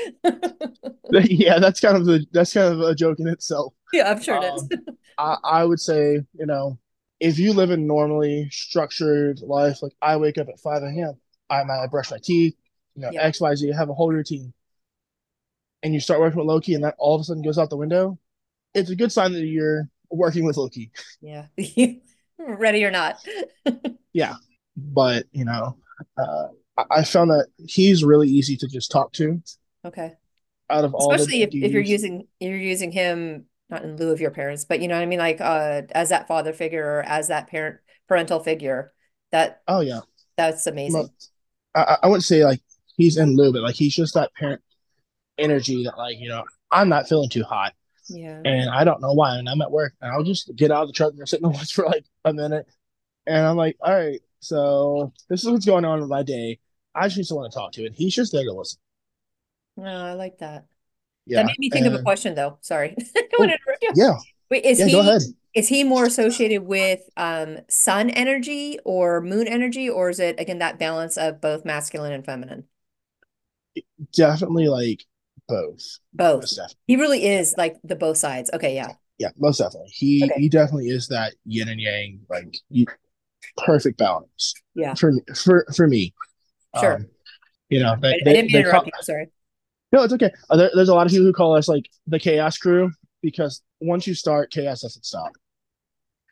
yeah, 1.30 1.60
that's 1.60 1.80
kind 1.80 1.98
of 1.98 2.06
the 2.06 2.26
that's 2.32 2.54
kind 2.54 2.74
of 2.74 2.80
a 2.82 2.96
joke 2.96 3.20
in 3.20 3.28
itself. 3.28 3.74
Yeah, 3.92 4.12
I'm 4.12 4.22
sure 4.22 4.38
um, 4.38 4.44
it 4.44 4.54
is. 4.54 4.70
Um, 4.72 4.98
I, 5.18 5.38
I 5.44 5.64
would 5.66 5.80
say, 5.80 6.22
you 6.38 6.46
know, 6.46 6.80
if 7.20 7.40
you 7.40 7.54
live 7.54 7.72
a 7.72 7.78
normally 7.78 8.50
structured 8.52 9.42
life, 9.42 9.82
like 9.82 9.94
I 10.02 10.18
wake 10.18 10.38
up 10.38 10.50
at 10.50 10.60
5 10.60 10.84
a.m., 10.84 11.14
I, 11.50 11.62
I 11.62 11.88
brush 11.88 12.12
my 12.12 12.20
teeth, 12.22 12.56
you 12.96 13.02
know, 13.02 13.10
yeah. 13.12 13.24
X, 13.24 13.42
Y, 13.42 13.56
Z, 13.56 13.72
have 13.72 13.90
a 13.90 13.94
whole 13.94 14.12
routine, 14.12 14.54
and 15.82 15.94
you 15.94 16.00
start 16.00 16.20
working 16.20 16.38
with 16.38 16.48
Loki, 16.48 16.76
and 16.76 16.84
that 16.84 16.96
all 17.00 17.16
of 17.16 17.22
a 17.22 17.24
sudden 17.24 17.42
goes 17.42 17.58
out 17.58 17.70
the 17.70 17.78
window, 17.78 18.20
it's 18.74 18.90
a 18.90 18.96
good 18.96 19.12
sign 19.12 19.34
that 19.34 19.46
you're 19.46 19.90
working 20.12 20.46
with 20.46 20.58
Loki. 20.58 20.92
Yeah. 21.22 21.48
Ready 22.40 22.86
or 22.86 22.92
not. 22.92 23.26
yeah. 24.14 24.36
But, 24.76 25.26
you 25.32 25.46
know, 25.46 25.78
uh, 26.18 26.48
I 26.92 27.04
found 27.04 27.32
that 27.32 27.48
he's 27.58 28.04
really 28.04 28.28
easy 28.28 28.56
to 28.58 28.68
just 28.68 28.92
talk 28.92 29.12
to. 29.14 29.42
Okay. 29.84 30.14
Out 30.70 30.84
of 30.84 30.94
all 30.94 31.14
especially 31.14 31.44
if, 31.44 31.50
if 31.54 31.72
you're 31.72 31.82
using 31.82 32.28
you're 32.42 32.58
using 32.58 32.92
him 32.92 33.46
not 33.70 33.84
in 33.84 33.96
lieu 33.96 34.12
of 34.12 34.20
your 34.20 34.32
parents, 34.32 34.66
but 34.66 34.82
you 34.82 34.88
know 34.90 34.96
what 34.96 35.02
I 35.02 35.06
mean, 35.06 35.20
like 35.20 35.40
uh 35.40 35.84
as 35.92 36.10
that 36.10 36.28
father 36.28 36.52
figure 36.52 36.86
or 36.86 37.04
as 37.04 37.30
that 37.30 37.48
parent 37.48 37.78
parental 38.08 38.40
figure. 38.40 38.94
That 39.32 39.62
oh 39.68 39.80
yeah, 39.80 40.02
that's 40.36 40.68
amazing. 40.68 41.10
I, 41.74 41.98
I 42.04 42.08
wouldn't 42.08 42.26
say 42.26 42.44
like 42.44 42.62
he's 42.98 43.18
in 43.18 43.36
lieu, 43.36 43.54
but 43.54 43.62
like 43.62 43.76
he's 43.76 43.96
just 43.96 44.14
that 44.16 44.34
parent 44.34 44.62
energy 45.38 45.86
that 45.86 45.98
like 45.98 46.18
you 46.20 46.28
know 46.30 46.44
I'm 46.72 46.90
not 46.90 47.08
feeling 47.08 47.30
too 47.30 47.44
hot. 47.44 47.74
Yeah. 48.10 48.42
And 48.44 48.70
I 48.70 48.84
don't 48.84 49.02
know 49.02 49.14
why. 49.14 49.38
And 49.38 49.50
I'm 49.50 49.62
at 49.62 49.72
work 49.72 49.94
and 50.02 50.12
I'll 50.12 50.24
just 50.24 50.56
get 50.56 50.72
out 50.72 50.84
of 50.84 50.90
the 50.90 50.94
truck 50.94 51.14
and 51.18 51.28
sit 51.28 51.42
in 51.42 51.44
the 51.44 51.50
woods 51.58 51.72
for 51.72 51.86
like 51.86 52.06
a 52.26 52.34
minute. 52.34 52.68
And 53.26 53.46
I'm 53.46 53.58
like, 53.58 53.78
all 53.82 53.94
right, 53.94 54.22
so 54.40 55.12
this 55.30 55.44
is 55.44 55.50
what's 55.50 55.66
going 55.66 55.86
on 55.86 56.02
in 56.02 56.08
my 56.08 56.24
day. 56.24 56.60
I 56.96 57.10
just 57.10 57.32
want 57.32 57.52
to 57.52 57.58
talk 57.58 57.74
to 57.74 57.86
it. 57.86 57.94
He's 57.94 58.16
just 58.16 58.32
there 58.32 58.44
to 58.44 58.54
listen. 58.54 58.80
No, 59.76 59.86
oh, 59.86 60.06
I 60.06 60.14
like 60.14 60.40
that. 60.40 60.66
Yeah. 61.26 61.42
That 61.42 61.48
made 61.48 61.60
me 61.60 61.70
think 61.70 61.86
and... 61.86 61.96
of 61.96 62.02
a 62.02 62.04
question 62.04 62.36
though. 62.36 62.58
Sorry. 62.62 62.96
oh, 63.40 63.50
yeah. 63.96 64.14
Wait, 64.50 64.66
is 64.66 64.80
yeah, 64.80 64.86
he 64.86 64.92
go 64.94 65.02
ahead. 65.02 65.22
is 65.54 65.68
he 65.68 65.84
more 65.84 66.06
associated 66.06 66.64
with 66.64 67.02
um 67.18 67.60
sun 67.70 68.10
energy 68.10 68.80
or 68.86 69.22
moon 69.22 69.48
energy, 69.48 69.90
or 69.90 70.10
is 70.10 70.20
it 70.20 70.40
again 70.40 70.60
that 70.60 70.80
balance 70.80 71.18
of 71.18 71.42
both 71.42 71.66
masculine 71.66 72.14
and 72.14 72.26
feminine? 72.26 72.64
Definitely 74.14 74.70
like 74.70 75.06
both. 75.48 76.00
Both. 76.14 76.50
He 76.86 76.96
really 76.96 77.26
is 77.26 77.56
like 77.58 77.76
the 77.84 77.96
both 77.96 78.18
sides. 78.18 78.50
Okay, 78.54 78.76
yeah. 78.76 78.94
Yeah, 79.18 79.30
most 79.38 79.58
definitely. 79.58 79.90
He 79.92 80.24
okay. 80.24 80.40
he 80.40 80.50
definitely 80.50 80.90
is 80.90 81.08
that 81.08 81.34
yin 81.46 81.70
and 81.70 81.82
yang, 81.82 82.20
like 82.30 82.56
perfect 83.58 83.98
balance. 83.98 84.54
Yeah. 84.76 84.94
For 84.94 85.12
me, 85.12 85.22
for 85.36 85.66
for 85.76 85.88
me. 85.88 86.14
Sure. 86.80 86.96
Um, 86.96 87.08
you 87.70 87.82
know, 87.82 87.96
they, 88.00 88.10
I, 88.10 88.12
I 88.14 88.34
didn't 88.34 88.52
they, 88.52 88.60
interrupt 88.60 88.86
call, 88.86 89.00
you. 89.00 89.04
Sorry. 89.04 89.30
No, 89.92 90.04
it's 90.04 90.14
okay. 90.14 90.32
Uh, 90.50 90.58
there, 90.58 90.72
there's 90.76 90.90
a 90.90 90.94
lot 90.94 91.08
of 91.08 91.12
people 91.12 91.26
who 91.26 91.34
call 91.34 91.56
us 91.56 91.68
like 91.68 91.90
the 92.06 92.20
chaos 92.20 92.58
crew 92.58 92.92
because 93.22 93.62
once 93.80 94.06
you 94.06 94.14
start, 94.14 94.52
chaos 94.52 94.82
doesn't 94.82 95.06
stop. 95.06 95.32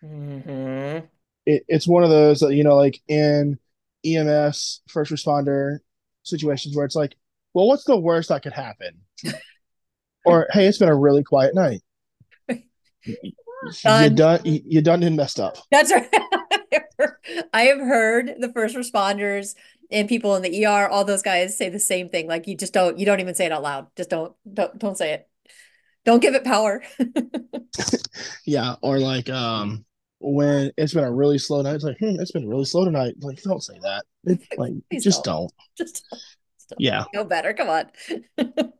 Mm-hmm. 0.03 1.05
It, 1.45 1.63
it's 1.67 1.87
one 1.87 2.03
of 2.03 2.09
those 2.09 2.41
you 2.41 2.63
know, 2.63 2.75
like 2.75 3.01
in 3.07 3.57
EMS 4.05 4.81
first 4.87 5.11
responder 5.11 5.79
situations 6.23 6.75
where 6.75 6.85
it's 6.85 6.95
like, 6.95 7.15
well, 7.55 7.67
what's 7.67 7.85
the 7.85 7.97
worst 7.97 8.29
that 8.29 8.43
could 8.43 8.53
happen? 8.53 8.99
or 10.25 10.47
hey, 10.51 10.67
it's 10.67 10.77
been 10.77 10.89
a 10.89 10.95
really 10.95 11.23
quiet 11.23 11.55
night. 11.55 11.81
Done. 13.81 14.03
You 14.03 14.09
done. 14.09 14.41
You, 14.43 14.81
done 14.81 15.01
and 15.01 15.15
messed 15.15 15.39
up. 15.39 15.57
That's 15.71 15.91
right. 15.91 16.07
I 17.53 17.63
have 17.63 17.79
heard 17.79 18.35
the 18.39 18.51
first 18.51 18.75
responders 18.75 19.55
and 19.89 20.09
people 20.09 20.35
in 20.35 20.41
the 20.43 20.65
ER, 20.65 20.87
all 20.87 21.05
those 21.05 21.21
guys 21.21 21.57
say 21.57 21.69
the 21.69 21.79
same 21.79 22.09
thing. 22.09 22.27
Like 22.27 22.47
you 22.47 22.55
just 22.57 22.73
don't, 22.73 22.99
you 22.99 23.05
don't 23.05 23.21
even 23.21 23.33
say 23.33 23.45
it 23.45 23.51
out 23.51 23.63
loud. 23.63 23.87
Just 23.95 24.09
don't, 24.09 24.33
don't, 24.51 24.77
don't 24.77 24.97
say 24.97 25.13
it. 25.13 25.27
Don't 26.03 26.21
give 26.21 26.35
it 26.35 26.43
power. 26.43 26.83
yeah, 28.45 28.75
or 28.81 28.99
like 28.99 29.29
um 29.29 29.85
when 30.19 30.71
it's 30.77 30.93
been 30.93 31.03
a 31.03 31.11
really 31.11 31.37
slow 31.37 31.61
night, 31.61 31.75
it's 31.75 31.83
like, 31.83 31.97
hmm, 31.99 32.19
it's 32.19 32.31
been 32.31 32.47
really 32.47 32.65
slow 32.65 32.85
tonight. 32.85 33.15
Like, 33.21 33.41
don't 33.41 33.63
say 33.63 33.79
that. 33.81 34.03
It, 34.25 34.41
like, 34.57 34.73
just 35.01 35.23
don't. 35.23 35.51
don't. 35.51 35.53
Just, 35.77 36.05
just 36.11 36.34
don't. 36.69 36.79
yeah. 36.79 37.05
No 37.13 37.23
better. 37.23 37.53
Come 37.53 37.69
on. 37.69 37.85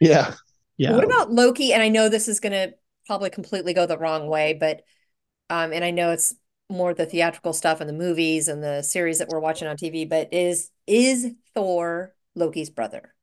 yeah. 0.00 0.34
Yeah. 0.76 0.92
What 0.92 1.04
about 1.04 1.30
Loki? 1.30 1.72
And 1.72 1.82
I 1.82 1.88
know 1.88 2.08
this 2.08 2.28
is 2.28 2.40
gonna 2.40 2.72
probably 3.06 3.30
completely 3.30 3.74
go 3.74 3.86
the 3.86 3.98
wrong 3.98 4.28
way, 4.28 4.54
but 4.54 4.82
um, 5.50 5.72
and 5.72 5.84
I 5.84 5.90
know 5.90 6.10
it's 6.12 6.34
more 6.70 6.94
the 6.94 7.04
theatrical 7.04 7.52
stuff 7.52 7.80
and 7.80 7.88
the 7.88 7.94
movies 7.94 8.48
and 8.48 8.62
the 8.62 8.82
series 8.82 9.18
that 9.18 9.28
we're 9.28 9.40
watching 9.40 9.68
on 9.68 9.76
TV, 9.76 10.08
but 10.08 10.32
is 10.32 10.70
is 10.86 11.32
Thor 11.54 12.14
Loki's 12.34 12.70
brother? 12.70 13.14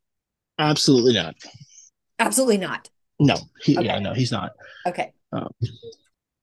Absolutely 0.59 1.13
not. 1.13 1.35
Absolutely 2.19 2.57
not. 2.57 2.89
No, 3.19 3.37
he, 3.63 3.77
okay. 3.77 3.87
yeah, 3.87 3.99
no, 3.99 4.13
he's 4.13 4.31
not. 4.31 4.51
Okay. 4.85 5.13
Um, 5.31 5.49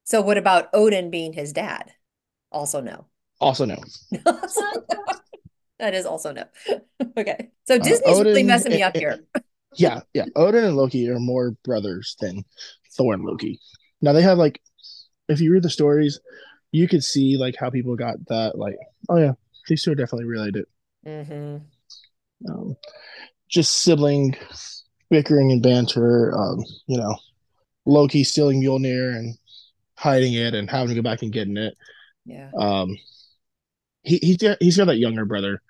so 0.05 0.21
what 0.21 0.39
about 0.39 0.69
Odin 0.73 1.11
being 1.11 1.33
his 1.33 1.53
dad? 1.53 1.93
Also 2.51 2.81
no. 2.81 3.07
Also 3.41 3.65
no. 3.65 3.77
that 5.79 5.95
is 5.95 6.07
also 6.07 6.33
no. 6.33 6.45
okay. 7.17 7.51
So 7.67 7.77
uh, 7.77 7.79
Disney's 7.79 8.03
uh, 8.07 8.21
Odin, 8.21 8.27
really 8.27 8.43
messing 8.43 8.73
me 8.73 8.83
up 8.83 8.97
here. 8.97 9.21
yeah, 9.77 10.01
yeah. 10.13 10.27
Odin 10.37 10.65
and 10.65 10.77
Loki 10.77 11.09
are 11.11 11.19
more 11.19 11.53
brothers 11.65 12.17
than 12.21 12.45
Thor 12.97 13.15
and 13.15 13.25
Loki. 13.25 13.61
Now 14.01 14.13
they 14.13 14.23
have 14.23 14.39
like 14.39 14.61
if 15.29 15.41
you 15.41 15.53
read 15.53 15.63
the 15.63 15.71
stories, 15.71 16.21
you 16.75 16.89
could 16.89 17.05
see 17.05 17.37
like 17.37 17.55
how 17.59 17.71
people 17.71 17.95
got 17.95 18.17
that 18.27 18.59
like 18.59 18.75
oh 19.09 19.17
yeah 19.17 19.33
these 19.69 19.83
two 19.85 19.93
are 19.93 19.95
definitely 19.95 20.27
related 20.27 20.65
mm-hmm. 21.07 21.59
um, 22.51 22.77
just 23.49 23.73
sibling 23.83 24.37
bickering 25.09 25.53
and 25.53 25.63
banter 25.63 26.37
um, 26.37 26.65
you 26.89 26.99
know 26.99 27.17
loki 27.87 28.25
stealing 28.25 28.61
mjolnir 28.61 29.17
and 29.17 29.37
hiding 29.97 30.35
it 30.35 30.55
and 30.55 30.69
having 30.69 30.89
to 30.89 30.95
go 30.97 31.03
back 31.03 31.23
and 31.23 31.33
getting 31.33 31.57
it 31.57 31.77
yeah 32.25 32.51
um 32.59 32.97
he, 34.03 34.19
he's 34.21 34.37
got, 34.37 34.57
he's 34.61 34.77
got 34.77 34.87
that 34.87 34.99
younger 34.99 35.25
brother 35.25 35.63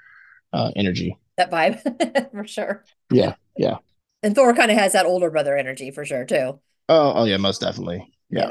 uh 0.54 0.70
energy 0.76 1.18
that 1.36 1.50
vibe 1.50 2.30
for 2.30 2.46
sure 2.46 2.84
yeah 3.10 3.34
yeah 3.56 3.76
and 4.22 4.34
thor 4.34 4.54
kind 4.54 4.70
of 4.70 4.78
has 4.78 4.92
that 4.92 5.06
older 5.06 5.30
brother 5.30 5.56
energy 5.56 5.90
for 5.90 6.04
sure 6.04 6.24
too 6.24 6.58
oh 6.88 7.12
oh 7.14 7.24
yeah 7.24 7.36
most 7.36 7.60
definitely 7.60 8.10
yeah. 8.30 8.46
yeah. 8.46 8.50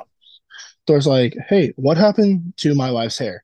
Thor's 0.86 1.08
like, 1.08 1.36
hey, 1.48 1.74
what 1.78 1.98
happened 1.98 2.54
to 2.58 2.76
my 2.76 2.92
wife's 2.92 3.18
hair? 3.18 3.44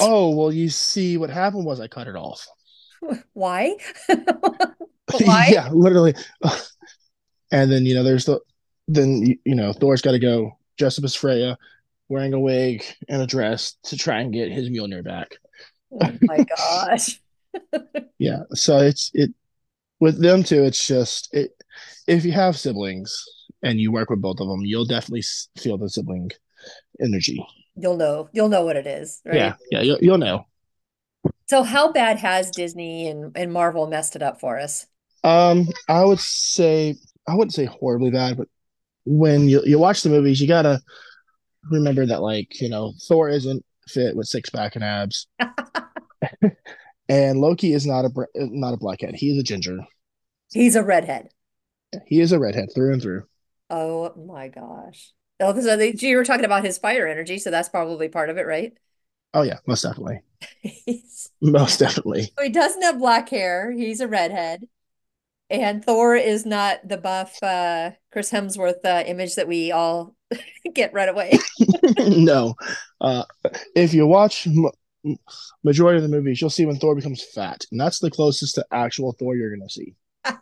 Oh, 0.00 0.34
well, 0.34 0.52
you 0.52 0.68
see, 0.68 1.16
what 1.16 1.30
happened 1.30 1.64
was 1.64 1.80
I 1.80 1.86
cut 1.86 2.08
it 2.08 2.16
off. 2.16 2.46
Why? 3.32 3.76
Why? 5.20 5.50
yeah, 5.52 5.68
literally. 5.70 6.14
And 7.52 7.70
then 7.70 7.86
you 7.86 7.94
know, 7.94 8.02
there's 8.02 8.24
the 8.24 8.40
then 8.88 9.38
you 9.44 9.54
know 9.54 9.72
Thor's 9.72 10.02
got 10.02 10.12
to 10.12 10.18
go 10.18 10.58
dressed 10.78 10.98
up 10.98 11.04
as 11.04 11.14
Freya, 11.14 11.56
wearing 12.08 12.32
a 12.32 12.40
wig 12.40 12.82
and 13.08 13.22
a 13.22 13.26
dress 13.26 13.76
to 13.84 13.96
try 13.96 14.20
and 14.20 14.32
get 14.32 14.50
his 14.50 14.70
Mjolnir 14.70 15.04
back. 15.04 15.36
Oh 15.92 16.10
my 16.22 16.44
gosh. 16.56 17.20
Yeah, 18.18 18.42
so 18.52 18.78
it's 18.78 19.10
it 19.14 19.30
with 20.00 20.20
them 20.20 20.42
too. 20.42 20.64
It's 20.64 20.86
just 20.86 21.32
it 21.32 21.52
if 22.06 22.24
you 22.24 22.32
have 22.32 22.56
siblings 22.56 23.24
and 23.62 23.80
you 23.80 23.90
work 23.92 24.10
with 24.10 24.20
both 24.20 24.40
of 24.40 24.48
them, 24.48 24.64
you'll 24.64 24.84
definitely 24.84 25.24
feel 25.56 25.78
the 25.78 25.88
sibling 25.88 26.30
energy. 27.00 27.44
You'll 27.76 27.96
know. 27.96 28.28
You'll 28.32 28.48
know 28.48 28.64
what 28.64 28.76
it 28.76 28.86
is, 28.86 29.20
right? 29.24 29.36
Yeah, 29.36 29.54
yeah, 29.70 29.80
you'll, 29.80 29.98
you'll 30.00 30.18
know. 30.18 30.46
So, 31.46 31.62
how 31.62 31.92
bad 31.92 32.18
has 32.18 32.50
Disney 32.50 33.08
and, 33.08 33.36
and 33.36 33.52
Marvel 33.52 33.86
messed 33.86 34.16
it 34.16 34.22
up 34.22 34.40
for 34.40 34.58
us? 34.58 34.86
Um, 35.24 35.68
I 35.88 36.04
would 36.04 36.20
say 36.20 36.96
I 37.26 37.34
wouldn't 37.34 37.54
say 37.54 37.64
horribly 37.64 38.10
bad, 38.10 38.36
but 38.36 38.48
when 39.04 39.48
you 39.48 39.62
you 39.64 39.78
watch 39.78 40.02
the 40.02 40.10
movies, 40.10 40.40
you 40.40 40.46
gotta 40.46 40.80
remember 41.70 42.06
that 42.06 42.22
like 42.22 42.60
you 42.60 42.68
know 42.68 42.92
Thor 43.08 43.28
isn't 43.28 43.64
fit 43.88 44.16
with 44.16 44.26
six 44.26 44.50
pack 44.50 44.76
and 44.76 44.84
abs, 44.84 45.26
and 47.08 47.40
Loki 47.40 47.72
is 47.72 47.86
not 47.86 48.04
a 48.04 48.10
not 48.34 48.74
a 48.74 48.76
blackhead. 48.76 49.14
He 49.14 49.30
is 49.30 49.38
a 49.38 49.42
ginger. 49.42 49.78
He's 50.52 50.76
a 50.76 50.82
redhead. 50.82 51.28
He 52.06 52.20
is 52.20 52.32
a 52.32 52.38
redhead 52.38 52.70
through 52.74 52.92
and 52.92 53.02
through. 53.02 53.24
Oh 53.70 54.12
my 54.16 54.48
gosh! 54.48 55.12
Oh, 55.40 55.58
so 55.60 55.76
they, 55.76 55.92
you 55.92 56.16
were 56.16 56.24
talking 56.24 56.44
about 56.44 56.64
his 56.64 56.78
fire 56.78 57.06
energy, 57.06 57.38
so 57.38 57.50
that's 57.50 57.68
probably 57.68 58.08
part 58.08 58.30
of 58.30 58.38
it, 58.38 58.46
right? 58.46 58.72
Oh 59.32 59.42
yeah, 59.42 59.58
most 59.66 59.82
definitely. 59.82 60.20
most 61.40 61.78
definitely. 61.78 62.30
So 62.36 62.44
he 62.44 62.50
doesn't 62.50 62.82
have 62.82 62.98
black 62.98 63.28
hair. 63.28 63.72
He's 63.72 64.00
a 64.00 64.08
redhead 64.08 64.68
and 65.50 65.84
Thor 65.84 66.16
is 66.16 66.46
not 66.46 66.86
the 66.86 66.96
buff 66.96 67.42
uh, 67.42 67.92
Chris 68.12 68.30
Hemsworth 68.30 68.84
uh, 68.84 69.04
image 69.06 69.34
that 69.36 69.48
we 69.48 69.72
all 69.72 70.14
get 70.74 70.92
right 70.92 71.08
away. 71.08 71.38
no, 71.98 72.54
uh, 73.00 73.24
if 73.74 73.94
you 73.94 74.06
watch 74.06 74.48
majority 75.62 75.96
of 75.96 76.02
the 76.02 76.08
movies, 76.14 76.40
you'll 76.40 76.50
see 76.50 76.66
when 76.66 76.76
Thor 76.76 76.94
becomes 76.94 77.22
fat, 77.22 77.64
and 77.70 77.80
that's 77.80 77.98
the 77.98 78.10
closest 78.10 78.54
to 78.56 78.66
actual 78.70 79.12
Thor 79.12 79.36
you're 79.36 79.54
gonna 79.54 79.68
see. 79.68 79.94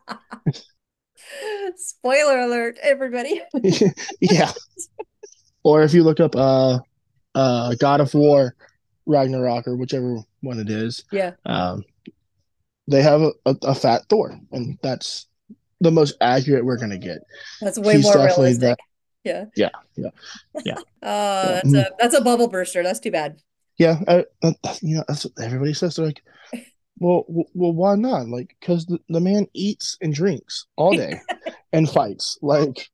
Spoiler 1.77 2.41
alert, 2.41 2.79
everybody. 2.83 3.41
yeah. 4.21 4.53
Or 5.65 5.83
if 5.83 5.95
you 5.95 6.03
look 6.03 6.21
up 6.21 6.37
uh 6.37 6.81
uh 7.35 7.75
God 7.79 8.01
of 8.01 8.13
War 8.15 8.55
Ragnarok 9.07 9.67
or 9.67 9.77
whichever 9.77 10.19
one 10.41 10.61
it 10.61 10.71
is. 10.71 11.05
Yeah. 11.11 11.33
Um 11.47 11.85
they 12.89 13.03
have 13.03 13.23
a, 13.23 13.33
a, 13.47 13.57
a, 13.63 13.75
fat 13.77 14.03
Thor, 14.09 14.39
and 14.51 14.77
that's 14.83 15.27
the 15.81 15.93
most 15.93 16.17
accurate 16.21 16.65
we're 16.65 16.77
gonna 16.77 16.99
get. 16.99 17.19
That's 17.61 17.79
way 17.79 17.97
He's 17.97 18.05
more 18.05 18.27
realistic. 18.27 18.61
That, 18.61 18.79
yeah. 19.25 19.45
Yeah. 19.57 19.71
Yeah. 19.97 20.11
Yeah. 20.65 20.75
Oh, 21.05 21.09
uh, 21.09 21.61
yeah. 21.65 21.71
that's 21.73 21.75
a 21.75 21.91
that's 21.99 22.15
a 22.15 22.21
bubble 22.21 22.47
burster. 22.47 22.85
That's 22.85 23.01
too 23.01 23.11
bad. 23.11 23.41
Yeah, 23.83 23.99
I, 24.07 24.25
I, 24.45 24.55
you 24.81 24.97
know 24.97 25.05
that's 25.09 25.25
what 25.25 25.45
everybody 25.45 25.75
says. 25.75 25.97
They're 25.97 26.07
like, 26.07 26.23
well, 26.99 27.25
well, 27.27 27.73
why 27.73 27.97
not? 27.97 28.29
Like, 28.29 28.57
because 28.61 28.87
the, 28.87 28.99
the 29.09 29.21
man 29.21 29.49
eats 29.55 29.99
and 30.01 30.15
drinks 30.15 30.67
all 30.77 30.97
day 30.97 31.21
and 31.73 31.91
fights. 31.91 32.39
Like, 32.43 32.89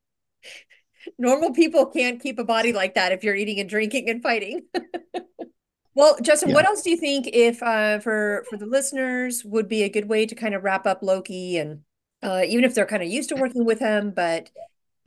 normal 1.18 1.52
people 1.52 1.86
can't 1.86 2.22
keep 2.22 2.38
a 2.38 2.44
body 2.44 2.72
like 2.72 2.94
that 2.94 3.12
if 3.12 3.22
you're 3.22 3.34
eating 3.34 3.60
and 3.60 3.68
drinking 3.68 4.08
and 4.08 4.22
fighting. 4.22 4.62
Well, 5.94 6.16
Justin, 6.22 6.50
yeah. 6.50 6.54
what 6.54 6.64
else 6.64 6.82
do 6.82 6.90
you 6.90 6.96
think 6.96 7.26
if 7.26 7.60
uh, 7.60 7.98
for 7.98 8.44
for 8.48 8.56
the 8.56 8.66
listeners 8.66 9.42
would 9.44 9.68
be 9.68 9.82
a 9.82 9.88
good 9.88 10.08
way 10.08 10.26
to 10.26 10.34
kind 10.36 10.54
of 10.54 10.62
wrap 10.62 10.86
up 10.86 11.02
Loki 11.02 11.58
and 11.58 11.80
uh, 12.22 12.42
even 12.46 12.62
if 12.62 12.72
they're 12.72 12.86
kind 12.86 13.02
of 13.02 13.08
used 13.08 13.30
to 13.30 13.34
working 13.34 13.64
with 13.64 13.80
him, 13.80 14.12
but 14.12 14.48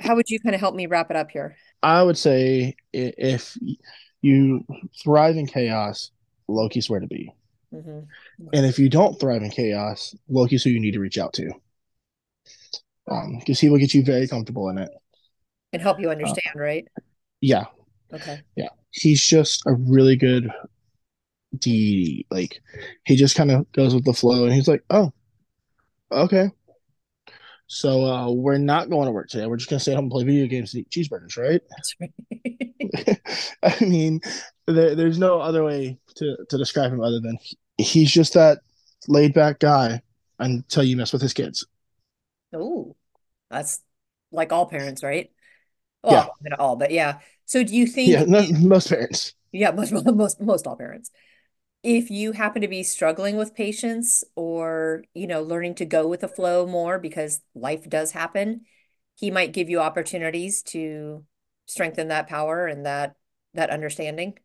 how 0.01 0.17
would 0.17 0.29
you 0.29 0.37
kind 0.41 0.53
of 0.53 0.59
help 0.59 0.75
me 0.75 0.87
wrap 0.87 1.09
it 1.09 1.15
up 1.15 1.31
here? 1.31 1.55
I 1.81 2.03
would 2.03 2.17
say 2.17 2.75
if 2.91 3.57
you 4.21 4.65
thrive 5.01 5.37
in 5.37 5.47
chaos, 5.47 6.11
Loki's 6.47 6.89
where 6.89 6.99
to 6.99 7.07
be. 7.07 7.33
Mm-hmm. 7.73 8.47
And 8.53 8.65
if 8.65 8.77
you 8.77 8.89
don't 8.89 9.19
thrive 9.19 9.41
in 9.41 9.49
chaos, 9.49 10.15
Loki's 10.29 10.63
who 10.63 10.69
you 10.69 10.79
need 10.79 10.91
to 10.91 10.99
reach 10.99 11.17
out 11.17 11.33
to. 11.33 11.51
Because 13.05 13.23
um, 13.25 13.55
he 13.59 13.69
will 13.69 13.79
get 13.79 13.93
you 13.93 14.03
very 14.03 14.27
comfortable 14.27 14.69
in 14.69 14.77
it 14.77 14.91
and 15.73 15.81
help 15.81 15.99
you 15.99 16.09
understand, 16.09 16.55
uh, 16.55 16.59
right? 16.59 16.87
Yeah. 17.39 17.65
Okay. 18.13 18.41
Yeah. 18.55 18.69
He's 18.91 19.23
just 19.23 19.63
a 19.65 19.73
really 19.73 20.15
good 20.15 20.51
deity. 21.57 22.25
Like 22.29 22.61
he 23.05 23.15
just 23.15 23.35
kind 23.35 23.51
of 23.51 23.71
goes 23.71 23.95
with 23.95 24.05
the 24.05 24.13
flow, 24.13 24.45
and 24.45 24.53
he's 24.53 24.67
like, 24.67 24.83
"Oh, 24.89 25.13
okay." 26.11 26.51
So 27.73 28.05
uh, 28.05 28.29
we're 28.29 28.57
not 28.57 28.89
going 28.89 29.05
to 29.05 29.13
work 29.13 29.29
today. 29.29 29.47
We're 29.47 29.55
just 29.55 29.69
gonna 29.69 29.79
stay 29.79 29.93
home 29.93 30.03
and 30.03 30.11
play 30.11 30.25
video 30.25 30.45
games 30.45 30.73
and 30.73 30.81
eat 30.81 30.89
cheeseburgers, 30.89 31.37
right? 31.37 31.61
That's 31.69 31.95
right. 32.01 33.21
I 33.63 33.85
mean, 33.85 34.19
there, 34.67 34.93
there's 34.93 35.17
no 35.17 35.39
other 35.39 35.63
way 35.63 35.97
to, 36.15 36.35
to 36.49 36.57
describe 36.57 36.91
him 36.91 36.99
other 36.99 37.21
than 37.21 37.37
he, 37.41 37.57
he's 37.81 38.11
just 38.11 38.33
that 38.33 38.59
laid 39.07 39.33
back 39.33 39.59
guy 39.59 40.01
until 40.37 40.83
you 40.83 40.97
mess 40.97 41.13
with 41.13 41.21
his 41.21 41.33
kids. 41.33 41.65
Oh, 42.53 42.97
that's 43.49 43.81
like 44.33 44.51
all 44.51 44.65
parents, 44.65 45.01
right? 45.01 45.31
Well, 46.03 46.35
yeah. 46.43 46.49
not 46.49 46.59
all, 46.59 46.75
but 46.75 46.91
yeah. 46.91 47.19
So 47.45 47.63
do 47.63 47.73
you 47.73 47.87
think? 47.87 48.09
Yeah, 48.09 48.25
most 48.59 48.89
parents. 48.89 49.33
Yeah, 49.53 49.71
most 49.71 49.93
most 50.05 50.41
most 50.41 50.67
all 50.67 50.75
parents 50.75 51.09
if 51.83 52.11
you 52.11 52.33
happen 52.33 52.61
to 52.61 52.67
be 52.67 52.83
struggling 52.83 53.37
with 53.37 53.55
patience 53.55 54.23
or 54.35 55.03
you 55.13 55.27
know 55.27 55.41
learning 55.41 55.75
to 55.75 55.85
go 55.85 56.07
with 56.07 56.21
the 56.21 56.27
flow 56.27 56.65
more 56.65 56.99
because 56.99 57.41
life 57.55 57.89
does 57.89 58.11
happen 58.11 58.61
he 59.15 59.29
might 59.29 59.53
give 59.53 59.69
you 59.69 59.79
opportunities 59.79 60.63
to 60.63 61.23
strengthen 61.67 62.07
that 62.09 62.27
power 62.27 62.65
and 62.65 62.85
that 62.85 63.15
that 63.53 63.69
understanding. 63.69 64.37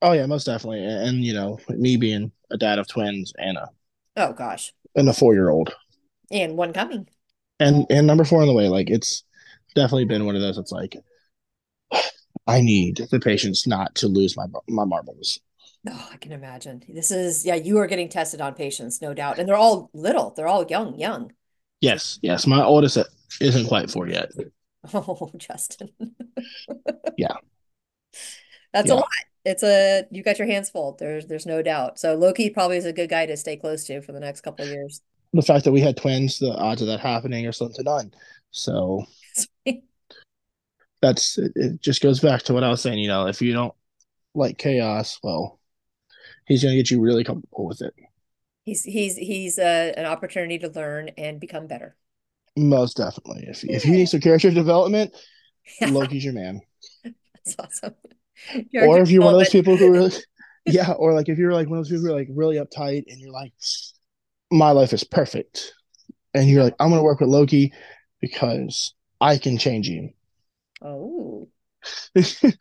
Oh 0.00 0.12
yeah 0.12 0.26
most 0.26 0.44
definitely. 0.44 0.84
And 0.84 1.24
you 1.24 1.34
know 1.34 1.58
me 1.68 1.96
being 1.96 2.32
a 2.50 2.56
dad 2.56 2.78
of 2.78 2.86
twins 2.86 3.32
and 3.36 3.58
a 3.58 3.68
oh 4.16 4.32
gosh. 4.32 4.72
and 4.94 5.08
a 5.08 5.12
four 5.12 5.34
year 5.34 5.50
old 5.50 5.74
and 6.30 6.56
one 6.56 6.72
coming. 6.72 7.08
And 7.60 7.86
and 7.90 8.06
number 8.06 8.24
four 8.24 8.40
on 8.40 8.46
the 8.46 8.54
way 8.54 8.68
like 8.68 8.88
it's 8.88 9.24
definitely 9.74 10.04
been 10.04 10.26
one 10.26 10.36
of 10.36 10.42
those 10.42 10.58
it's 10.58 10.72
like 10.72 10.96
i 12.46 12.60
need 12.60 13.06
the 13.10 13.20
patience 13.20 13.66
not 13.66 13.94
to 13.96 14.06
lose 14.08 14.36
my 14.36 14.46
my 14.68 14.84
marbles 14.84 15.40
Oh, 15.86 16.08
I 16.12 16.16
can 16.16 16.32
imagine. 16.32 16.82
This 16.88 17.10
is 17.10 17.44
yeah, 17.44 17.54
you 17.54 17.78
are 17.78 17.86
getting 17.86 18.08
tested 18.08 18.40
on 18.40 18.54
patients, 18.54 19.00
no 19.00 19.14
doubt. 19.14 19.38
And 19.38 19.48
they're 19.48 19.56
all 19.56 19.90
little. 19.92 20.32
They're 20.36 20.48
all 20.48 20.66
young, 20.66 20.98
young. 20.98 21.32
Yes, 21.80 22.18
yes. 22.22 22.46
My 22.46 22.62
oldest 22.62 22.98
isn't 23.40 23.66
quite 23.66 23.90
four 23.90 24.08
yet. 24.08 24.30
Oh, 24.94 25.30
Justin. 25.36 25.90
yeah. 27.18 27.34
That's 28.72 28.88
yeah. 28.88 28.94
a 28.94 28.94
lot. 28.94 29.08
It's 29.44 29.62
a 29.62 30.04
you 30.10 30.22
got 30.22 30.38
your 30.38 30.46
hands 30.46 30.70
full. 30.70 30.96
There's 30.98 31.26
there's 31.26 31.46
no 31.46 31.62
doubt. 31.62 31.98
So 31.98 32.14
Loki 32.14 32.48
probably 32.48 32.76
is 32.76 32.86
a 32.86 32.92
good 32.92 33.10
guy 33.10 33.26
to 33.26 33.36
stay 33.36 33.56
close 33.56 33.84
to 33.86 34.00
for 34.00 34.12
the 34.12 34.20
next 34.20 34.42
couple 34.42 34.64
of 34.64 34.70
years. 34.70 35.02
The 35.32 35.42
fact 35.42 35.64
that 35.64 35.72
we 35.72 35.80
had 35.80 35.96
twins, 35.96 36.38
the 36.38 36.54
odds 36.54 36.80
of 36.80 36.86
that 36.86 37.00
happening 37.00 37.44
are 37.46 37.52
slim 37.52 37.72
to 37.74 37.82
none. 37.82 38.14
So 38.50 39.04
that's 41.02 41.38
it, 41.38 41.52
it 41.54 41.80
just 41.80 42.02
goes 42.02 42.20
back 42.20 42.42
to 42.44 42.54
what 42.54 42.64
I 42.64 42.68
was 42.68 42.80
saying, 42.80 42.98
you 42.98 43.08
know, 43.08 43.26
if 43.26 43.42
you 43.42 43.52
don't 43.52 43.74
like 44.34 44.58
chaos, 44.58 45.18
well, 45.22 45.57
he's 46.48 46.62
going 46.62 46.72
to 46.72 46.76
get 46.76 46.90
you 46.90 47.00
really 47.00 47.24
comfortable 47.24 47.66
with 47.66 47.82
it. 47.82 47.94
He's 48.64 48.84
he's 48.84 49.16
he's 49.16 49.58
uh, 49.58 49.92
an 49.96 50.04
opportunity 50.04 50.58
to 50.58 50.68
learn 50.68 51.10
and 51.16 51.40
become 51.40 51.66
better. 51.66 51.96
Most 52.56 52.96
definitely. 52.96 53.46
If 53.48 53.64
if 53.64 53.86
you 53.86 53.92
need 53.92 54.08
some 54.08 54.20
character 54.20 54.50
development, 54.50 55.14
Loki's 55.80 56.24
your 56.24 56.34
man. 56.34 56.60
That's 57.04 57.56
awesome. 57.58 57.94
or 58.82 59.00
if 59.00 59.10
you're 59.10 59.22
one 59.22 59.34
of 59.34 59.40
those 59.40 59.50
people 59.50 59.76
who 59.76 59.92
really, 59.92 60.12
yeah, 60.66 60.92
or 60.92 61.14
like 61.14 61.28
if 61.28 61.38
you're 61.38 61.52
like 61.52 61.68
one 61.68 61.78
of 61.78 61.84
those 61.84 61.90
people 61.90 62.06
who 62.06 62.12
are 62.12 62.18
like 62.18 62.28
really 62.30 62.56
uptight 62.56 63.04
and 63.08 63.18
you're 63.18 63.32
like, 63.32 63.52
my 64.50 64.70
life 64.70 64.92
is 64.92 65.04
perfect, 65.04 65.72
and 66.34 66.48
you're 66.48 66.62
like, 66.62 66.74
I'm 66.78 66.90
gonna 66.90 67.02
work 67.02 67.20
with 67.20 67.30
Loki 67.30 67.72
because 68.20 68.94
I 69.20 69.38
can 69.38 69.58
change 69.58 69.88
him. 69.88 70.12
Oh. 70.82 71.48
uh, 72.16 72.52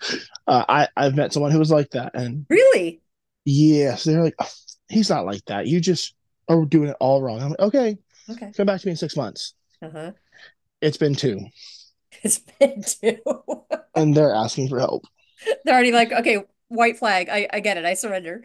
I 0.48 0.88
I've 0.96 1.16
met 1.16 1.34
someone 1.34 1.52
who 1.52 1.60
was 1.60 1.72
like 1.72 1.92
that, 1.92 2.14
and 2.16 2.46
really, 2.50 3.02
Yes, 3.50 4.04
they're 4.04 4.22
like, 4.22 4.36
oh, 4.40 4.50
he's 4.90 5.10
not 5.10 5.26
like 5.26 5.46
that. 5.46 5.68
You 5.68 5.80
just 5.80 6.14
are 6.50 6.66
doing 6.66 6.90
it 6.90 6.98
all 7.00 7.22
wrong. 7.22 7.42
I'm 7.42 7.50
like, 7.52 7.60
okay, 7.60 7.98
okay, 8.30 8.52
come 8.52 8.66
back 8.66 8.82
to 8.82 8.88
me 8.88 8.92
in 8.92 8.98
six 8.98 9.16
months. 9.16 9.54
Uh 9.82 9.90
huh. 9.90 10.12
It's 10.82 10.98
been 10.98 11.16
two. 11.16 11.40
It's 12.24 12.40
been 12.40 12.84
two. 12.84 13.20
and 13.96 14.14
they're 14.14 14.34
asking 14.34 14.68
for 14.68 14.80
help. 14.80 15.06
They're 15.64 15.74
already 15.74 15.94
like, 15.94 16.12
okay, 16.12 16.44
white 16.68 16.98
flag. 16.98 17.30
I, 17.30 17.48
I 17.54 17.62
get 17.62 17.78
it. 17.78 17.86
I 17.86 17.94
surrender. 17.94 18.44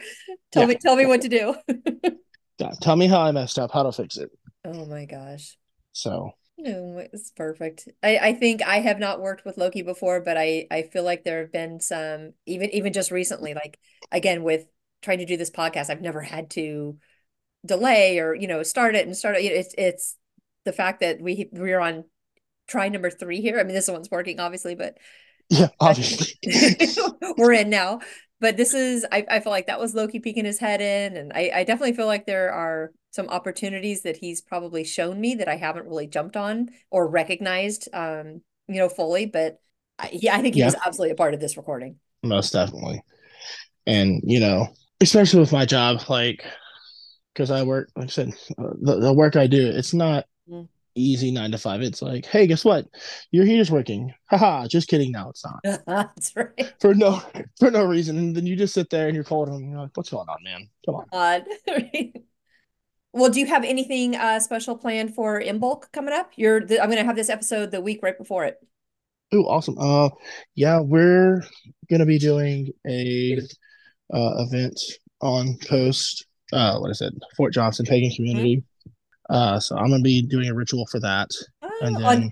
Tell 0.53 0.63
yeah. 0.63 0.69
me, 0.69 0.75
tell 0.77 0.95
me 0.95 1.07
what 1.07 1.23
to 1.23 1.29
do. 1.29 1.57
yeah, 2.59 2.71
tell 2.81 2.95
me 2.95 3.09
how 3.09 3.23
I 3.23 3.33
messed 3.33 3.59
up. 3.59 3.73
How 3.73 3.83
to 3.83 3.91
fix 3.91 4.19
it. 4.19 4.31
Oh 4.65 4.87
my 4.87 5.05
gosh. 5.07 5.57
So. 5.91 6.31
No, 6.59 7.05
it's 7.13 7.33
perfect. 7.33 7.89
I, 8.05 8.19
I 8.19 8.33
think 8.35 8.63
I 8.63 8.79
have 8.81 9.01
not 9.01 9.21
worked 9.21 9.45
with 9.45 9.59
Loki 9.59 9.83
before, 9.83 10.21
but 10.21 10.37
I, 10.37 10.69
I 10.71 10.83
feel 10.83 11.03
like 11.03 11.25
there 11.25 11.41
have 11.41 11.51
been 11.51 11.81
some 11.81 12.35
even 12.47 12.71
even 12.71 12.93
just 12.93 13.11
recently, 13.11 13.55
like 13.55 13.81
again 14.13 14.45
with 14.45 14.67
trying 15.03 15.19
to 15.19 15.27
do 15.27 15.37
this 15.37 15.51
podcast, 15.51 15.91
I've 15.91 16.01
never 16.01 16.21
had 16.21 16.51
to 16.51 16.97
delay 17.65 18.19
or 18.19 18.35
you 18.35 18.49
know 18.49 18.63
start 18.63 18.95
it 18.95 19.07
and 19.07 19.17
start 19.17 19.37
it. 19.37 19.45
It's 19.45 19.75
it's 19.79 20.17
the 20.65 20.73
fact 20.73 21.01
that 21.01 21.21
we 21.21 21.49
we're 21.53 21.81
on 21.81 22.05
try 22.67 22.89
number 22.89 23.11
three 23.11 23.41
here. 23.41 23.59
I 23.59 23.65
mean, 23.65 23.75
this 23.75 23.89
one's 23.89 24.11
working 24.11 24.41
obviously, 24.41 24.75
but 24.75 24.99
yeah, 25.49 25.69
obviously 25.81 26.39
we're 27.37 27.53
in 27.53 27.71
now. 27.71 28.01
But 28.41 28.57
this 28.57 28.75
is 28.75 29.07
I, 29.13 29.25
I 29.31 29.41
feel 29.41 29.53
like 29.53 29.69
that 29.69 29.79
was 29.79 29.95
Loki 29.95 30.19
peeking 30.19 30.45
his 30.45 30.59
head 30.59 30.81
in, 30.81 31.17
and 31.17 31.33
I, 31.33 31.51
I 31.55 31.65
definitely 31.65 31.95
feel 31.95 32.07
like 32.07 32.27
there 32.27 32.53
are 32.53 32.93
some 33.13 33.29
opportunities 33.29 34.03
that 34.03 34.17
he's 34.17 34.41
probably 34.41 34.85
shown 34.85 35.21
me 35.21 35.35
that 35.37 35.49
I 35.49 35.57
haven't 35.57 35.87
really 35.87 36.07
jumped 36.07 36.37
on 36.37 36.71
or 36.91 37.07
recognized 37.07 37.89
um, 37.93 38.41
you 38.69 38.79
know, 38.79 38.89
fully, 38.89 39.27
but 39.27 39.61
I, 39.99 40.11
yeah, 40.13 40.37
I 40.37 40.43
think 40.43 40.55
he 40.55 40.61
yeah. 40.61 40.67
was 40.67 40.77
absolutely 40.87 41.13
a 41.13 41.17
part 41.17 41.35
of 41.35 41.41
this 41.41 41.57
recording. 41.57 41.99
Most 42.23 42.53
definitely. 42.53 43.03
And, 43.87 44.23
you 44.25 44.41
know, 44.41 44.69
especially 45.03 45.41
with 45.41 45.53
my 45.53 45.67
job, 45.67 46.01
like, 46.09 46.45
because 47.35 47.51
I 47.51 47.63
work, 47.63 47.91
like 47.97 48.07
I 48.07 48.09
said, 48.09 48.33
uh, 48.59 48.71
the, 48.81 49.01
the 49.01 49.13
work 49.13 49.37
I 49.37 49.47
do, 49.47 49.67
it's 49.67 49.93
not 49.93 50.27
mm. 50.49 50.69
easy 50.95 51.31
nine 51.31 51.51
to 51.51 51.59
five. 51.59 51.83
It's 51.83 52.01
like, 52.01 52.25
hey, 52.27 52.47
guess 52.47 52.65
what? 52.65 52.87
Your 53.31 53.45
heater's 53.45 53.71
working. 53.71 54.15
Haha, 54.31 54.69
just 54.69 54.89
kidding. 54.89 55.11
Now 55.13 55.31
it's 55.31 55.45
not. 55.45 55.83
That's 55.87 56.33
right. 56.37 56.73
For 56.81 56.95
no 56.95 57.21
for 57.59 57.71
no 57.71 57.85
reason. 57.85 58.17
And 58.19 58.37
then 58.37 58.47
you 58.47 58.57
just 58.57 58.75
sit 58.75 58.91
there 58.91 59.07
and 59.07 59.15
you're 59.15 59.25
cold 59.25 59.49
and 59.49 59.71
you're 59.71 59.81
like, 59.81 59.97
what's 59.97 60.11
going 60.11 60.29
on, 60.29 60.39
man? 60.45 60.69
Come 60.87 60.97
on. 60.97 61.07
Odd. 61.13 61.45
well, 63.13 63.31
do 63.31 63.41
you 63.41 63.47
have 63.47 63.65
anything 63.65 64.15
uh, 64.15 64.39
special 64.41 64.77
planned 64.77 65.15
for 65.15 65.41
Imbolc 65.41 65.91
coming 65.93 66.15
up? 66.15 66.33
You're 66.37 66.61
the, 66.61 66.81
I'm 66.81 66.89
going 66.89 66.99
to 66.99 67.05
have 67.07 67.17
this 67.17 67.31
episode 67.31 67.71
the 67.71 67.81
week 67.81 68.01
right 68.03 68.17
before 68.17 68.45
it. 68.45 68.59
Oh, 69.35 69.45
awesome. 69.45 69.79
Uh, 69.79 70.11
yeah, 70.55 70.81
we're 70.81 71.43
gonna 71.89 72.05
be 72.05 72.19
doing 72.19 72.71
a 72.87 73.41
uh, 74.13 74.35
event 74.39 74.79
on 75.21 75.57
post. 75.69 76.27
Uh, 76.53 76.79
what 76.79 76.91
is 76.91 77.01
it? 77.01 77.15
Fort 77.37 77.53
Johnson 77.53 77.87
Pagan 77.87 78.11
Community. 78.15 78.57
Mm-hmm. 78.57 79.35
Uh, 79.35 79.61
so 79.61 79.77
I'm 79.77 79.91
gonna 79.91 80.03
be 80.03 80.23
doing 80.23 80.49
a 80.49 80.55
ritual 80.55 80.87
for 80.87 81.01
that, 81.01 81.31
oh, 81.63 81.71
and 81.81 81.97
then 81.97 82.05
on 82.05 82.31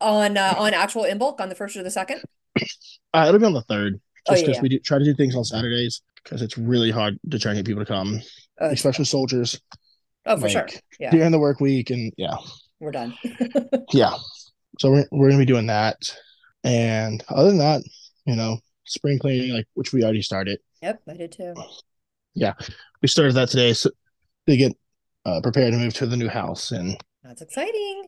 on, 0.00 0.36
uh, 0.36 0.54
on 0.56 0.74
actual 0.74 1.02
Imbolc 1.02 1.40
on 1.40 1.48
the 1.48 1.54
first 1.54 1.76
or 1.76 1.82
the 1.82 1.90
second. 1.90 2.22
Uh, 3.14 3.24
it'll 3.26 3.40
be 3.40 3.46
on 3.46 3.54
the 3.54 3.62
third, 3.62 3.98
oh, 4.28 4.34
just 4.34 4.44
because 4.44 4.56
oh, 4.56 4.58
yeah. 4.58 4.62
we 4.62 4.68
do, 4.68 4.78
try 4.80 4.98
to 4.98 5.04
do 5.04 5.14
things 5.14 5.34
on 5.34 5.42
Saturdays 5.42 6.02
because 6.22 6.42
it's 6.42 6.58
really 6.58 6.90
hard 6.90 7.18
to 7.30 7.38
try 7.38 7.52
and 7.52 7.58
get 7.58 7.66
people 7.66 7.82
to 7.82 7.90
come, 7.90 8.20
oh, 8.60 8.68
especially 8.68 9.06
soldiers. 9.06 9.58
Oh, 10.26 10.36
for 10.36 10.42
like, 10.42 10.52
sure. 10.52 10.68
Yeah. 11.00 11.10
During 11.10 11.32
the 11.32 11.38
work 11.38 11.58
week, 11.58 11.88
and 11.88 12.12
yeah, 12.18 12.36
we're 12.80 12.90
done. 12.90 13.16
yeah, 13.92 14.12
so 14.78 14.90
we're 14.90 15.06
we're 15.10 15.30
gonna 15.30 15.40
be 15.40 15.46
doing 15.46 15.68
that. 15.68 15.96
And 16.64 17.24
other 17.30 17.48
than 17.48 17.58
that, 17.58 17.82
you 18.26 18.36
know, 18.36 18.58
spring 18.84 19.18
cleaning, 19.18 19.54
like 19.54 19.66
which 19.72 19.94
we 19.94 20.04
already 20.04 20.22
started. 20.22 20.60
Yep, 20.82 21.02
I 21.08 21.14
did 21.14 21.32
too. 21.32 21.54
Yeah, 22.34 22.54
we 23.02 23.08
started 23.08 23.34
that 23.34 23.48
today. 23.48 23.72
So 23.72 23.90
they 24.46 24.56
get 24.56 24.76
uh, 25.24 25.40
prepared 25.42 25.72
to 25.72 25.78
move 25.78 25.94
to 25.94 26.06
the 26.06 26.16
new 26.16 26.28
house, 26.28 26.70
and 26.70 26.96
that's 27.22 27.42
exciting. 27.42 28.06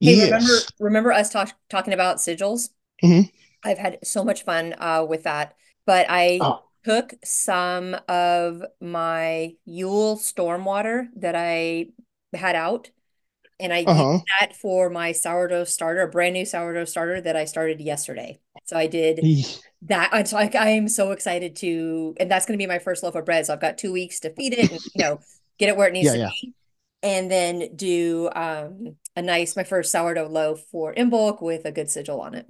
Hey, 0.00 0.16
yes. 0.16 0.30
remember 0.30 0.52
remember 0.80 1.12
us 1.12 1.30
talk, 1.30 1.52
talking 1.70 1.94
about 1.94 2.16
sigils? 2.16 2.70
Mm-hmm. 3.02 3.28
I've 3.64 3.78
had 3.78 3.98
so 4.04 4.24
much 4.24 4.44
fun 4.44 4.74
uh, 4.78 5.04
with 5.08 5.24
that, 5.24 5.54
but 5.86 6.06
I 6.08 6.38
oh. 6.40 6.64
took 6.84 7.14
some 7.24 7.96
of 8.08 8.62
my 8.80 9.54
Yule 9.64 10.16
stormwater 10.16 11.08
that 11.16 11.34
I 11.34 11.86
had 12.34 12.54
out 12.56 12.90
and 13.58 13.72
I 13.72 13.84
uh-huh. 13.84 14.12
used 14.12 14.24
that 14.40 14.56
for 14.56 14.90
my 14.90 15.12
sourdough 15.12 15.64
starter, 15.64 16.02
a 16.02 16.08
brand 16.08 16.34
new 16.34 16.44
sourdough 16.44 16.84
starter 16.84 17.20
that 17.20 17.36
I 17.36 17.44
started 17.46 17.80
yesterday. 17.80 18.38
So 18.66 18.76
I 18.76 18.88
did 18.88 19.20
that. 19.82 20.10
I'm 20.12 20.26
so 20.26 20.36
like 20.36 20.56
I 20.56 20.70
am 20.70 20.88
so 20.88 21.12
excited 21.12 21.56
to, 21.56 22.14
and 22.18 22.30
that's 22.30 22.46
going 22.46 22.58
to 22.58 22.62
be 22.62 22.68
my 22.68 22.80
first 22.80 23.02
loaf 23.02 23.14
of 23.14 23.24
bread. 23.24 23.46
So 23.46 23.52
I've 23.52 23.60
got 23.60 23.78
two 23.78 23.92
weeks 23.92 24.20
to 24.20 24.30
feed 24.30 24.54
it 24.54 24.70
and 24.70 24.80
you 24.94 25.04
know 25.04 25.20
get 25.58 25.68
it 25.68 25.76
where 25.76 25.88
it 25.88 25.92
needs 25.92 26.06
yeah, 26.06 26.12
to 26.12 26.18
yeah. 26.18 26.30
be, 26.42 26.54
and 27.02 27.30
then 27.30 27.76
do 27.76 28.28
um, 28.34 28.96
a 29.14 29.22
nice 29.22 29.54
my 29.54 29.62
first 29.62 29.92
sourdough 29.92 30.28
loaf 30.28 30.60
for 30.72 30.92
Imbolc 30.92 31.40
with 31.40 31.64
a 31.64 31.70
good 31.70 31.88
sigil 31.88 32.20
on 32.20 32.34
it. 32.34 32.46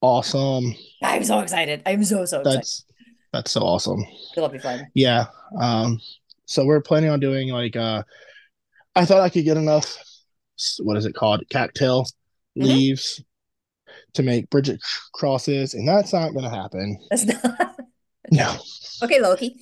Awesome! 0.00 0.74
I'm 1.02 1.22
so 1.22 1.38
excited. 1.38 1.82
I'm 1.86 2.02
so 2.02 2.24
so 2.24 2.40
excited. 2.40 2.58
That's 2.58 2.84
that's 3.32 3.52
so 3.52 3.60
awesome. 3.60 4.04
It'll 4.36 4.48
be 4.48 4.58
fun. 4.58 4.88
Yeah. 4.94 5.26
Um. 5.58 6.00
So 6.46 6.64
we're 6.64 6.82
planning 6.82 7.10
on 7.10 7.20
doing 7.20 7.50
like 7.50 7.76
uh, 7.76 8.02
I 8.96 9.04
thought 9.04 9.20
I 9.20 9.28
could 9.28 9.44
get 9.44 9.56
enough 9.56 9.96
what 10.80 10.96
is 10.96 11.06
it 11.06 11.14
called 11.14 11.42
cattail 11.48 12.02
mm-hmm. 12.02 12.66
leaves 12.66 13.22
to 14.14 14.22
make 14.22 14.50
Bridget 14.50 14.80
crosses, 15.12 15.74
and 15.74 15.86
that's 15.86 16.12
not 16.12 16.32
going 16.32 16.44
to 16.44 16.50
happen. 16.50 16.98
That's 17.10 17.24
not. 17.26 17.76
no. 18.30 18.56
Okay, 19.02 19.20
Loki. 19.20 19.60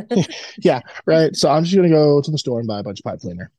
yeah, 0.58 0.80
right. 1.06 1.34
So 1.34 1.50
I'm 1.50 1.64
just 1.64 1.76
gonna 1.76 1.88
go 1.88 2.20
to 2.20 2.30
the 2.30 2.38
store 2.38 2.58
and 2.58 2.68
buy 2.68 2.80
a 2.80 2.82
bunch 2.82 3.00
of 3.00 3.04
pipe 3.04 3.20
cleaner. 3.20 3.50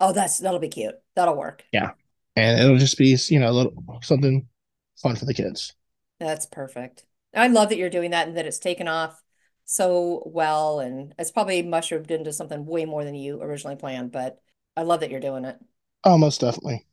Oh, 0.00 0.12
that's 0.12 0.38
that'll 0.38 0.58
be 0.58 0.68
cute. 0.68 0.94
That'll 1.14 1.36
work. 1.36 1.64
Yeah, 1.72 1.90
and 2.34 2.60
it'll 2.60 2.78
just 2.78 2.98
be 2.98 3.16
you 3.28 3.38
know 3.38 3.50
a 3.50 3.52
little 3.52 4.00
something 4.02 4.48
fun 4.96 5.16
for 5.16 5.26
the 5.26 5.34
kids. 5.34 5.74
That's 6.18 6.46
perfect. 6.46 7.04
I 7.34 7.48
love 7.48 7.68
that 7.68 7.78
you're 7.78 7.90
doing 7.90 8.12
that 8.12 8.28
and 8.28 8.36
that 8.36 8.46
it's 8.46 8.58
taken 8.58 8.88
off 8.88 9.22
so 9.64 10.22
well, 10.26 10.80
and 10.80 11.14
it's 11.18 11.30
probably 11.30 11.62
mushroomed 11.62 12.10
into 12.10 12.32
something 12.32 12.64
way 12.64 12.84
more 12.84 13.04
than 13.04 13.14
you 13.14 13.42
originally 13.42 13.76
planned. 13.76 14.12
But 14.12 14.40
I 14.76 14.82
love 14.82 15.00
that 15.00 15.10
you're 15.10 15.20
doing 15.20 15.44
it. 15.44 15.58
Oh, 16.04 16.18
most 16.18 16.40
definitely. 16.40 16.84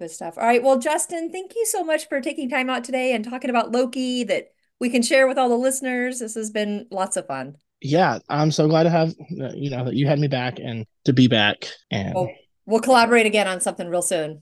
Good 0.00 0.10
stuff. 0.10 0.38
All 0.38 0.44
right. 0.44 0.62
Well, 0.62 0.78
Justin, 0.78 1.30
thank 1.30 1.54
you 1.54 1.66
so 1.66 1.84
much 1.84 2.08
for 2.08 2.22
taking 2.22 2.48
time 2.48 2.70
out 2.70 2.84
today 2.84 3.12
and 3.12 3.22
talking 3.22 3.50
about 3.50 3.70
Loki 3.70 4.24
that 4.24 4.46
we 4.80 4.88
can 4.88 5.02
share 5.02 5.28
with 5.28 5.36
all 5.36 5.50
the 5.50 5.58
listeners. 5.58 6.20
This 6.20 6.36
has 6.36 6.50
been 6.50 6.86
lots 6.90 7.18
of 7.18 7.26
fun. 7.26 7.58
Yeah, 7.82 8.18
I'm 8.30 8.50
so 8.50 8.66
glad 8.66 8.84
to 8.84 8.90
have 8.90 9.14
you 9.28 9.68
know 9.68 9.84
that 9.84 9.94
you 9.94 10.06
had 10.06 10.18
me 10.18 10.26
back 10.26 10.58
and 10.58 10.86
to 11.04 11.12
be 11.12 11.28
back 11.28 11.66
and 11.90 12.14
we'll, 12.14 12.30
we'll 12.64 12.80
collaborate 12.80 13.26
again 13.26 13.46
on 13.46 13.60
something 13.60 13.88
real 13.88 14.00
soon. 14.00 14.40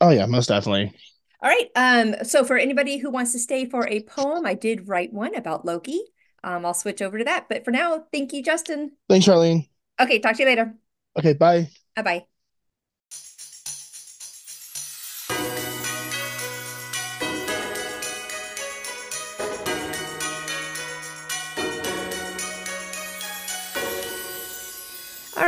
Oh 0.00 0.08
yeah, 0.08 0.24
most 0.24 0.46
definitely. 0.46 0.94
All 1.42 1.50
right. 1.50 1.68
Um, 1.76 2.24
so 2.24 2.42
for 2.42 2.56
anybody 2.56 2.96
who 2.96 3.10
wants 3.10 3.32
to 3.32 3.38
stay 3.38 3.66
for 3.66 3.86
a 3.86 4.02
poem, 4.04 4.46
I 4.46 4.54
did 4.54 4.88
write 4.88 5.12
one 5.12 5.34
about 5.34 5.66
Loki. 5.66 6.00
Um, 6.42 6.64
I'll 6.64 6.72
switch 6.72 7.02
over 7.02 7.18
to 7.18 7.24
that. 7.24 7.50
But 7.50 7.66
for 7.66 7.70
now, 7.70 8.04
thank 8.14 8.32
you, 8.32 8.42
Justin. 8.42 8.92
Thanks, 9.10 9.26
Charlene. 9.26 9.68
Okay, 10.00 10.20
talk 10.20 10.36
to 10.36 10.42
you 10.42 10.48
later. 10.48 10.74
Okay, 11.18 11.34
bye. 11.34 11.68
Bye 11.94 12.02
bye. 12.02 12.24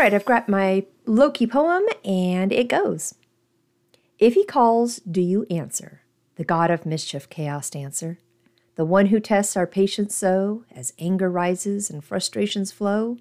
Right, 0.03 0.15
I've 0.15 0.25
got 0.25 0.49
my 0.49 0.85
Loki 1.07 1.47
poem, 1.47 1.85
and 2.05 2.53
it 2.53 2.67
goes 2.67 3.15
If 4.19 4.35
he 4.35 4.45
calls, 4.45 4.97
do 4.99 5.21
you 5.21 5.47
answer? 5.49 6.03
The 6.35 6.45
god 6.45 6.73
of 6.73 6.85
mischief, 6.85 7.31
chaos 7.31 7.71
dancer, 7.71 8.19
the 8.75 8.85
one 8.85 9.07
who 9.07 9.21
tests 9.21 9.57
our 9.57 9.67
patience 9.67 10.13
so 10.17 10.65
as 10.75 10.93
anger 10.99 11.31
rises 11.31 11.89
and 11.89 12.03
frustrations 12.03 12.73
flow. 12.73 13.19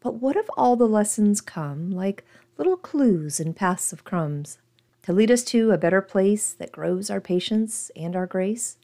But 0.00 0.14
what 0.14 0.34
if 0.34 0.46
all 0.56 0.74
the 0.74 0.88
lessons 0.88 1.40
come 1.40 1.92
like 1.92 2.24
little 2.56 2.76
clues 2.76 3.38
and 3.38 3.54
paths 3.54 3.92
of 3.92 4.02
crumbs 4.02 4.58
to 5.02 5.12
lead 5.12 5.30
us 5.30 5.44
to 5.44 5.70
a 5.70 5.78
better 5.78 6.00
place 6.00 6.52
that 6.52 6.72
grows 6.72 7.10
our 7.10 7.20
patience 7.20 7.92
and 7.94 8.16
our 8.16 8.26
grace? 8.26 8.76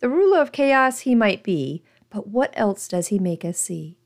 The 0.00 0.10
ruler 0.10 0.40
of 0.42 0.52
chaos 0.52 1.00
he 1.00 1.14
might 1.14 1.42
be, 1.42 1.82
but 2.10 2.26
what 2.26 2.52
else 2.54 2.88
does 2.88 3.06
he 3.08 3.18
make 3.18 3.42
us 3.42 3.58
see? 3.58 3.96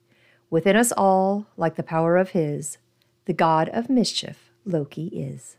Within 0.50 0.76
us 0.76 0.92
all, 0.92 1.46
like 1.56 1.74
the 1.74 1.82
power 1.82 2.16
of 2.16 2.30
his, 2.30 2.78
the 3.24 3.32
god 3.32 3.68
of 3.70 3.90
mischief, 3.90 4.50
Loki 4.64 5.08
is. 5.08 5.56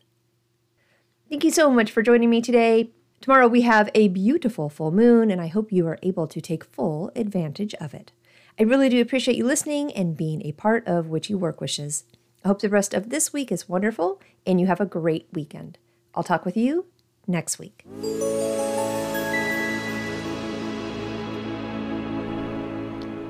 Thank 1.30 1.44
you 1.44 1.52
so 1.52 1.70
much 1.70 1.92
for 1.92 2.02
joining 2.02 2.30
me 2.30 2.42
today. 2.42 2.92
Tomorrow 3.20 3.48
we 3.48 3.62
have 3.62 3.90
a 3.94 4.08
beautiful 4.08 4.70
full 4.70 4.92
moon, 4.92 5.30
and 5.30 5.42
I 5.42 5.48
hope 5.48 5.72
you 5.72 5.88
are 5.88 6.00
able 6.04 6.28
to 6.28 6.40
take 6.40 6.64
full 6.64 7.12
advantage 7.16 7.74
of 7.76 7.94
it. 7.94 8.12
I 8.60 8.64
really 8.64 8.90
do 8.90 9.02
appreciate 9.02 9.38
you 9.38 9.46
listening 9.46 9.92
and 9.92 10.18
being 10.18 10.42
a 10.44 10.52
part 10.54 10.88
of 10.88 11.08
Witchy 11.08 11.36
Work 11.36 11.62
Wishes. 11.62 12.06
I 12.44 12.48
hope 12.48 12.62
the 12.62 12.70
rest 12.70 12.94
of 12.94 13.10
this 13.10 13.34
week 13.34 13.52
is 13.52 13.68
wonderful 13.70 14.22
and 14.46 14.62
you 14.62 14.68
have 14.68 14.80
a 14.80 14.86
great 14.86 15.28
weekend. 15.34 15.78
I'll 16.16 16.24
talk 16.24 16.46
with 16.46 16.58
you 16.58 16.86
next 17.28 17.60
week. 17.60 17.86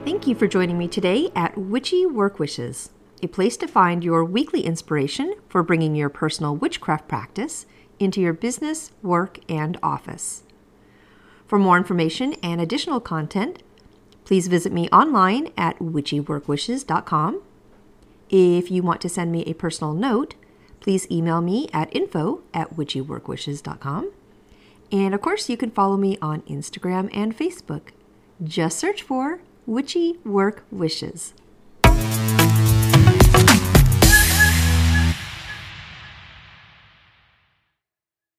Thank 0.07 0.25
you 0.25 0.35
for 0.35 0.47
joining 0.47 0.77
me 0.77 0.87
today 0.87 1.31
at 1.35 1.57
Witchy 1.57 2.05
Work 2.05 2.39
Wishes, 2.39 2.91
a 3.21 3.27
place 3.27 3.57
to 3.57 3.67
find 3.67 4.05
your 4.05 4.23
weekly 4.23 4.61
inspiration 4.61 5.35
for 5.49 5.63
bringing 5.63 5.95
your 5.95 6.07
personal 6.07 6.55
witchcraft 6.55 7.09
practice 7.09 7.65
into 7.99 8.21
your 8.21 8.31
business, 8.31 8.93
work, 9.03 9.39
and 9.49 9.77
office. 9.83 10.43
For 11.45 11.59
more 11.59 11.75
information 11.75 12.35
and 12.41 12.61
additional 12.61 13.01
content, 13.01 13.61
please 14.23 14.47
visit 14.47 14.71
me 14.71 14.87
online 14.93 15.51
at 15.57 15.77
witchyworkwishes.com. 15.79 17.41
If 18.29 18.71
you 18.71 18.83
want 18.83 19.01
to 19.01 19.09
send 19.09 19.33
me 19.33 19.43
a 19.43 19.55
personal 19.55 19.91
note, 19.91 20.35
please 20.79 21.05
email 21.11 21.41
me 21.41 21.67
at 21.73 21.93
info 21.93 22.43
at 22.53 22.77
witchyworkwishes.com. 22.77 24.13
And 24.89 25.13
of 25.13 25.19
course, 25.19 25.49
you 25.49 25.57
can 25.57 25.71
follow 25.71 25.97
me 25.97 26.17
on 26.21 26.43
Instagram 26.43 27.09
and 27.11 27.37
Facebook. 27.37 27.89
Just 28.41 28.79
search 28.79 29.03
for 29.03 29.41
Witchy 29.67 30.17
Work 30.23 30.63
Wishes. 30.71 31.33